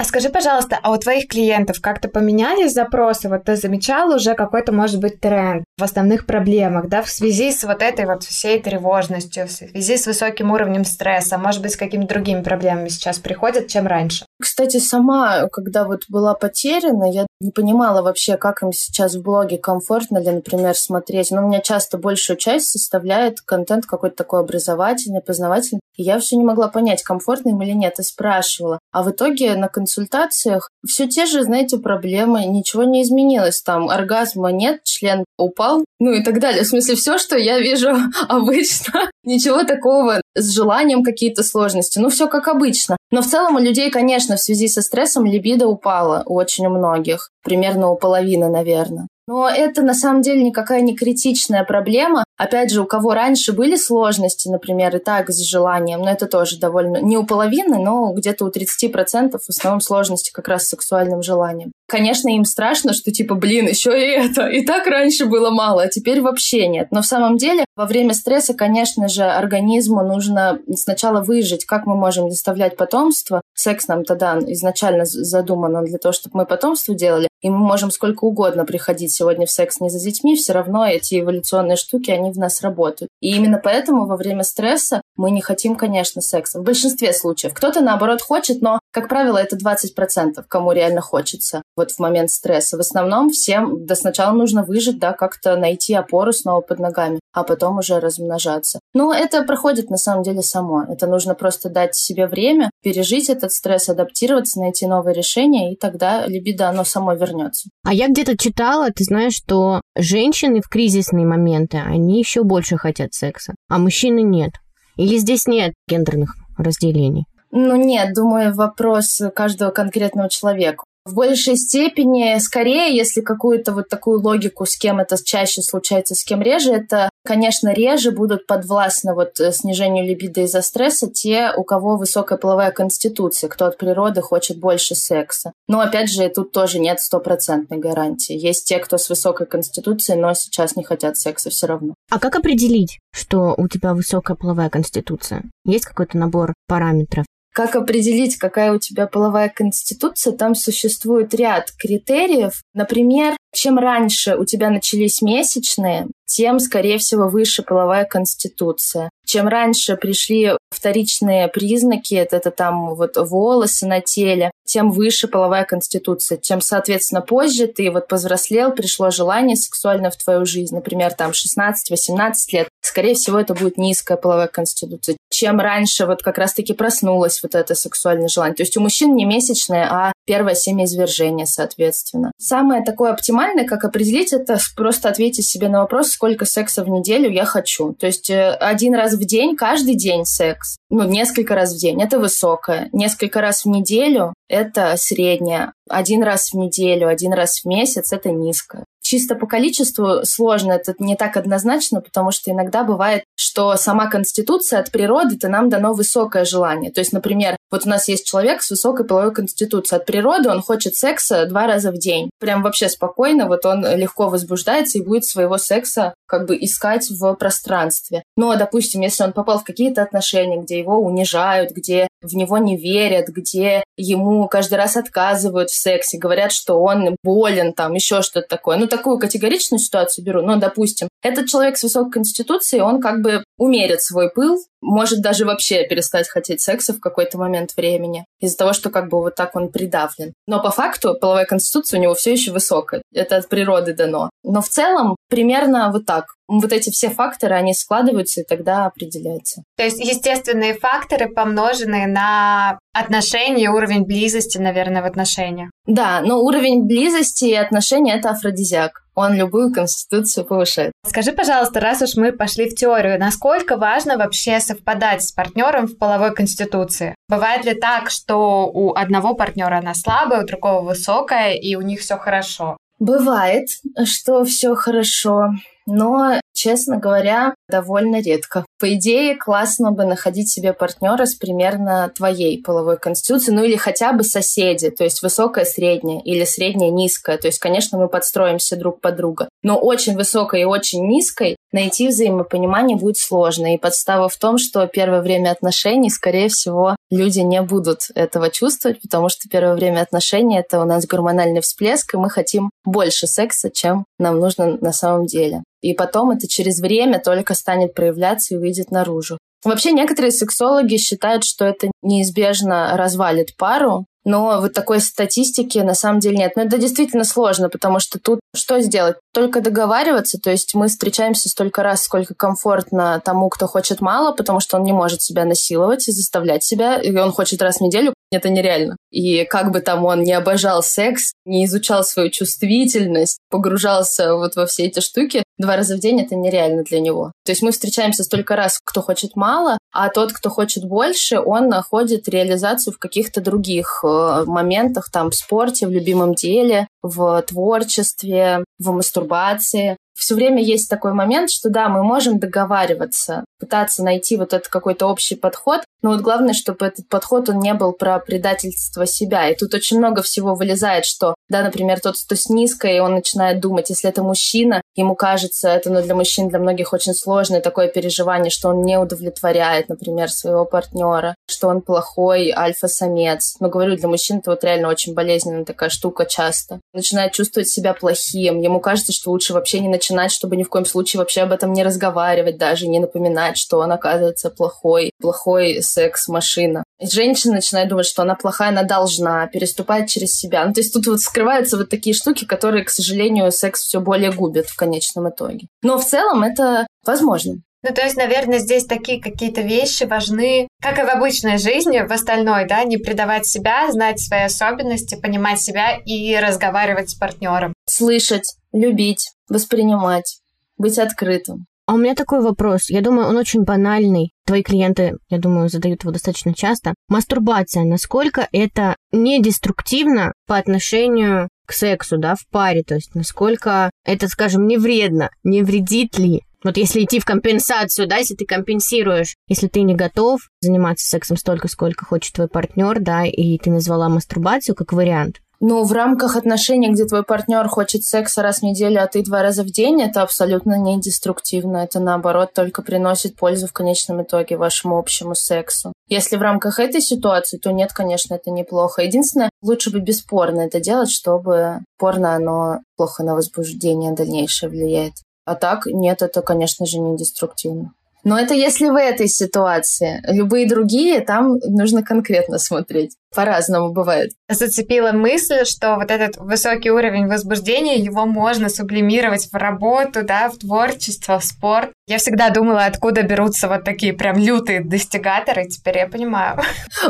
А 0.00 0.04
скажи, 0.04 0.30
пожалуйста, 0.30 0.78
а 0.82 0.92
у 0.92 0.96
твоих 0.96 1.28
клиентов 1.28 1.78
как-то 1.82 2.08
поменялись 2.08 2.72
запросы? 2.72 3.28
Вот 3.28 3.44
ты 3.44 3.56
замечал 3.56 4.14
уже 4.14 4.32
какой-то, 4.32 4.72
может 4.72 4.98
быть, 4.98 5.20
тренд 5.20 5.62
в 5.76 5.82
основных 5.82 6.24
проблемах, 6.24 6.88
да, 6.88 7.02
в 7.02 7.10
связи 7.10 7.52
с 7.52 7.64
вот 7.64 7.82
этой 7.82 8.06
вот 8.06 8.24
всей 8.24 8.62
тревожностью, 8.62 9.46
в 9.46 9.50
связи 9.50 9.98
с 9.98 10.06
высоким 10.06 10.52
уровнем 10.52 10.86
стресса, 10.86 11.36
может 11.36 11.60
быть, 11.60 11.72
с 11.72 11.76
какими-то 11.76 12.14
другими 12.14 12.40
проблемами 12.40 12.88
сейчас 12.88 13.18
приходят, 13.18 13.68
чем 13.68 13.86
раньше? 13.86 14.24
Кстати, 14.40 14.78
сама, 14.78 15.48
когда 15.52 15.84
вот 15.84 16.04
была 16.08 16.32
потеряна, 16.32 17.04
я 17.04 17.26
не 17.42 17.50
понимала 17.50 18.00
вообще, 18.00 18.38
как 18.38 18.62
им 18.62 18.72
сейчас 18.72 19.16
в 19.16 19.22
блоге 19.22 19.58
комфортно 19.58 20.16
ли, 20.16 20.30
например, 20.30 20.74
смотреть. 20.76 21.30
Но 21.30 21.44
у 21.44 21.48
меня 21.48 21.60
часто 21.60 21.98
большую 21.98 22.38
часть 22.38 22.68
составляет 22.68 23.42
контент 23.42 23.84
какой-то 23.84 24.16
такой 24.16 24.40
образовательный, 24.40 25.20
познавательный. 25.20 25.80
И 26.00 26.02
я 26.02 26.18
все 26.18 26.36
не 26.36 26.44
могла 26.44 26.68
понять, 26.68 27.02
комфортно 27.02 27.50
им 27.50 27.60
или 27.60 27.72
нет, 27.72 27.98
и 27.98 28.02
спрашивала. 28.02 28.78
А 28.90 29.02
в 29.02 29.10
итоге 29.10 29.54
на 29.54 29.68
консультациях 29.68 30.70
все 30.86 31.06
те 31.06 31.26
же, 31.26 31.42
знаете, 31.42 31.76
проблемы, 31.76 32.46
ничего 32.46 32.84
не 32.84 33.02
изменилось. 33.02 33.60
Там 33.60 33.90
оргазма 33.90 34.50
нет, 34.50 34.82
член 34.82 35.26
упал, 35.36 35.84
ну 35.98 36.12
и 36.12 36.22
так 36.22 36.40
далее. 36.40 36.64
В 36.64 36.66
смысле, 36.66 36.94
все, 36.94 37.18
что 37.18 37.36
я 37.36 37.58
вижу 37.58 37.90
обычно. 38.30 39.10
Ничего 39.24 39.64
такого 39.64 40.22
с 40.34 40.54
желанием 40.54 41.04
какие-то 41.04 41.42
сложности. 41.42 41.98
Ну, 41.98 42.08
все 42.08 42.28
как 42.28 42.48
обычно. 42.48 42.96
Но 43.10 43.20
в 43.20 43.26
целом 43.26 43.56
у 43.56 43.58
людей, 43.58 43.90
конечно, 43.90 44.36
в 44.36 44.40
связи 44.40 44.68
со 44.68 44.80
стрессом 44.80 45.26
либидо 45.26 45.68
упало 45.68 46.22
у 46.24 46.34
очень 46.34 46.66
многих. 46.70 47.28
Примерно 47.44 47.90
у 47.90 47.96
половины, 47.96 48.48
наверное. 48.48 49.06
Но 49.30 49.48
это 49.48 49.82
на 49.82 49.94
самом 49.94 50.22
деле 50.22 50.42
никакая 50.42 50.80
не 50.80 50.96
критичная 50.96 51.62
проблема. 51.62 52.24
Опять 52.36 52.72
же, 52.72 52.82
у 52.82 52.84
кого 52.84 53.14
раньше 53.14 53.52
были 53.52 53.76
сложности, 53.76 54.48
например, 54.48 54.96
и 54.96 54.98
так 54.98 55.30
с 55.30 55.38
желанием, 55.38 56.00
но 56.00 56.10
это 56.10 56.26
тоже 56.26 56.58
довольно 56.58 56.96
не 56.96 57.16
у 57.16 57.24
половины, 57.24 57.78
но 57.78 58.12
где-то 58.12 58.46
у 58.46 58.48
30% 58.48 59.38
в 59.38 59.48
основном 59.48 59.80
сложности 59.80 60.32
как 60.32 60.48
раз 60.48 60.64
с 60.64 60.70
сексуальным 60.70 61.22
желанием. 61.22 61.70
Конечно, 61.88 62.28
им 62.28 62.44
страшно, 62.44 62.92
что 62.92 63.12
типа, 63.12 63.36
блин, 63.36 63.68
еще 63.68 63.92
и 63.92 64.10
это. 64.10 64.48
И 64.48 64.64
так 64.66 64.88
раньше 64.88 65.26
было 65.26 65.50
мало, 65.50 65.82
а 65.82 65.88
теперь 65.88 66.20
вообще 66.20 66.66
нет. 66.66 66.88
Но 66.90 67.02
в 67.02 67.06
самом 67.06 67.36
деле 67.36 67.64
во 67.76 67.86
время 67.86 68.14
стресса, 68.14 68.54
конечно 68.54 69.06
же, 69.06 69.22
организму 69.22 70.02
нужно 70.02 70.58
сначала 70.74 71.22
выжить, 71.22 71.66
как 71.66 71.86
мы 71.86 71.94
можем 71.94 72.30
доставлять 72.30 72.76
потомство. 72.76 73.42
Секс 73.54 73.86
нам 73.86 74.04
тогда 74.04 74.40
изначально 74.40 75.04
задуман 75.04 75.84
для 75.84 75.98
того, 75.98 76.12
чтобы 76.12 76.38
мы 76.38 76.46
потомство 76.46 76.96
делали. 76.96 77.29
И 77.42 77.48
мы 77.48 77.58
можем 77.58 77.90
сколько 77.90 78.24
угодно 78.24 78.64
приходить 78.64 79.12
сегодня 79.12 79.46
в 79.46 79.50
секс 79.50 79.80
не 79.80 79.88
за 79.88 79.98
детьми, 79.98 80.36
все 80.36 80.52
равно 80.52 80.86
эти 80.86 81.20
эволюционные 81.20 81.76
штуки, 81.76 82.10
они 82.10 82.30
в 82.32 82.38
нас 82.38 82.60
работают. 82.60 83.10
И 83.20 83.34
именно 83.34 83.60
поэтому 83.62 84.06
во 84.06 84.16
время 84.16 84.44
стресса 84.44 85.02
мы 85.16 85.30
не 85.30 85.40
хотим, 85.40 85.76
конечно, 85.76 86.20
секса. 86.20 86.60
В 86.60 86.64
большинстве 86.64 87.12
случаев. 87.12 87.54
Кто-то, 87.54 87.80
наоборот, 87.80 88.20
хочет, 88.20 88.60
но, 88.60 88.78
как 88.92 89.08
правило, 89.08 89.38
это 89.38 89.56
20%, 89.56 90.44
кому 90.48 90.72
реально 90.72 91.00
хочется 91.00 91.62
вот 91.76 91.92
в 91.92 91.98
момент 91.98 92.30
стресса. 92.30 92.76
В 92.76 92.80
основном 92.80 93.30
всем 93.30 93.86
да, 93.86 93.94
сначала 93.94 94.32
нужно 94.32 94.62
выжить, 94.62 94.98
да, 94.98 95.12
как-то 95.12 95.56
найти 95.56 95.94
опору 95.94 96.32
снова 96.32 96.60
под 96.60 96.78
ногами, 96.78 97.20
а 97.32 97.42
потом 97.42 97.78
уже 97.78 98.00
размножаться. 98.00 98.80
Но 98.94 99.14
это 99.14 99.42
проходит 99.44 99.90
на 99.90 99.96
самом 99.96 100.22
деле 100.22 100.42
само. 100.42 100.84
Это 100.84 101.06
нужно 101.06 101.34
просто 101.34 101.70
дать 101.70 101.94
себе 101.94 102.26
время, 102.26 102.70
пережить 102.82 103.30
этот 103.30 103.52
стресс, 103.52 103.88
адаптироваться, 103.88 104.60
найти 104.60 104.86
новые 104.86 105.14
решения, 105.14 105.72
и 105.72 105.76
тогда 105.76 106.26
либидо, 106.26 106.68
оно 106.68 106.84
само 106.84 107.14
вернется 107.14 107.29
вернется. 107.30 107.70
А 107.84 107.92
я 107.94 108.08
где-то 108.08 108.36
читала, 108.36 108.90
ты 108.90 109.04
знаешь, 109.04 109.34
что 109.34 109.80
женщины 109.96 110.60
в 110.60 110.68
кризисные 110.68 111.26
моменты, 111.26 111.78
они 111.78 112.18
еще 112.18 112.42
больше 112.42 112.76
хотят 112.76 113.14
секса, 113.14 113.54
а 113.68 113.78
мужчины 113.78 114.22
нет. 114.22 114.52
Или 114.96 115.16
здесь 115.16 115.46
нет 115.46 115.72
гендерных 115.88 116.34
разделений? 116.58 117.24
Ну 117.52 117.76
нет, 117.76 118.14
думаю, 118.14 118.54
вопрос 118.54 119.20
каждого 119.34 119.70
конкретного 119.70 120.28
человека 120.28 120.84
в 121.04 121.14
большей 121.14 121.56
степени, 121.56 122.38
скорее, 122.38 122.94
если 122.94 123.20
какую-то 123.20 123.72
вот 123.72 123.88
такую 123.88 124.20
логику, 124.20 124.66
с 124.66 124.76
кем 124.76 125.00
это 125.00 125.16
чаще 125.22 125.62
случается, 125.62 126.14
с 126.14 126.24
кем 126.24 126.42
реже, 126.42 126.72
это, 126.72 127.08
конечно, 127.24 127.72
реже 127.72 128.10
будут 128.10 128.46
подвластны 128.46 129.14
вот 129.14 129.40
э, 129.40 129.52
снижению 129.52 130.04
либидо 130.04 130.42
из-за 130.42 130.62
стресса 130.62 131.10
те, 131.10 131.52
у 131.56 131.64
кого 131.64 131.96
высокая 131.96 132.38
половая 132.38 132.70
конституция, 132.70 133.48
кто 133.48 133.66
от 133.66 133.78
природы 133.78 134.20
хочет 134.20 134.58
больше 134.58 134.94
секса. 134.94 135.52
Но, 135.68 135.80
опять 135.80 136.10
же, 136.10 136.28
тут 136.28 136.52
тоже 136.52 136.78
нет 136.78 137.00
стопроцентной 137.00 137.78
гарантии. 137.78 138.34
Есть 138.34 138.66
те, 138.66 138.78
кто 138.78 138.98
с 138.98 139.08
высокой 139.08 139.46
конституцией, 139.46 140.20
но 140.20 140.34
сейчас 140.34 140.76
не 140.76 140.84
хотят 140.84 141.16
секса 141.16 141.50
все 141.50 141.66
равно. 141.66 141.94
А 142.10 142.18
как 142.18 142.36
определить, 142.36 142.98
что 143.14 143.54
у 143.56 143.68
тебя 143.68 143.94
высокая 143.94 144.36
половая 144.36 144.68
конституция? 144.68 145.44
Есть 145.64 145.86
какой-то 145.86 146.18
набор 146.18 146.52
параметров? 146.66 147.24
Как 147.52 147.74
определить, 147.74 148.36
какая 148.36 148.72
у 148.72 148.78
тебя 148.78 149.06
половая 149.06 149.48
конституция? 149.48 150.32
Там 150.36 150.54
существует 150.54 151.34
ряд 151.34 151.72
критериев. 151.76 152.62
Например, 152.74 153.36
чем 153.52 153.78
раньше 153.78 154.36
у 154.36 154.44
тебя 154.44 154.70
начались 154.70 155.20
месячные, 155.20 156.06
тем, 156.26 156.60
скорее 156.60 156.98
всего, 156.98 157.28
выше 157.28 157.62
половая 157.62 158.04
конституция. 158.04 159.10
Чем 159.30 159.46
раньше 159.46 159.94
пришли 159.94 160.56
вторичные 160.70 161.46
признаки, 161.46 162.14
это, 162.16 162.34
это 162.34 162.50
там 162.50 162.96
вот 162.96 163.16
волосы 163.16 163.86
на 163.86 164.00
теле, 164.00 164.50
тем 164.64 164.90
выше 164.90 165.28
половая 165.28 165.64
конституция. 165.64 166.36
Тем, 166.36 166.60
соответственно, 166.60 167.20
позже 167.20 167.68
ты 167.68 167.92
вот 167.92 168.08
повзрослел, 168.08 168.72
пришло 168.72 169.10
желание 169.10 169.56
сексуальное 169.56 170.10
в 170.10 170.16
твою 170.16 170.44
жизнь, 170.46 170.74
например, 170.74 171.12
там 171.12 171.30
16-18 171.30 172.32
лет, 172.52 172.68
скорее 172.80 173.14
всего, 173.14 173.38
это 173.38 173.54
будет 173.54 173.78
низкая 173.78 174.16
половая 174.16 174.48
конституция. 174.48 175.16
Чем 175.30 175.60
раньше 175.60 176.06
вот 176.06 176.22
как 176.22 176.38
раз-таки 176.38 176.72
проснулось 176.72 177.40
вот 177.42 177.54
это 177.54 177.76
сексуальное 177.76 178.28
желание. 178.28 178.56
То 178.56 178.62
есть 178.62 178.76
у 178.76 178.80
мужчин 178.80 179.14
не 179.14 179.24
месячное, 179.24 179.88
а 179.90 180.12
первое 180.26 180.54
семяизвержение, 180.54 181.46
соответственно. 181.46 182.32
Самое 182.38 182.84
такое 182.84 183.12
оптимальное, 183.12 183.64
как 183.64 183.84
определить, 183.84 184.32
это 184.32 184.58
просто 184.76 185.08
ответить 185.08 185.46
себе 185.46 185.68
на 185.68 185.80
вопрос, 185.80 186.10
сколько 186.10 186.44
секса 186.46 186.84
в 186.84 186.88
неделю 186.88 187.30
я 187.30 187.44
хочу. 187.44 187.94
То 187.94 188.06
есть 188.06 188.30
э, 188.30 188.50
один 188.54 188.94
раз 188.94 189.16
в 189.20 189.26
день, 189.26 189.56
каждый 189.56 189.94
день 189.94 190.24
секс. 190.24 190.76
Ну, 190.88 191.04
несколько 191.04 191.54
раз 191.54 191.74
в 191.74 191.78
день. 191.78 192.02
Это 192.02 192.18
высокое. 192.18 192.88
Несколько 192.92 193.40
раз 193.40 193.64
в 193.64 193.68
неделю– 193.68 194.34
это 194.48 194.96
среднее. 194.96 195.72
Один 195.88 196.22
раз 196.22 196.52
в 196.52 196.54
неделю, 196.54 197.08
один 197.08 197.32
раз 197.32 197.60
в 197.60 197.64
месяц– 197.66 198.12
это 198.14 198.30
низкое. 198.30 198.84
Чисто 199.10 199.34
по 199.34 199.48
количеству 199.48 200.24
сложно, 200.24 200.70
это 200.70 200.94
не 201.00 201.16
так 201.16 201.36
однозначно, 201.36 202.00
потому 202.00 202.30
что 202.30 202.52
иногда 202.52 202.84
бывает, 202.84 203.24
что 203.34 203.74
сама 203.74 204.06
Конституция 204.06 204.78
от 204.78 204.92
природы-то 204.92 205.48
нам 205.48 205.68
дано 205.68 205.94
высокое 205.94 206.44
желание. 206.44 206.92
То 206.92 207.00
есть, 207.00 207.12
например, 207.12 207.56
вот 207.72 207.86
у 207.86 207.88
нас 207.88 208.06
есть 208.06 208.24
человек 208.24 208.62
с 208.62 208.70
высокой 208.70 209.04
половой 209.04 209.34
конституцией. 209.34 209.98
От 209.98 210.06
природы 210.06 210.48
он 210.48 210.62
хочет 210.62 210.94
секса 210.94 211.46
два 211.46 211.66
раза 211.66 211.90
в 211.90 211.98
день. 211.98 212.30
Прям 212.38 212.62
вообще 212.62 212.88
спокойно, 212.88 213.48
вот 213.48 213.66
он 213.66 213.84
легко 213.84 214.28
возбуждается 214.28 214.98
и 214.98 215.02
будет 215.02 215.24
своего 215.24 215.58
секса 215.58 216.14
как 216.28 216.46
бы 216.46 216.56
искать 216.56 217.10
в 217.10 217.34
пространстве. 217.34 218.22
Но, 218.36 218.54
допустим, 218.54 219.00
если 219.00 219.24
он 219.24 219.32
попал 219.32 219.58
в 219.58 219.64
какие-то 219.64 220.02
отношения, 220.02 220.62
где 220.62 220.78
его 220.78 220.98
унижают, 220.98 221.72
где 221.72 222.06
в 222.22 222.36
него 222.36 222.58
не 222.58 222.76
верят, 222.76 223.28
где 223.28 223.82
ему 223.96 224.46
каждый 224.46 224.74
раз 224.74 224.96
отказывают 224.96 225.70
в 225.70 225.76
сексе, 225.76 226.18
говорят, 226.18 226.52
что 226.52 226.80
он 226.80 227.16
болен, 227.24 227.72
там 227.72 227.94
еще 227.94 228.22
что-то 228.22 228.46
такое. 228.46 228.76
Ну, 228.76 228.86
такую 229.00 229.18
категоричную 229.18 229.80
ситуацию 229.80 230.24
беру. 230.24 230.42
Но, 230.42 230.56
допустим, 230.56 231.08
этот 231.22 231.46
человек 231.46 231.78
с 231.78 231.82
высокой 231.82 232.12
конституцией, 232.12 232.82
он 232.82 233.00
как 233.00 233.22
бы 233.22 233.42
умерит 233.56 234.02
свой 234.02 234.30
пыл, 234.30 234.58
может 234.82 235.20
даже 235.22 235.44
вообще 235.44 235.86
перестать 235.86 236.28
хотеть 236.28 236.60
секса 236.60 236.92
в 236.92 237.00
какой-то 237.00 237.38
момент 237.38 237.74
времени 237.76 238.24
из-за 238.40 238.56
того, 238.56 238.72
что 238.72 238.90
как 238.90 239.08
бы 239.08 239.18
вот 239.18 239.34
так 239.34 239.56
он 239.56 239.70
придавлен. 239.70 240.32
Но 240.46 240.62
по 240.62 240.70
факту 240.70 241.16
половая 241.18 241.46
конституция 241.46 241.98
у 241.98 242.02
него 242.02 242.14
все 242.14 242.32
еще 242.32 242.52
высокая. 242.52 243.02
Это 243.12 243.36
от 243.36 243.48
природы 243.48 243.94
дано. 243.94 244.30
Но 244.42 244.60
в 244.60 244.68
целом 244.68 245.16
примерно 245.28 245.90
вот 245.92 246.06
так. 246.06 246.34
Вот 246.50 246.72
эти 246.72 246.90
все 246.90 247.10
факторы, 247.10 247.54
они 247.54 247.74
складываются 247.74 248.40
и 248.40 248.44
тогда 248.44 248.86
определяются. 248.86 249.62
То 249.76 249.84
есть 249.84 250.00
естественные 250.00 250.74
факторы, 250.74 251.28
помноженные 251.28 252.06
на 252.06 252.78
отношения, 252.92 253.70
уровень 253.70 254.04
близости, 254.04 254.58
наверное, 254.58 255.02
в 255.02 255.06
отношениях. 255.06 255.70
Да, 255.86 256.20
но 256.20 256.40
уровень 256.40 256.86
близости 256.86 257.44
и 257.44 257.54
отношения— 257.54 258.14
это 258.16 258.30
афродизиак 258.30 259.00
он 259.20 259.34
любую 259.34 259.72
конституцию 259.72 260.46
повышает. 260.46 260.92
Скажи, 261.06 261.32
пожалуйста, 261.32 261.80
раз 261.80 262.00
уж 262.02 262.16
мы 262.16 262.32
пошли 262.32 262.68
в 262.68 262.74
теорию, 262.74 263.18
насколько 263.18 263.76
важно 263.76 264.16
вообще 264.16 264.60
совпадать 264.60 265.22
с 265.22 265.32
партнером 265.32 265.86
в 265.86 265.98
половой 265.98 266.34
конституции? 266.34 267.14
Бывает 267.28 267.64
ли 267.64 267.74
так, 267.74 268.10
что 268.10 268.66
у 268.66 268.94
одного 268.94 269.34
партнера 269.34 269.78
она 269.78 269.94
слабая, 269.94 270.42
у 270.42 270.46
другого 270.46 270.82
высокая, 270.82 271.52
и 271.52 271.74
у 271.74 271.82
них 271.82 272.00
все 272.00 272.16
хорошо? 272.16 272.76
Бывает, 272.98 273.68
что 274.04 274.44
все 274.44 274.74
хорошо, 274.74 275.50
но 275.90 276.40
честно 276.52 276.98
говоря, 276.98 277.54
довольно 277.68 278.20
редко. 278.20 278.64
По 278.80 278.94
идее, 278.94 279.36
классно 279.36 279.92
бы 279.92 280.06
находить 280.06 280.50
себе 280.50 280.72
партнера 280.72 281.26
с 281.26 281.34
примерно 281.34 282.10
твоей 282.16 282.62
половой 282.62 282.96
конституцией, 282.96 283.54
ну 283.54 283.62
или 283.62 283.76
хотя 283.76 284.14
бы 284.14 284.24
соседи, 284.24 284.88
то 284.88 285.04
есть 285.04 285.20
высокая, 285.20 285.66
средняя 285.66 286.20
или 286.20 286.44
средняя, 286.44 286.90
низкая. 286.90 287.36
То 287.36 287.48
есть, 287.48 287.58
конечно, 287.58 287.98
мы 287.98 288.08
подстроимся 288.08 288.76
друг 288.76 289.02
под 289.02 289.16
друга. 289.16 289.50
Но 289.62 289.76
очень 289.76 290.16
высокой 290.16 290.62
и 290.62 290.64
очень 290.64 291.06
низкой 291.06 291.56
найти 291.72 292.08
взаимопонимание 292.08 292.96
будет 292.96 293.18
сложно. 293.18 293.74
И 293.74 293.78
подстава 293.78 294.30
в 294.30 294.36
том, 294.36 294.56
что 294.56 294.86
первое 294.86 295.20
время 295.20 295.50
отношений, 295.50 296.08
скорее 296.08 296.48
всего, 296.48 296.96
люди 297.10 297.40
не 297.40 297.60
будут 297.60 298.04
этого 298.14 298.48
чувствовать, 298.48 299.02
потому 299.02 299.28
что 299.28 299.48
первое 299.48 299.74
время 299.74 300.00
отношений— 300.00 300.58
это 300.58 300.80
у 300.80 300.84
нас 300.84 301.06
гормональный 301.06 301.60
всплеск, 301.60 302.14
и 302.14 302.16
мы 302.16 302.30
хотим 302.30 302.70
больше 302.84 303.26
секса, 303.26 303.70
чем 303.70 304.06
нам 304.18 304.40
нужно 304.40 304.78
на 304.80 304.92
самом 304.92 305.26
деле. 305.26 305.62
И 305.82 305.94
потом 305.94 306.30
это 306.30 306.46
через 306.46 306.80
время 306.80 307.20
только 307.20 307.54
станет 307.54 307.94
проявляться 307.94 308.54
и 308.54 308.58
выйдет 308.70 308.90
наружу. 308.90 309.38
Вообще 309.64 309.92
некоторые 309.92 310.32
сексологи 310.32 310.96
считают, 310.96 311.44
что 311.44 311.66
это 311.66 311.90
неизбежно 312.02 312.96
развалит 312.96 313.56
пару, 313.56 314.06
но 314.24 314.60
вот 314.60 314.74
такой 314.74 315.00
статистики 315.00 315.78
на 315.78 315.94
самом 315.94 316.20
деле 316.20 316.36
нет. 316.36 316.52
Но 316.56 316.62
это 316.62 316.78
действительно 316.78 317.24
сложно, 317.24 317.68
потому 317.68 318.00
что 318.00 318.18
тут 318.18 318.40
что 318.54 318.80
сделать? 318.80 319.16
Только 319.32 319.60
договариваться, 319.60 320.38
то 320.38 320.50
есть 320.50 320.74
мы 320.74 320.88
встречаемся 320.88 321.48
столько 321.48 321.82
раз, 321.82 322.02
сколько 322.02 322.34
комфортно 322.34 323.20
тому, 323.24 323.48
кто 323.48 323.66
хочет 323.66 324.00
мало, 324.00 324.32
потому 324.32 324.60
что 324.60 324.76
он 324.76 324.84
не 324.84 324.92
может 324.92 325.22
себя 325.22 325.44
насиловать 325.44 326.08
и 326.08 326.12
заставлять 326.12 326.64
себя, 326.64 326.96
и 326.96 327.14
он 327.14 327.32
хочет 327.32 327.62
раз 327.62 327.78
в 327.78 327.80
неделю, 327.80 328.12
это 328.30 328.48
нереально. 328.48 328.96
И 329.10 329.44
как 329.44 329.72
бы 329.72 329.80
там 329.80 330.04
он 330.04 330.22
не 330.22 330.32
обожал 330.32 330.82
секс, 330.82 331.32
не 331.44 331.64
изучал 331.64 332.04
свою 332.04 332.30
чувствительность, 332.30 333.38
погружался 333.50 334.34
вот 334.34 334.56
во 334.56 334.66
все 334.66 334.86
эти 334.86 335.00
штуки, 335.00 335.42
два 335.60 335.76
раза 335.76 335.96
в 335.96 336.00
день 336.00 336.20
это 336.20 336.34
нереально 336.34 336.82
для 336.82 337.00
него. 337.00 337.32
То 337.44 337.52
есть 337.52 337.62
мы 337.62 337.70
встречаемся 337.70 338.24
столько 338.24 338.56
раз, 338.56 338.80
кто 338.82 339.02
хочет 339.02 339.36
мало, 339.36 339.78
а 339.92 340.08
тот, 340.08 340.32
кто 340.32 340.50
хочет 340.50 340.84
больше, 340.84 341.40
он 341.40 341.68
находит 341.68 342.28
реализацию 342.28 342.94
в 342.94 342.98
каких-то 342.98 343.40
других 343.40 344.00
э, 344.04 344.44
моментах, 344.46 345.10
там, 345.10 345.30
в 345.30 345.34
спорте, 345.34 345.86
в 345.86 345.90
любимом 345.90 346.34
деле, 346.34 346.86
в 347.02 347.42
творчестве, 347.42 348.64
в 348.78 348.90
мастурбации 348.90 349.96
все 350.20 350.34
время 350.34 350.62
есть 350.62 350.88
такой 350.88 351.14
момент, 351.14 351.50
что 351.50 351.70
да, 351.70 351.88
мы 351.88 352.02
можем 352.02 352.38
договариваться, 352.38 353.44
пытаться 353.58 354.04
найти 354.04 354.36
вот 354.36 354.52
этот 354.52 354.68
какой-то 354.68 355.06
общий 355.06 355.34
подход, 355.34 355.80
но 356.02 356.10
вот 356.10 356.20
главное, 356.20 356.52
чтобы 356.52 356.86
этот 356.86 357.08
подход, 357.08 357.48
он 357.48 357.58
не 357.58 357.72
был 357.72 357.92
про 357.92 358.18
предательство 358.18 359.06
себя. 359.06 359.48
И 359.48 359.56
тут 359.56 359.72
очень 359.72 359.98
много 359.98 360.22
всего 360.22 360.54
вылезает, 360.54 361.06
что, 361.06 361.34
да, 361.50 361.62
например, 361.62 362.00
тот, 362.00 362.14
кто 362.16 362.36
с 362.36 362.48
низкой, 362.48 363.00
он 363.00 363.14
начинает 363.14 363.60
думать, 363.60 363.90
если 363.90 364.08
это 364.08 364.22
мужчина, 364.22 364.82
ему 364.94 365.16
кажется, 365.16 365.68
это 365.68 365.90
ну, 365.90 366.00
для 366.00 366.14
мужчин, 366.14 366.48
для 366.48 366.60
многих 366.60 366.92
очень 366.92 367.12
сложное 367.12 367.60
такое 367.60 367.88
переживание, 367.88 368.50
что 368.50 368.68
он 368.68 368.82
не 368.82 368.96
удовлетворяет, 368.98 369.88
например, 369.88 370.30
своего 370.30 370.64
партнера, 370.64 371.34
что 371.48 371.66
он 371.66 371.82
плохой 371.82 372.52
альфа-самец. 372.56 373.56
Но 373.58 373.68
говорю, 373.68 373.96
для 373.96 374.08
мужчин 374.08 374.38
это 374.38 374.50
вот 374.50 374.62
реально 374.62 374.88
очень 374.88 375.12
болезненная 375.12 375.64
такая 375.64 375.90
штука 375.90 376.24
часто. 376.24 376.80
Начинает 376.92 377.32
чувствовать 377.32 377.68
себя 377.68 377.94
плохим, 377.94 378.60
ему 378.60 378.78
кажется, 378.78 379.12
что 379.12 379.32
лучше 379.32 379.52
вообще 379.52 379.80
не 379.80 379.88
начинать, 379.88 380.30
чтобы 380.30 380.54
ни 380.56 380.62
в 380.62 380.68
коем 380.68 380.86
случае 380.86 381.18
вообще 381.18 381.42
об 381.42 381.52
этом 381.52 381.72
не 381.72 381.82
разговаривать, 381.82 382.58
даже 382.58 382.86
не 382.86 383.00
напоминать, 383.00 383.58
что 383.58 383.78
он 383.78 383.90
оказывается 383.90 384.50
плохой, 384.50 385.10
плохой 385.20 385.82
секс-машина. 385.82 386.84
Женщина 387.00 387.54
начинает 387.54 387.88
думать, 387.88 388.06
что 388.06 388.22
она 388.22 388.34
плохая, 388.34 388.68
она 388.68 388.82
должна, 388.82 389.46
переступать 389.46 390.08
через 390.08 390.36
себя. 390.36 390.64
Ну, 390.64 390.74
то 390.74 390.80
есть 390.80 390.92
тут 390.92 391.06
вот 391.06 391.20
скрываются 391.40 391.78
вот 391.78 391.88
такие 391.88 392.14
штуки, 392.14 392.44
которые, 392.44 392.84
к 392.84 392.90
сожалению, 392.90 393.50
секс 393.50 393.80
все 393.80 394.00
более 394.00 394.30
губят 394.30 394.66
в 394.66 394.76
конечном 394.76 395.30
итоге. 395.30 395.68
Но 395.82 395.98
в 395.98 396.04
целом 396.04 396.42
это 396.42 396.86
возможно. 397.06 397.54
Ну, 397.82 397.94
то 397.94 398.02
есть, 398.02 398.16
наверное, 398.16 398.58
здесь 398.58 398.84
такие 398.84 399.22
какие-то 399.22 399.62
вещи 399.62 400.04
важны, 400.04 400.68
как 400.82 400.98
и 400.98 401.02
в 401.02 401.08
обычной 401.08 401.56
жизни, 401.56 402.06
в 402.06 402.12
остальной, 402.12 402.68
да, 402.68 402.84
не 402.84 402.98
предавать 402.98 403.46
себя, 403.46 403.90
знать 403.90 404.20
свои 404.20 404.42
особенности, 404.42 405.18
понимать 405.18 405.62
себя 405.62 405.96
и 405.96 406.36
разговаривать 406.36 407.08
с 407.08 407.14
партнером. 407.14 407.72
Слышать, 407.86 408.56
любить, 408.72 409.30
воспринимать, 409.48 410.40
быть 410.76 410.98
открытым. 410.98 411.64
А 411.90 411.94
у 411.94 411.96
меня 411.96 412.14
такой 412.14 412.40
вопрос. 412.40 412.88
Я 412.88 413.00
думаю, 413.00 413.26
он 413.26 413.36
очень 413.36 413.64
банальный. 413.64 414.30
Твои 414.46 414.62
клиенты, 414.62 415.14
я 415.28 415.38
думаю, 415.38 415.68
задают 415.68 416.02
его 416.04 416.12
достаточно 416.12 416.54
часто. 416.54 416.94
Мастурбация, 417.08 417.82
насколько 417.82 418.46
это 418.52 418.94
не 419.10 419.42
деструктивно 419.42 420.32
по 420.50 420.58
отношению 420.58 421.48
к 421.64 421.72
сексу, 421.72 422.18
да, 422.18 422.34
в 422.34 422.44
паре? 422.50 422.82
То 422.82 422.96
есть, 422.96 423.14
насколько 423.14 423.88
это, 424.04 424.26
скажем, 424.26 424.66
не 424.66 424.78
вредно? 424.78 425.30
Не 425.44 425.62
вредит 425.62 426.18
ли? 426.18 426.42
Вот 426.64 426.76
если 426.76 427.04
идти 427.04 427.20
в 427.20 427.24
компенсацию, 427.24 428.08
да, 428.08 428.16
если 428.16 428.34
ты 428.34 428.46
компенсируешь, 428.46 429.36
если 429.46 429.68
ты 429.68 429.82
не 429.82 429.94
готов 429.94 430.40
заниматься 430.60 431.06
сексом 431.06 431.36
столько, 431.36 431.68
сколько 431.68 432.04
хочет 432.04 432.34
твой 432.34 432.48
партнер, 432.48 432.98
да, 432.98 433.24
и 433.26 433.58
ты 433.58 433.70
назвала 433.70 434.08
мастурбацию 434.08 434.74
как 434.74 434.92
вариант, 434.92 435.40
но 435.60 435.84
в 435.84 435.92
рамках 435.92 436.36
отношений, 436.36 436.90
где 436.90 437.04
твой 437.04 437.22
партнер 437.22 437.68
хочет 437.68 438.02
секса 438.02 438.42
раз 438.42 438.60
в 438.60 438.62
неделю, 438.62 439.02
а 439.02 439.06
ты 439.06 439.22
два 439.22 439.42
раза 439.42 439.62
в 439.62 439.66
день, 439.66 440.00
это 440.00 440.22
абсолютно 440.22 440.78
не 440.78 440.98
деструктивно. 440.98 441.78
Это 441.78 442.00
наоборот 442.00 442.54
только 442.54 442.80
приносит 442.80 443.36
пользу 443.36 443.66
в 443.66 443.72
конечном 443.72 444.22
итоге 444.22 444.56
вашему 444.56 444.98
общему 444.98 445.34
сексу. 445.34 445.92
Если 446.08 446.36
в 446.36 446.42
рамках 446.42 446.78
этой 446.78 447.02
ситуации, 447.02 447.58
то 447.58 447.72
нет, 447.72 447.92
конечно, 447.92 448.34
это 448.34 448.50
неплохо. 448.50 449.02
Единственное, 449.02 449.50
лучше 449.62 449.90
бы 449.90 450.00
бесспорно 450.00 450.62
это 450.62 450.80
делать, 450.80 451.10
чтобы 451.10 451.80
порно, 451.98 452.34
оно 452.34 452.78
плохо 452.96 453.22
на 453.22 453.34
возбуждение 453.34 454.12
дальнейшее 454.12 454.70
влияет. 454.70 455.12
А 455.44 455.56
так, 455.56 455.84
нет, 455.86 456.22
это, 456.22 456.40
конечно 456.40 456.86
же, 456.86 456.98
не 456.98 457.16
деструктивно. 457.18 457.92
Но 458.24 458.38
это 458.38 458.54
если 458.54 458.88
в 458.88 458.96
этой 458.96 459.28
ситуации. 459.28 460.22
Любые 460.26 460.68
другие, 460.68 461.20
там 461.20 461.58
нужно 461.58 462.02
конкретно 462.02 462.58
смотреть. 462.58 463.16
По-разному 463.34 463.92
бывает. 463.92 464.32
Зацепила 464.48 465.12
мысль, 465.12 465.64
что 465.64 465.94
вот 465.94 466.10
этот 466.10 466.36
высокий 466.36 466.90
уровень 466.90 467.28
возбуждения, 467.28 467.96
его 467.96 468.26
можно 468.26 468.68
сублимировать 468.68 469.48
в 469.52 469.54
работу, 469.54 470.24
да, 470.24 470.48
в 470.48 470.58
творчество, 470.58 471.38
в 471.38 471.44
спорт. 471.44 471.90
Я 472.08 472.18
всегда 472.18 472.50
думала, 472.50 472.86
откуда 472.86 473.22
берутся 473.22 473.68
вот 473.68 473.84
такие 473.84 474.12
прям 474.12 474.36
лютые 474.36 474.82
достигаторы, 474.82 475.66
теперь 475.68 475.98
я 475.98 476.08
понимаю. 476.08 476.58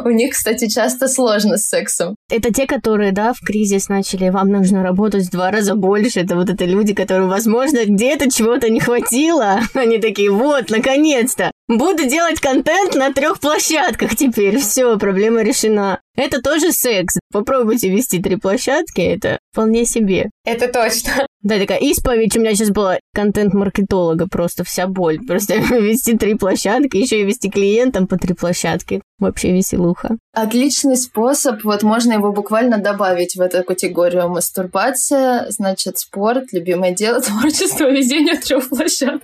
У 0.04 0.10
них, 0.10 0.32
кстати, 0.34 0.68
часто 0.68 1.08
сложно 1.08 1.56
с 1.56 1.68
сексом. 1.68 2.16
Это 2.30 2.52
те, 2.52 2.66
которые, 2.66 3.12
да, 3.12 3.32
в 3.32 3.40
кризис 3.40 3.88
начали, 3.88 4.28
вам 4.28 4.48
нужно 4.48 4.82
работать 4.82 5.26
в 5.26 5.30
два 5.30 5.50
раза 5.50 5.74
больше. 5.74 6.20
Это 6.20 6.36
вот 6.36 6.50
это 6.50 6.66
люди, 6.66 6.92
которым, 6.92 7.30
возможно, 7.30 7.78
где-то 7.86 8.30
чего-то 8.30 8.68
не 8.68 8.80
хватило. 8.80 9.60
Они 9.74 9.98
такие, 9.98 10.30
вот, 10.30 10.68
наконец-то, 10.68 11.50
буду 11.76 12.06
делать 12.06 12.40
контент 12.40 12.94
на 12.94 13.12
трех 13.12 13.40
площадках 13.40 14.16
теперь. 14.16 14.58
Все, 14.58 14.98
проблема 14.98 15.42
решена. 15.42 16.00
Это 16.16 16.42
тоже 16.42 16.72
секс. 16.72 17.18
Попробуйте 17.32 17.88
вести 17.88 18.20
три 18.20 18.36
площадки, 18.36 19.00
это 19.00 19.38
вполне 19.52 19.84
себе. 19.84 20.30
Это 20.44 20.68
точно. 20.68 21.26
Да, 21.42 21.58
такая 21.58 21.78
исповедь 21.78 22.36
у 22.36 22.40
меня 22.40 22.54
сейчас 22.54 22.70
была 22.70 22.98
контент-маркетолога, 23.14 24.26
просто 24.28 24.64
вся 24.64 24.86
боль. 24.86 25.20
Просто 25.26 25.54
вести 25.78 26.18
три 26.18 26.34
площадки, 26.34 26.96
еще 26.96 27.20
и 27.20 27.24
вести 27.24 27.48
клиентам 27.48 28.06
по 28.06 28.18
три 28.18 28.34
площадки. 28.34 29.00
Вообще 29.18 29.52
веселуха. 29.52 30.18
Отличный 30.34 30.96
способ, 30.96 31.62
вот 31.64 31.82
можно 31.82 32.14
его 32.14 32.32
буквально 32.32 32.78
добавить 32.78 33.36
в 33.36 33.40
эту 33.40 33.62
категорию. 33.64 34.28
Мастурбация, 34.28 35.46
значит, 35.50 35.98
спорт, 35.98 36.52
любимое 36.52 36.92
дело, 36.92 37.20
творчество, 37.22 37.90
везение 37.90 38.36
трех 38.36 38.68
площадок. 38.68 39.22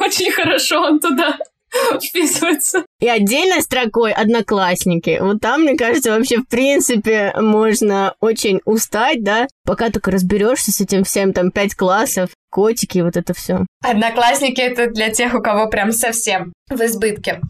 Очень 0.00 0.32
хорошо 0.32 0.80
он 0.80 0.98
туда 0.98 1.36
вписывается. 2.00 2.84
И 3.00 3.08
отдельной 3.08 3.62
строкой 3.62 4.12
одноклассники. 4.12 5.18
Вот 5.20 5.40
там, 5.40 5.62
мне 5.62 5.76
кажется, 5.76 6.10
вообще 6.10 6.38
в 6.38 6.48
принципе 6.48 7.32
можно 7.36 8.14
очень 8.20 8.60
устать, 8.64 9.22
да, 9.22 9.48
пока 9.64 9.90
только 9.90 10.10
разберешься 10.10 10.72
с 10.72 10.80
этим 10.80 11.04
всем, 11.04 11.32
там, 11.32 11.50
пять 11.50 11.74
классов, 11.74 12.30
котики, 12.50 12.98
вот 12.98 13.16
это 13.16 13.34
все. 13.34 13.66
Одноклассники 13.82 14.60
это 14.60 14.88
для 14.88 15.10
тех, 15.10 15.34
у 15.34 15.40
кого 15.42 15.68
прям 15.68 15.92
совсем 15.92 16.52
в 16.68 16.80
избытке. 16.80 17.40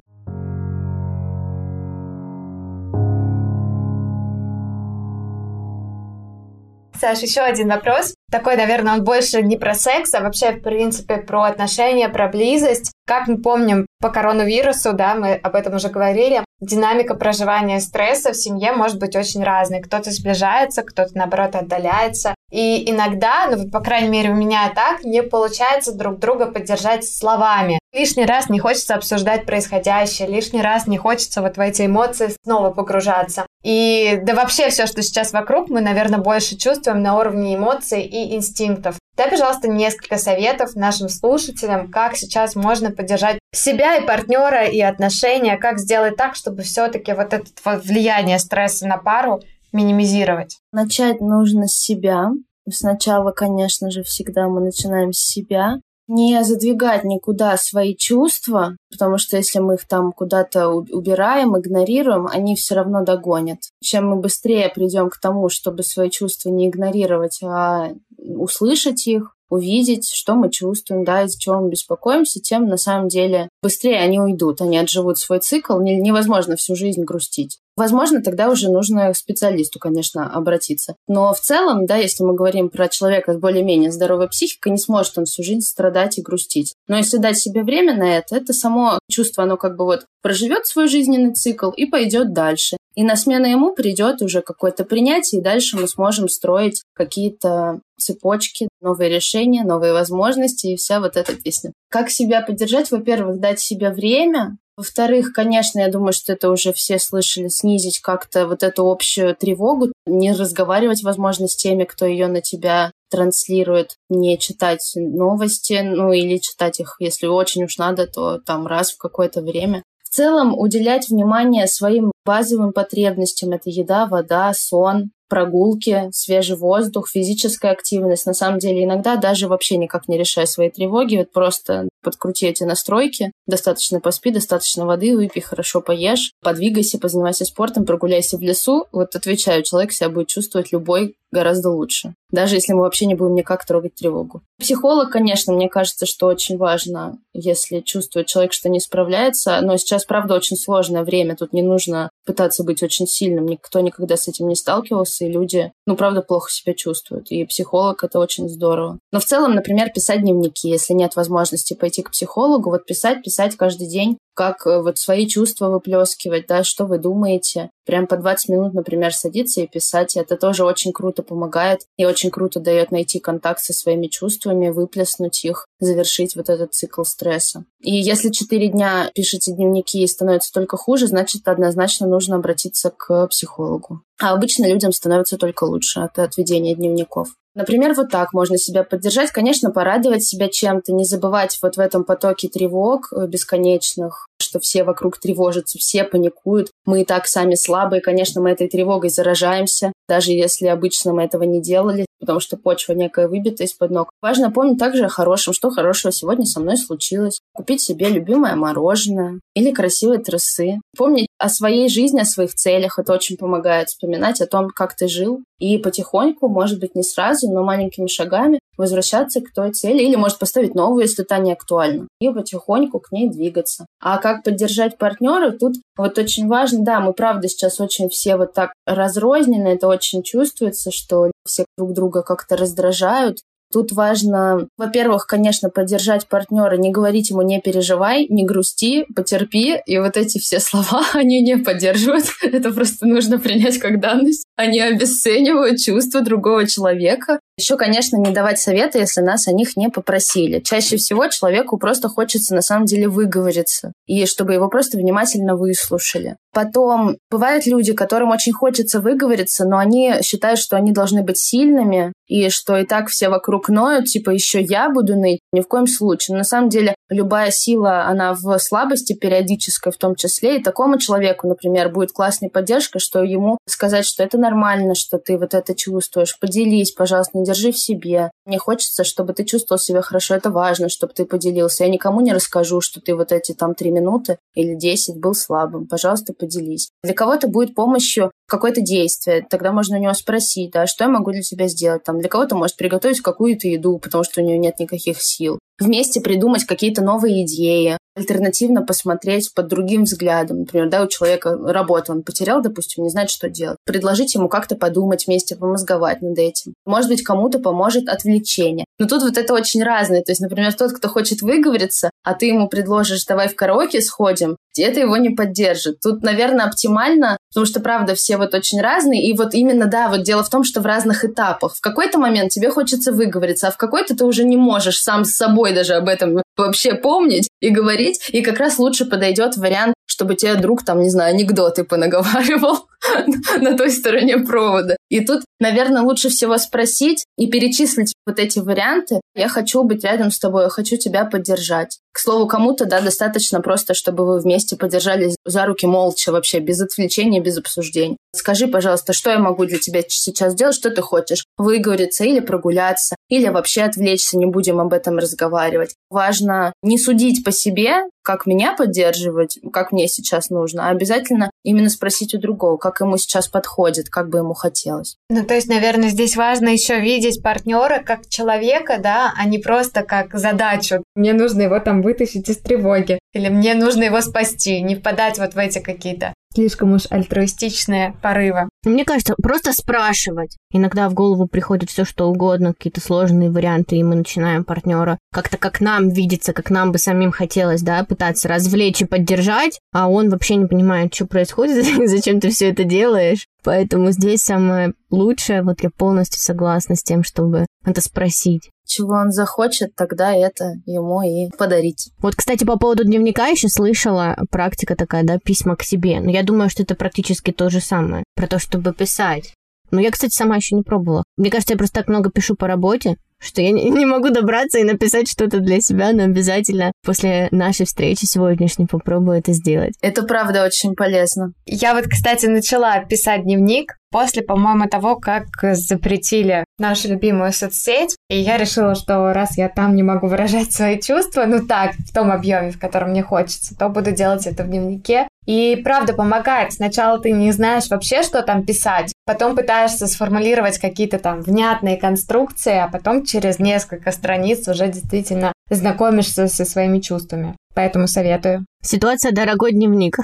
Саш, 7.03 7.19
еще 7.19 7.41
один 7.41 7.69
вопрос. 7.69 8.15
Такой, 8.31 8.57
наверное, 8.57 8.93
он 8.93 9.03
больше 9.03 9.43
не 9.43 9.57
про 9.57 9.75
секс, 9.75 10.15
а 10.15 10.21
вообще, 10.21 10.53
в 10.53 10.63
принципе, 10.63 11.17
про 11.17 11.43
отношения, 11.43 12.09
про 12.09 12.29
близость. 12.29 12.93
Как 13.09 13.27
мы 13.27 13.39
помним 13.39 13.87
по 14.01 14.11
коронавирусу, 14.11 14.93
да, 14.93 15.17
мы 15.17 15.35
об 15.35 15.57
этом 15.57 15.75
уже 15.75 15.89
говорили, 15.89 16.45
динамика 16.61 17.17
проживания 17.17 17.81
стресса 17.81 18.31
в 18.31 18.37
семье 18.37 18.71
может 18.73 19.01
быть 19.01 19.17
очень 19.17 19.43
разной. 19.43 19.81
Кто-то 19.81 20.13
сближается, 20.13 20.85
кто-то, 20.85 21.11
наоборот, 21.15 21.57
отдаляется. 21.57 22.37
И 22.53 22.89
иногда, 22.89 23.49
ну 23.51 23.69
по 23.69 23.81
крайней 23.81 24.09
мере, 24.09 24.31
у 24.31 24.37
меня 24.37 24.71
так, 24.73 25.03
не 25.03 25.25
получается 25.25 25.93
друг 25.93 26.21
друга 26.21 26.47
поддержать 26.47 27.05
словами. 27.05 27.81
Лишний 27.93 28.27
раз 28.27 28.49
не 28.49 28.61
хочется 28.61 28.95
обсуждать 28.95 29.45
происходящее, 29.45 30.29
лишний 30.29 30.63
раз 30.63 30.87
не 30.87 30.99
хочется 30.99 31.43
вот 31.43 31.57
в 31.57 31.61
эти 31.61 31.87
эмоции 31.87 32.31
снова 32.45 32.71
погружаться. 32.71 33.45
И 33.63 34.19
да 34.23 34.35
вообще 34.35 34.71
все, 34.71 34.87
что 34.87 35.03
сейчас 35.03 35.33
вокруг, 35.33 35.69
мы, 35.69 35.81
наверное, 35.81 36.19
больше 36.19 36.57
чувствуем 36.57 37.03
на 37.03 37.19
уровне 37.19 37.55
эмоций 37.55 38.03
и 38.03 38.35
инстинктов. 38.35 38.97
Дай, 39.17 39.31
пожалуйста, 39.31 39.69
несколько 39.69 40.19
советов 40.19 40.75
нашим 40.75 41.09
слушателям, 41.09 41.91
как 41.91 42.17
сейчас 42.17 42.57
можно 42.57 42.91
поддержать 42.91 43.39
себя 43.55 43.97
и 43.97 44.07
партнера, 44.07 44.65
и 44.65 44.81
отношения, 44.81 45.57
как 45.59 45.79
сделать 45.79 46.17
так, 46.17 46.35
чтобы 46.35 46.63
все-таки 46.63 47.13
вот 47.13 47.33
это 47.33 47.47
вот 47.65 47.85
влияние 47.85 48.39
стресса 48.39 48.87
на 48.87 48.97
пару 48.97 49.43
минимизировать. 49.73 50.59
Начать 50.73 51.21
нужно 51.21 51.67
с 51.67 51.77
себя. 51.77 52.31
Сначала, 52.71 53.33
конечно 53.33 53.91
же, 53.91 54.03
всегда 54.03 54.49
мы 54.49 54.61
начинаем 54.61 55.13
с 55.13 55.19
себя 55.19 55.79
не 56.09 56.43
задвигать 56.45 57.05
никуда 57.05 57.57
свои 57.57 57.95
чувства, 57.97 58.77
потому 58.91 59.19
что 59.19 59.37
если 59.37 59.59
мы 59.61 59.75
их 59.75 59.87
там 59.87 60.13
куда-то 60.13 60.69
убираем, 60.69 61.59
игнорируем, 61.59 62.27
они 62.27 62.57
все 62.57 62.75
равно 62.75 63.05
догонят. 63.05 63.59
Чем 63.83 64.09
мы 64.09 64.17
быстрее 64.17 64.69
придем 64.69 65.11
к 65.11 65.19
тому, 65.19 65.49
чтобы 65.49 65.83
свои 65.83 66.11
чувства 66.11 66.51
не 66.51 66.69
игнорировать, 66.69 67.41
а 67.43 67.93
услышать 68.19 69.07
их, 69.07 69.35
увидеть, 69.53 70.11
что 70.11 70.35
мы 70.35 70.51
чувствуем, 70.51 71.05
да, 71.05 71.25
из-за 71.25 71.39
чего 71.39 71.61
мы 71.61 71.69
беспокоимся, 71.69 72.41
тем 72.41 72.67
на 72.67 72.79
самом 72.79 73.09
деле 73.09 73.51
быстрее 73.63 74.01
они 74.01 74.19
уйдут, 74.19 74.63
они 74.63 74.79
отживут 74.79 75.19
свой 75.19 75.41
цикл. 75.41 75.79
Невозможно 75.79 76.57
всю 76.57 76.75
жизнь 76.75 77.05
грустить. 77.05 77.59
Возможно, 77.77 78.23
тогда 78.23 78.51
уже 78.51 78.71
нужно 78.71 79.13
к 79.13 79.17
специалисту, 79.17 79.79
конечно, 79.79 80.33
обратиться. 80.33 80.97
Но 81.09 81.33
в 81.33 81.41
целом, 81.41 81.87
да, 81.87 81.97
если 81.97 82.23
мы 82.23 82.35
говорим 82.35 82.69
про 82.69 82.89
человека 82.89 83.33
с 83.33 83.39
более-менее 83.39 83.91
здоровой 83.91 84.29
психикой, 84.29 84.73
не 84.73 84.79
сможет 84.79 85.17
он 85.17 85.25
всю 85.25 85.43
жизнь 85.43 85.63
страдать 85.63 86.19
и 86.19 86.23
грустить. 86.23 86.75
Но 86.87 86.97
если 86.97 87.17
дать 87.17 87.39
себе 87.39 87.63
время 87.63 87.97
на 87.97 88.19
это, 88.19 88.37
это 88.37 88.53
само 88.53 88.99
чувство, 89.11 89.45
оно 89.45 89.57
как 89.57 89.77
бы 89.77 89.85
вот 89.85 90.05
проживет 90.21 90.67
свой 90.67 90.89
жизненный 90.89 91.35
цикл 91.35 91.71
и 91.71 91.87
пойдет 91.87 92.33
дальше. 92.33 92.77
И 92.95 93.05
на 93.05 93.17
смену 93.17 93.47
ему 93.47 93.75
придет 93.75 94.21
уже 94.21 94.43
какое-то 94.43 94.85
принятие, 94.85 95.41
и 95.41 95.45
дальше 95.45 95.79
мы 95.79 95.89
сможем 95.89 96.29
строить 96.29 96.83
какие-то 96.95 97.81
цепочки, 97.99 98.69
новые 98.81 99.09
решения, 99.09 99.65
новые 99.65 99.93
возможности 99.93 100.69
и 100.69 100.77
вся 100.77 101.01
вот 101.01 101.17
эта 101.17 101.35
песня. 101.35 101.73
Как 101.89 102.11
себя 102.11 102.43
поддержать? 102.43 102.91
Во-первых, 102.91 103.41
дать 103.41 103.61
себе 103.61 103.91
время, 103.91 104.59
во-вторых, 104.77 105.33
конечно, 105.33 105.81
я 105.81 105.89
думаю, 105.89 106.13
что 106.13 106.33
это 106.33 106.51
уже 106.51 106.73
все 106.73 106.99
слышали, 106.99 107.49
снизить 107.49 108.01
как-то 108.01 108.47
вот 108.47 108.63
эту 108.63 108.91
общую 108.91 109.37
тревогу, 109.37 109.93
не 110.07 110.33
разговаривать, 110.33 111.03
возможно, 111.03 111.47
с 111.47 111.57
теми, 111.57 111.85
кто 111.85 112.07
ее 112.07 112.27
на 112.29 112.41
тебя 112.41 112.93
транслирует, 113.11 113.97
не 114.09 114.39
читать 114.39 114.93
новости, 114.95 115.81
ну 115.83 116.13
или 116.13 116.39
читать 116.39 116.81
их, 116.81 116.97
если 116.99 117.27
очень 117.27 117.65
уж 117.65 117.77
надо, 117.77 118.07
то 118.07 118.39
там 118.39 118.67
раз 118.67 118.93
в 118.93 118.99
какое-то 118.99 119.43
время. 119.43 119.83
В 120.03 120.15
целом 120.15 120.59
уделять 120.59 121.09
внимание 121.09 121.67
своим 121.67 122.13
базовым 122.25 122.73
потребностям. 122.73 123.53
Это 123.53 123.71
еда, 123.71 124.07
вода, 124.07 124.53
сон, 124.55 125.11
прогулки, 125.33 126.11
свежий 126.13 126.59
воздух, 126.59 127.09
физическая 127.09 127.73
активность. 127.73 128.27
На 128.27 128.35
самом 128.35 128.59
деле 128.59 128.85
иногда 128.85 129.17
даже 129.17 129.49
вообще 129.49 129.79
никак 129.79 130.07
не 130.07 130.19
решая 130.19 130.45
свои 130.45 130.69
тревоги, 130.69 131.17
вот 131.17 131.33
просто 131.33 131.89
подкрути 132.03 132.49
эти 132.49 132.65
настройки, 132.65 133.33
достаточно 133.47 133.99
поспи, 133.99 134.31
достаточно 134.31 134.85
воды 134.85 135.17
выпей, 135.17 135.41
хорошо 135.41 135.81
поешь, 135.81 136.33
подвигайся, 136.43 136.99
позанимайся 136.99 137.47
спортом, 137.47 137.87
прогуляйся 137.87 138.37
в 138.37 138.43
лесу. 138.43 138.85
Вот 138.93 139.17
отвечаю, 139.17 139.63
человек 139.63 139.93
себя 139.93 140.11
будет 140.11 140.29
чувствовать 140.29 140.71
любой 140.71 141.15
гораздо 141.33 141.71
лучше, 141.71 142.15
даже 142.31 142.57
если 142.57 142.75
мы 142.75 142.83
вообще 142.83 143.07
не 143.07 143.15
будем 143.15 143.35
никак 143.35 143.65
трогать 143.67 143.95
тревогу. 143.95 144.43
Психолог, 144.59 145.11
конечно, 145.11 145.53
мне 145.53 145.69
кажется, 145.69 146.07
что 146.07 146.27
очень 146.27 146.59
важно, 146.59 147.19
если 147.33 147.81
чувствует 147.81 148.27
человек, 148.27 148.53
что 148.53 148.69
не 148.69 148.81
справляется, 148.81 149.61
но 149.63 149.77
сейчас, 149.77 150.05
правда, 150.05 150.35
очень 150.35 150.57
сложное 150.57 151.03
время, 151.03 151.35
тут 151.35 151.53
не 151.53 151.63
нужно 151.63 152.11
пытаться 152.25 152.63
быть 152.63 152.83
очень 152.83 153.07
сильным, 153.07 153.47
никто 153.47 153.81
никогда 153.81 154.17
с 154.17 154.29
этим 154.29 154.49
не 154.49 154.55
сталкивался, 154.55 155.25
и 155.25 155.33
люди, 155.33 155.73
ну, 155.87 155.97
правда, 155.97 156.23
плохо 156.23 156.51
себя 156.51 156.75
чувствуют, 156.75 157.31
и 157.31 157.45
психолог— 157.45 158.05
это 158.05 158.19
очень 158.19 158.49
здорово. 158.49 158.99
Но 159.11 159.19
в 159.19 159.25
целом, 159.25 159.55
например, 159.55 159.91
писать 159.91 160.21
дневники, 160.21 160.69
если 160.69 160.93
нет 160.93 161.17
возможности 161.17 161.75
пойти 161.75 162.03
к 162.03 162.11
психологу, 162.11 162.71
вот 162.71 162.85
писать, 162.85 163.23
писать 163.23 163.57
каждый 163.57 163.89
день, 163.89 164.19
как 164.35 164.67
э, 164.67 164.81
вот 164.81 164.99
свои 164.99 165.27
чувства 165.27 165.69
выплескивать, 165.69 166.47
да, 166.47 166.65
что 166.65 166.87
вы 166.87 166.99
думаете. 166.99 167.71
Прям 167.85 168.07
по 168.07 168.17
20 168.17 168.49
минут, 168.49 168.75
например, 168.75 169.13
садиться 169.15 169.61
и 169.61 169.67
писать. 169.67 170.17
Это 170.17 170.37
тоже 170.37 170.65
очень 170.65 170.93
круто 170.93 171.23
помогает 171.23 171.81
и 171.97 172.05
очень 172.05 172.31
круто 172.31 172.61
дает 172.61 172.93
найти 172.93 173.19
контакт 173.19 173.61
со 173.61 173.73
своими 173.73 174.07
чувствами, 174.07 174.71
выплеснуть 174.71 175.45
их, 175.45 175.67
завершить 175.81 176.37
вот 176.37 176.49
этот 176.49 176.73
цикл 176.75 177.03
стресса. 177.03 177.65
И 177.81 177.95
если 177.95 178.31
4 178.31 178.69
дня 178.69 179.11
пишете 179.15 179.53
дневники 179.53 180.03
и 180.03 180.07
становится 180.07 180.53
только 180.53 180.77
хуже, 180.77 181.09
значит, 181.09 181.49
однозначно 181.49 182.07
нужно 182.07 182.37
обратиться 182.37 182.91
к 182.91 183.27
психологу. 183.29 184.03
А 184.21 184.33
обычно 184.33 184.67
людям 184.67 184.93
становится 184.93 185.37
только 185.37 185.65
лучше 185.65 186.01
от 186.01 186.19
отведения 186.19 186.75
дневников. 186.75 187.31
Например, 187.55 187.93
вот 187.95 188.09
так 188.11 188.33
можно 188.33 188.57
себя 188.57 188.83
поддержать. 188.83 189.31
Конечно, 189.31 189.71
порадовать 189.71 190.25
себя 190.25 190.49
чем-то, 190.49 190.93
не 190.93 191.05
забывать 191.05 191.59
вот 191.63 191.77
в 191.77 191.81
этом 191.81 192.05
потоке 192.05 192.49
тревог 192.49 193.13
э, 193.13 193.27
бесконечных, 193.27 194.27
что 194.41 194.59
все 194.59 194.85
вокруг 194.85 195.19
тревожатся, 195.19 195.79
все 195.79 196.05
паникуют. 196.05 196.71
Мы 196.87 197.03
и 197.03 197.05
так 197.05 197.27
сами 197.27 197.55
слабые, 197.55 198.01
конечно, 198.01 198.41
мы 198.41 198.51
этой 198.51 198.69
тревогой 198.69 199.11
заражаемся, 199.11 199.93
даже 200.09 200.33
если 200.33 200.67
обычно 200.67 201.13
мы 201.13 201.25
этого 201.25 201.43
не 201.43 201.61
делали, 201.61 202.07
потому 202.23 202.39
что 202.39 202.57
почва 202.57 202.93
некая 202.93 203.27
выбита 203.27 203.65
из-под 203.65 203.91
ног. 203.91 204.11
Важно 204.23 204.53
помнить 204.53 204.79
также 204.79 205.07
о 205.07 205.09
хорошем, 205.09 205.53
что 205.53 205.71
хорошего 205.71 206.13
сегодня 206.13 206.47
со 206.47 206.61
мной 206.61 206.77
случилось. 206.77 207.41
Купить 207.53 207.81
себе 207.81 208.09
любимое 208.09 208.55
мороженое 208.55 209.41
или 209.57 209.73
красивые 209.73 210.21
трусы. 210.21 210.81
Помнить 210.97 211.27
о 211.39 211.49
своей 211.49 211.89
жизни, 211.89 212.21
о 212.21 212.25
своих 212.25 212.55
целях. 212.55 213.01
Это 213.01 213.13
очень 213.13 213.37
помогает 213.37 213.89
вспоминать 213.89 214.41
о 214.41 214.47
том, 214.47 214.69
как 214.69 214.95
ты 214.95 215.09
жил. 215.09 215.41
И 215.59 215.79
потихоньку, 215.79 216.49
может 216.49 216.79
быть, 216.79 216.95
не 216.95 217.03
сразу, 217.03 217.51
но 217.51 217.65
маленькими 217.65 218.07
шагами 218.07 218.61
возвращаться 218.77 219.41
к 219.41 219.53
той 219.53 219.73
цели. 219.73 220.03
Или, 220.03 220.15
может, 220.15 220.39
поставить 220.39 220.77
новую, 220.77 221.03
если 221.03 221.25
та 221.25 221.39
не 221.39 221.53
актуальна. 221.53 222.07
И 222.21 222.29
потихоньку 222.29 223.01
к 223.01 223.11
ней 223.11 223.29
двигаться. 223.29 223.87
А 224.01 224.19
как 224.19 224.45
поддержать 224.45 224.97
партнера, 224.97 225.51
тут 225.51 225.75
вот 225.97 226.19
очень 226.19 226.47
важно, 226.47 226.85
да, 226.85 227.01
мы 227.01 227.13
правда 227.13 227.49
сейчас 227.49 227.81
очень 227.81 228.09
все 228.09 228.37
вот 228.37 228.55
так 228.55 228.73
разрознены, 228.87 229.69
это 229.69 229.89
очень 229.89 230.23
чувствуется, 230.23 230.91
что 230.91 231.31
все 231.47 231.65
друг 231.77 231.93
друга 231.93 232.23
как-то 232.23 232.57
раздражают, 232.57 233.39
Тут 233.73 233.93
важно, 233.93 234.69
во-первых, 234.77 235.27
конечно, 235.27 235.71
поддержать 235.71 236.29
партнера, 236.29 236.77
не 236.77 236.91
говорить 236.91 237.31
ему 237.31 237.41
не 237.43 237.61
переживай, 237.61 238.27
не 238.29 238.45
грусти, 238.45 239.07
потерпи. 239.15 239.81
И 239.87 239.99
вот 239.99 240.17
эти 240.17 240.39
все 240.39 240.61
слова, 240.61 241.03
они 241.15 241.41
не 241.43 241.57
поддерживают. 241.57 242.27
Это 242.43 242.73
просто 242.73 243.07
нужно 243.07 243.39
принять 243.39 243.79
как 243.79 244.01
данность. 244.01 244.45
Они 244.57 244.79
обесценивают 244.81 245.81
чувства 245.81 246.21
другого 246.21 246.67
человека. 246.67 247.41
Еще, 247.59 247.77
конечно, 247.77 248.17
не 248.17 248.31
давать 248.31 248.59
советы, 248.59 248.99
если 248.99 249.21
нас 249.21 249.49
о 249.49 249.53
них 249.53 249.77
не 249.77 249.89
попросили. 249.89 250.61
Чаще 250.61 250.97
всего 250.97 251.29
человеку 251.29 251.79
просто 251.79 252.09
хочется 252.09 252.55
на 252.55 252.63
самом 252.63 252.87
деле 252.87 253.09
выговориться, 253.09 253.93
и 254.07 254.27
чтобы 254.27 254.55
его 254.55 254.69
просто 254.69 254.99
внимательно 254.99 255.57
выслушали. 255.57 256.37
Потом 256.53 257.17
бывают 257.31 257.67
люди, 257.67 257.93
которым 257.93 258.31
очень 258.31 258.53
хочется 258.53 259.01
выговориться, 259.01 259.65
но 259.65 259.79
они 259.79 260.15
считают, 260.23 260.59
что 260.59 260.77
они 260.77 260.93
должны 260.93 261.23
быть 261.23 261.39
сильными, 261.39 262.13
и 262.27 262.49
что 262.49 262.79
и 262.79 262.87
так 262.87 263.09
все 263.09 263.29
вокруг 263.29 263.62
ноют, 263.69 264.07
типа 264.07 264.31
еще 264.31 264.61
я 264.61 264.91
буду 264.91 265.17
ныть. 265.17 265.41
Ни 265.53 265.61
в 265.61 265.69
коем 265.69 265.87
случае. 265.87 266.35
Но 266.35 266.39
на 266.39 266.45
самом 266.45 266.69
деле 266.69 266.95
любая 267.09 267.51
сила, 267.51 268.05
она 268.05 268.35
в 268.35 268.59
слабости 268.59 269.13
периодической 269.13 269.93
в 269.93 269.97
том 269.97 270.15
числе, 270.15 270.59
и 270.59 270.63
такому 270.63 270.99
человеку, 270.99 271.47
например, 271.47 271.91
будет 271.91 272.13
классной 272.13 272.49
поддержка, 272.49 272.99
что 272.99 273.23
ему 273.23 273.59
сказать, 273.69 274.07
что 274.07 274.23
это 274.23 274.39
нормально, 274.39 274.95
что 274.95 275.19
ты 275.19 275.39
вот 275.39 275.55
это 275.55 275.75
чувствуешь, 275.75 276.39
поделись, 276.39 276.93
пожалуйста, 276.93 277.39
не 277.39 277.45
держи 277.45 277.73
в 277.73 277.79
себе. 277.79 278.31
Мне 278.47 278.59
хочется, 278.59 279.05
чтобы 279.05 279.35
ты 279.35 279.45
чувствовал 279.45 279.79
себя 279.79 280.03
хорошо, 280.03 280.35
это 280.35 280.51
важно, 280.51 280.89
чтобы 280.89 281.13
ты 281.13 281.25
поделился. 281.25 281.85
Я 281.85 281.91
никому 281.91 282.21
не 282.21 282.33
расскажу, 282.33 282.81
что 282.81 283.01
ты 283.01 283.15
вот 283.15 283.33
эти 283.33 283.53
там 283.53 283.75
три 283.75 283.91
минуты 283.91 284.39
или 284.55 284.75
десять 284.75 285.19
был 285.19 285.35
слабым. 285.35 285.87
Пожалуйста, 285.87 286.33
поделись. 286.33 286.91
Для 287.05 287.15
кого-то 287.15 287.49
будет 287.49 287.75
помощью 287.75 288.33
какое-то 288.53 288.83
действие. 288.83 289.45
Тогда 289.49 289.73
можно 289.73 289.97
у 289.97 290.01
него 290.01 290.13
спросить, 290.13 290.71
да, 290.71 290.87
что 290.87 291.05
я 291.05 291.11
могу 291.11 291.33
для 291.33 291.43
тебя 291.43 291.67
сделать. 291.69 292.05
Там, 292.05 292.21
для 292.21 292.29
кого-то 292.29 292.55
может 292.55 292.77
приготовить 292.77 293.21
какую-то 293.21 293.67
еду, 293.67 293.99
потому 293.99 294.23
что 294.23 294.41
у 294.41 294.45
него 294.45 294.61
нет 294.61 294.79
никаких 294.79 295.21
сил 295.21 295.59
вместе 295.83 296.21
придумать 296.21 296.65
какие-то 296.65 297.03
новые 297.03 297.45
идеи, 297.45 297.99
альтернативно 298.15 298.83
посмотреть 298.83 299.53
под 299.55 299.69
другим 299.69 300.05
взглядом. 300.05 300.61
Например, 300.61 300.89
да, 300.89 301.03
у 301.03 301.09
человека 301.09 301.57
работа, 301.57 302.13
он 302.13 302.23
потерял, 302.23 302.63
допустим, 302.63 303.05
не 303.05 303.11
знает, 303.11 303.31
что 303.31 303.49
делать. 303.49 303.79
Предложить 303.85 304.35
ему 304.35 304.49
как-то 304.49 304.77
подумать 304.77 305.27
вместе, 305.27 305.57
помозговать 305.57 306.21
над 306.21 306.39
этим. 306.39 306.75
Может 306.85 307.11
быть, 307.11 307.23
кому-то 307.23 307.59
поможет 307.59 308.09
отвлечение. 308.09 308.85
Но 308.99 309.07
тут 309.07 309.23
вот 309.23 309.39
это 309.39 309.55
очень 309.55 309.83
разное. 309.83 310.23
То 310.23 310.33
есть, 310.33 310.43
например, 310.43 310.75
тот, 310.75 310.93
кто 310.93 311.09
хочет 311.09 311.41
выговориться, 311.41 312.11
а 312.23 312.35
ты 312.35 312.47
ему 312.47 312.69
предложишь, 312.69 313.25
давай 313.25 313.49
в 313.49 313.57
караоке 313.57 314.03
сходим, 314.03 314.57
это 314.79 315.01
его 315.01 315.17
не 315.17 315.31
поддержит. 315.31 316.01
Тут, 316.01 316.23
наверное, 316.23 316.67
оптимально, 316.67 317.39
потому 317.53 317.67
что, 317.67 317.81
правда, 317.81 318.15
все 318.15 318.39
вот 318.39 318.55
очень 318.55 318.81
разные. 318.81 319.23
И 319.23 319.37
вот 319.37 319.53
именно, 319.55 319.87
да, 319.87 320.09
вот 320.09 320.23
дело 320.23 320.43
в 320.43 320.49
том, 320.49 320.65
что 320.65 320.81
в 320.81 320.87
разных 320.87 321.25
этапах. 321.25 321.77
В 321.77 321.81
какой-то 321.81 322.19
момент 322.19 322.51
тебе 322.51 322.71
хочется 322.71 323.13
выговориться, 323.13 323.69
а 323.69 323.71
в 323.71 323.77
какой-то 323.77 324.17
ты 324.17 324.25
уже 324.25 324.45
не 324.45 324.57
можешь 324.57 325.01
сам 325.01 325.25
с 325.25 325.35
собой 325.35 325.75
даже 325.75 325.95
об 325.95 326.09
этом 326.09 326.43
вообще 326.57 326.95
помнить 326.95 327.49
и 327.61 327.69
говорить. 327.69 328.21
И 328.31 328.41
как 328.43 328.59
раз 328.59 328.79
лучше 328.79 329.05
подойдет 329.05 329.57
вариант, 329.57 329.95
чтобы 330.07 330.35
тебе 330.35 330.55
друг 330.55 330.85
там, 330.85 331.01
не 331.01 331.11
знаю, 331.11 331.35
анекдоты 331.35 331.85
понаговаривал 331.85 332.87
на 333.61 333.77
той 333.77 333.91
стороне 333.91 334.39
провода. 334.39 334.97
И 335.11 335.25
тут, 335.25 335.43
наверное, 335.61 336.03
лучше 336.03 336.31
всего 336.31 336.57
спросить 336.57 337.25
и 337.37 337.51
перечислить 337.51 338.15
вот 338.27 338.39
эти 338.39 338.61
варианты. 338.61 339.21
Я 339.35 339.49
хочу 339.49 339.83
быть 339.83 340.05
рядом 340.05 340.31
с 340.31 340.39
тобой, 340.39 340.65
я 340.65 340.69
хочу 340.71 340.97
тебя 340.97 341.27
поддержать. 341.27 341.99
К 342.13 342.19
слову, 342.19 342.47
кому-то, 342.47 342.85
да, 342.85 343.01
достаточно 343.01 343.61
просто, 343.61 343.95
чтобы 343.95 344.27
вы 344.27 344.41
вместе 344.41 344.77
подержались 344.77 345.37
за 345.45 345.65
руки 345.65 345.87
молча 345.87 346.31
вообще, 346.31 346.61
без 346.61 346.81
отвлечения, 346.81 347.41
без 347.41 347.59
обсуждений. 347.59 348.19
Скажи, 348.35 348.67
пожалуйста, 348.67 349.13
что 349.13 349.31
я 349.31 349.39
могу 349.39 349.65
для 349.67 349.79
тебя 349.79 350.03
сейчас 350.07 350.53
сделать, 350.53 350.75
что 350.75 350.91
ты 350.91 351.03
хочешь? 351.03 351.45
Выговориться 351.57 352.25
или 352.25 352.41
прогуляться, 352.41 353.17
или 353.29 353.49
вообще 353.49 353.83
отвлечься, 353.83 354.39
не 354.39 354.47
будем 354.47 354.81
об 354.81 354.93
этом 354.93 355.19
разговаривать. 355.19 355.95
Важно 356.11 356.73
не 356.83 356.99
судить 356.99 357.45
по 357.45 357.53
себе, 357.53 358.05
как 358.23 358.47
меня 358.47 358.75
поддерживать, 358.75 359.59
как 359.73 359.93
мне 359.93 360.09
сейчас 360.09 360.49
нужно, 360.49 360.89
а 360.89 360.91
обязательно 360.91 361.51
именно 361.65 361.91
спросить 361.91 362.35
у 362.35 362.39
другого, 362.39 362.77
как 362.77 363.01
ему 363.01 363.19
сейчас 363.19 363.49
подходит, 363.49 364.09
как 364.09 364.29
бы 364.29 364.39
ему 364.39 364.55
хотелось. 364.55 365.17
Ну, 365.29 365.45
то 365.45 365.55
есть, 365.55 365.69
наверное, 365.69 366.09
здесь 366.09 366.37
важно 366.37 366.69
еще 366.69 367.01
видеть 367.01 367.43
партнера 367.43 368.03
как 368.05 368.29
человека, 368.29 368.99
да, 369.03 369.33
а 369.37 369.45
не 369.47 369.59
просто 369.59 370.03
как 370.03 370.39
задачу 370.39 371.03
мне 371.15 371.33
нужно 371.33 371.63
его 371.63 371.79
там 371.79 372.03
вытащить 372.03 372.49
из 372.49 372.59
тревоги, 372.59 373.19
или 373.33 373.49
мне 373.49 373.75
нужно 373.75 374.05
его 374.05 374.21
спасти, 374.21 374.81
не 374.81 374.97
впадать 374.97 375.39
вот 375.39 375.55
в 375.55 375.59
эти 375.59 375.79
какие-то 375.79 376.33
слишком 376.55 376.93
уж 376.93 377.03
альтруистичные 377.11 378.15
порывы. 378.23 378.69
Мне 378.85 379.05
кажется, 379.05 379.35
просто 379.43 379.73
спрашивать. 379.73 380.57
Иногда 380.73 381.09
в 381.09 381.15
голову 381.15 381.47
приходит 381.47 381.91
все 381.91 382.05
что 382.05 382.29
угодно, 382.29 382.75
какие-то 382.75 383.01
сложные 383.01 383.51
варианты, 383.51 383.97
и 383.97 384.03
мы 384.03 384.17
начинаем 384.17 384.65
партнера 384.65 385.19
как-то 385.33 385.57
как 385.57 385.81
нам 385.81 386.11
видится, 386.11 386.53
как 386.53 386.71
нам 386.71 386.93
бы 386.93 386.99
самим 386.99 387.33
хотелось, 387.33 387.83
да, 387.83 388.05
пытаться 388.05 388.49
развлечь 388.49 389.03
и 389.03 389.07
поддержать, 389.07 389.81
а 389.93 390.09
он 390.09 390.31
вообще 390.31 390.57
не 390.57 390.67
понимает, 390.67 391.15
что 391.15 391.27
происходит, 391.27 391.87
зачем 392.09 392.41
ты 392.41 392.51
все 392.51 392.71
это 392.71 392.85
делаешь. 392.85 393.47
Поэтому 393.65 394.11
здесь 394.11 394.43
самое 394.43 394.93
лучшее, 395.11 395.63
вот 395.63 395.83
я 395.83 395.91
полностью 395.91 396.41
согласна 396.41 396.97
с 396.97 397.03
тем, 397.03 397.23
чтобы 397.23 397.67
это 397.85 398.01
спросить 398.01 398.71
чего 398.93 399.15
он 399.15 399.31
захочет, 399.31 399.95
тогда 399.97 400.35
это 400.35 400.75
ему 400.87 401.23
и 401.23 401.51
подарить. 401.57 402.11
Вот, 402.19 402.37
кстати, 402.37 402.65
по 402.65 402.79
поводу 402.79 403.05
дневника 403.05 403.47
еще 403.47 403.69
слышала 403.69 404.37
практика 404.51 404.95
такая, 404.97 405.25
да, 405.25 405.39
письма 405.39 405.77
к 405.77 405.83
себе. 405.83 406.21
Но 406.21 406.31
я 406.31 406.43
думаю, 406.43 406.71
что 406.71 406.83
это 406.83 406.95
практически 406.95 407.53
то 407.53 407.71
же 407.71 407.81
самое. 407.81 408.25
Про 408.37 408.47
то, 408.47 408.59
чтобы 408.59 408.93
писать. 408.93 409.55
Но 409.91 410.01
я, 410.01 410.11
кстати, 410.11 410.35
сама 410.35 410.57
еще 410.57 410.75
не 410.75 410.83
пробовала. 410.83 411.25
Мне 411.37 411.51
кажется, 411.51 411.75
я 411.75 411.79
просто 411.79 412.01
так 412.01 412.09
много 412.09 412.31
пишу 412.31 412.55
по 412.55 412.67
работе, 412.67 413.17
что 413.43 413.61
я 413.61 413.71
не 413.73 414.07
могу 414.07 414.31
добраться 414.31 414.79
и 414.79 414.85
написать 414.85 415.29
что-то 415.29 415.61
для 415.61 415.81
себя, 415.81 416.13
но 416.13 416.25
обязательно 416.25 416.93
после 417.05 417.49
нашей 417.51 417.87
встречи 417.87 418.25
сегодняшней 418.25 418.87
попробую 418.87 419.39
это 419.39 419.53
сделать. 419.53 419.95
Это 420.01 420.23
правда 420.23 420.65
очень 420.65 420.95
полезно. 420.95 421.53
Я 421.67 421.95
вот, 421.95 422.05
кстати, 422.05 422.47
начала 422.47 423.01
писать 423.05 423.43
дневник 423.43 423.97
после, 424.11 424.43
по-моему, 424.43 424.89
того, 424.89 425.17
как 425.17 425.47
запретили 425.73 426.65
нашу 426.79 427.09
любимую 427.09 427.53
соцсеть. 427.53 428.17
И 428.29 428.39
я 428.39 428.59
решила, 428.59 428.95
что 428.95 429.33
раз 429.33 429.57
я 429.57 429.69
там 429.69 429.97
не 429.97 430.03
могу 430.03 430.29
выражать 430.29 430.73
свои 430.73 431.01
чувства, 431.01 431.47
ну 431.47 431.67
так, 431.67 431.95
в 431.95 432.13
том 432.13 432.31
объеме, 432.31 432.71
в 432.71 432.79
котором 432.79 433.11
мне 433.11 433.23
хочется, 433.23 433.77
то 433.77 433.89
буду 433.89 434.13
делать 434.13 434.47
это 434.47 434.63
в 434.65 434.69
дневнике. 434.69 435.27
И 435.47 435.81
правда 435.83 436.13
помогает. 436.13 436.73
Сначала 436.73 437.19
ты 437.19 437.33
не 437.33 437.51
знаешь 437.53 437.89
вообще, 437.91 438.23
что 438.23 438.43
там 438.43 438.65
писать, 438.65 439.13
потом 439.25 439.57
пытаешься 439.57 440.07
сформулировать 440.07 440.79
какие-то 440.79 441.19
там 441.19 441.43
внятные 441.43 441.97
конструкции, 441.97 442.77
а 442.79 442.89
потом 442.89 443.25
через 443.25 443.59
несколько 443.59 444.13
страниц 444.13 444.69
уже 444.69 444.89
действительно 444.89 445.53
знакомишься 445.69 446.49
со 446.49 446.65
своими 446.65 447.01
чувствами. 447.01 447.57
Поэтому 447.75 448.07
советую. 448.07 448.67
Ситуация 448.85 449.31
«Дорогой 449.31 449.73
дневник». 449.73 450.17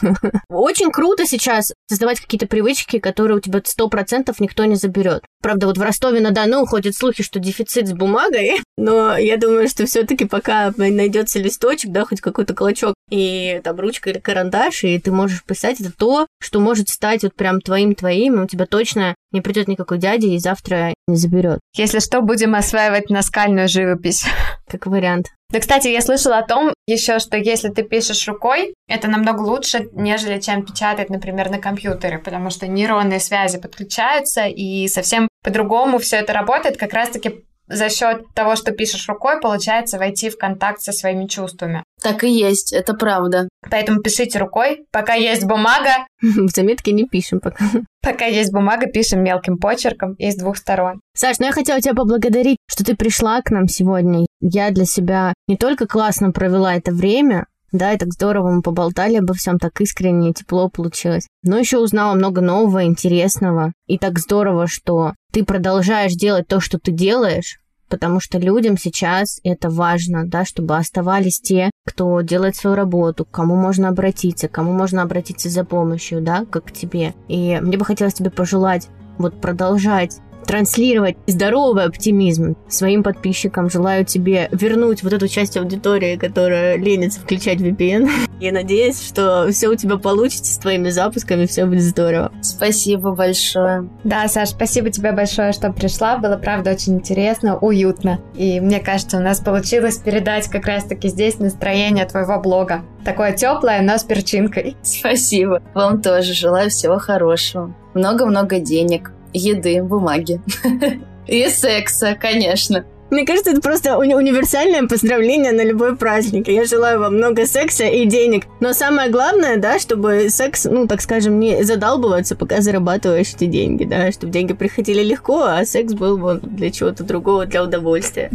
Очень 0.48 0.90
круто 0.90 1.26
сейчас 1.26 1.74
создавать 1.86 2.18
какие-то 2.18 2.46
привычки, 2.46 2.98
которые 2.98 3.36
у 3.36 3.40
тебя 3.40 3.60
сто 3.64 3.88
процентов 3.88 4.40
никто 4.40 4.64
не 4.64 4.74
заберет. 4.74 5.22
Правда, 5.42 5.66
вот 5.66 5.76
в 5.76 5.82
Ростове-на-Дону 5.82 6.64
ходят 6.64 6.94
слухи, 6.94 7.22
что 7.22 7.38
дефицит 7.38 7.88
с 7.88 7.92
бумагой, 7.92 8.62
но 8.78 9.18
я 9.18 9.36
думаю, 9.36 9.68
что 9.68 9.84
все 9.84 10.04
таки 10.04 10.24
пока 10.24 10.72
найдется 10.78 11.38
листочек, 11.38 11.92
да, 11.92 12.06
хоть 12.06 12.22
какой-то 12.22 12.54
клочок, 12.54 12.94
и 13.10 13.60
там 13.62 13.78
ручка 13.78 14.08
или 14.08 14.18
карандаш, 14.18 14.84
и 14.84 14.98
ты 14.98 15.12
можешь 15.12 15.44
писать, 15.44 15.80
это 15.80 15.92
то, 15.92 16.26
что 16.40 16.58
может 16.58 16.88
стать 16.88 17.22
вот 17.22 17.34
прям 17.34 17.60
твоим-твоим, 17.60 18.40
и 18.40 18.44
у 18.44 18.46
тебя 18.46 18.64
точно 18.64 19.14
не 19.30 19.42
придет 19.42 19.68
никакой 19.68 19.98
дяди 19.98 20.26
и 20.26 20.38
завтра 20.38 20.94
не 21.06 21.16
заберет. 21.16 21.60
Если 21.74 21.98
что, 21.98 22.22
будем 22.22 22.54
осваивать 22.54 23.10
наскальную 23.10 23.68
живопись. 23.68 24.24
Как 24.66 24.86
вариант. 24.86 25.26
Да, 25.50 25.60
кстати, 25.60 25.88
я 25.88 26.00
слышала 26.00 26.38
о 26.38 26.46
том 26.46 26.74
еще, 26.86 27.20
что 27.20 27.36
если 27.36 27.68
ты 27.68 27.84
пишешь 27.84 28.26
рукой, 28.26 28.74
это 28.88 29.08
намного 29.08 29.42
лучше, 29.42 29.88
нежели 29.92 30.40
чем 30.40 30.64
печатать, 30.64 31.08
например, 31.08 31.50
на 31.50 31.58
компьютере, 31.58 32.18
потому 32.18 32.50
что 32.50 32.66
нейронные 32.66 33.20
связи 33.20 33.58
подключаются, 33.58 34.46
и 34.46 34.88
совсем 34.88 35.28
по-другому 35.44 35.98
все 35.98 36.16
это 36.16 36.32
работает, 36.32 36.76
как 36.76 36.92
раз-таки 36.92 37.44
за 37.68 37.88
счет 37.88 38.22
того, 38.34 38.56
что 38.56 38.72
пишешь 38.72 39.08
рукой, 39.08 39.40
получается 39.40 39.98
войти 39.98 40.30
в 40.30 40.38
контакт 40.38 40.80
со 40.80 40.92
своими 40.92 41.26
чувствами. 41.26 41.82
Так 42.02 42.24
и 42.24 42.30
есть, 42.30 42.72
это 42.72 42.94
правда. 42.94 43.48
Поэтому 43.70 44.00
пишите 44.00 44.38
рукой, 44.38 44.86
пока 44.92 45.14
есть 45.14 45.44
бумага. 45.44 46.06
В 46.22 46.48
заметке 46.48 46.92
не 46.92 47.04
пишем 47.04 47.40
пока. 47.40 47.64
Пока 48.02 48.26
есть 48.26 48.52
бумага, 48.52 48.86
пишем 48.86 49.24
мелким 49.24 49.58
почерком 49.58 50.14
и 50.14 50.30
с 50.30 50.36
двух 50.36 50.56
сторон. 50.56 51.00
Саш, 51.16 51.38
ну 51.38 51.46
я 51.46 51.52
хотела 51.52 51.80
тебя 51.80 51.94
поблагодарить, 51.94 52.58
что 52.70 52.84
ты 52.84 52.94
пришла 52.94 53.40
к 53.42 53.50
нам 53.50 53.66
сегодня. 53.66 54.26
Я 54.40 54.70
для 54.70 54.84
себя 54.84 55.34
не 55.48 55.56
только 55.56 55.86
классно 55.86 56.30
провела 56.30 56.74
это 56.76 56.92
время, 56.92 57.46
да, 57.72 57.92
и 57.92 57.98
так 57.98 58.12
здорово 58.12 58.50
мы 58.50 58.62
поболтали 58.62 59.16
обо 59.16 59.34
всем, 59.34 59.58
так 59.58 59.80
искренне, 59.80 60.32
тепло 60.32 60.68
получилось. 60.68 61.26
Но 61.42 61.58
еще 61.58 61.78
узнала 61.78 62.14
много 62.14 62.40
нового, 62.40 62.84
интересного. 62.84 63.72
И 63.86 63.98
так 63.98 64.18
здорово, 64.18 64.66
что 64.66 65.14
ты 65.32 65.44
продолжаешь 65.44 66.14
делать 66.14 66.46
то, 66.46 66.60
что 66.60 66.78
ты 66.78 66.92
делаешь, 66.92 67.58
потому 67.88 68.20
что 68.20 68.38
людям 68.38 68.76
сейчас 68.76 69.40
это 69.44 69.70
важно, 69.70 70.26
да, 70.26 70.44
чтобы 70.44 70.76
оставались 70.76 71.40
те, 71.40 71.70
кто 71.86 72.20
делает 72.20 72.56
свою 72.56 72.76
работу, 72.76 73.24
к 73.24 73.30
кому 73.30 73.56
можно 73.56 73.88
обратиться, 73.88 74.48
к 74.48 74.52
кому 74.52 74.72
можно 74.72 75.02
обратиться 75.02 75.48
за 75.48 75.64
помощью, 75.64 76.20
да, 76.20 76.44
как 76.50 76.66
к 76.66 76.72
тебе. 76.72 77.14
И 77.28 77.58
мне 77.60 77.76
бы 77.76 77.84
хотелось 77.84 78.14
тебе 78.14 78.30
пожелать 78.30 78.88
вот 79.18 79.40
продолжать 79.40 80.18
транслировать 80.46 81.16
здоровый 81.26 81.84
оптимизм 81.84 82.56
своим 82.68 83.02
подписчикам. 83.02 83.70
Желаю 83.70 84.04
тебе 84.04 84.48
вернуть 84.52 85.02
вот 85.02 85.12
эту 85.12 85.28
часть 85.28 85.56
аудитории, 85.56 86.16
которая 86.16 86.76
ленится 86.76 87.20
включать 87.20 87.58
VPN. 87.58 88.08
Я 88.40 88.52
надеюсь, 88.52 89.02
что 89.02 89.48
все 89.50 89.68
у 89.68 89.74
тебя 89.74 89.96
получится 89.96 90.52
с 90.52 90.58
твоими 90.58 90.90
запусками, 90.90 91.46
все 91.46 91.66
будет 91.66 91.82
здорово. 91.82 92.32
Спасибо 92.42 93.12
большое. 93.12 93.88
Да, 94.04 94.28
Саш, 94.28 94.50
спасибо 94.50 94.90
тебе 94.90 95.12
большое, 95.12 95.52
что 95.52 95.72
пришла. 95.72 96.18
Было, 96.18 96.36
правда, 96.36 96.72
очень 96.72 96.94
интересно, 96.94 97.58
уютно. 97.58 98.20
И 98.34 98.60
мне 98.60 98.80
кажется, 98.80 99.18
у 99.18 99.20
нас 99.20 99.40
получилось 99.40 99.96
передать 99.96 100.48
как 100.48 100.66
раз-таки 100.66 101.08
здесь 101.08 101.38
настроение 101.38 102.04
твоего 102.06 102.40
блога. 102.40 102.82
Такое 103.04 103.32
теплое, 103.32 103.82
но 103.82 103.98
с 103.98 104.04
перчинкой. 104.04 104.76
Спасибо. 104.82 105.62
Вам 105.74 106.02
тоже 106.02 106.34
желаю 106.34 106.70
всего 106.70 106.98
хорошего. 106.98 107.74
Много-много 107.94 108.58
денег 108.58 109.12
еды, 109.36 109.82
бумаги. 109.82 110.40
И 111.26 111.48
секса, 111.48 112.16
конечно. 112.20 112.84
Мне 113.10 113.24
кажется, 113.24 113.52
это 113.52 113.60
просто 113.60 113.90
уни- 113.90 114.16
универсальное 114.16 114.88
поздравление 114.88 115.52
на 115.52 115.62
любой 115.62 115.96
праздник. 115.96 116.48
Я 116.48 116.64
желаю 116.64 116.98
вам 116.98 117.16
много 117.16 117.46
секса 117.46 117.84
и 117.84 118.04
денег. 118.04 118.44
Но 118.60 118.72
самое 118.72 119.10
главное, 119.10 119.56
да, 119.58 119.78
чтобы 119.78 120.28
секс, 120.28 120.64
ну, 120.64 120.88
так 120.88 121.00
скажем, 121.00 121.38
не 121.38 121.62
задалбываться, 121.62 122.34
пока 122.34 122.60
зарабатываешь 122.60 123.32
эти 123.34 123.46
деньги, 123.46 123.84
да, 123.84 124.10
чтобы 124.10 124.32
деньги 124.32 124.54
приходили 124.54 125.02
легко, 125.04 125.44
а 125.44 125.64
секс 125.64 125.94
был 125.94 126.18
вот 126.18 126.42
для 126.42 126.70
чего-то 126.70 127.04
другого, 127.04 127.46
для 127.46 127.62
удовольствия. 127.62 128.30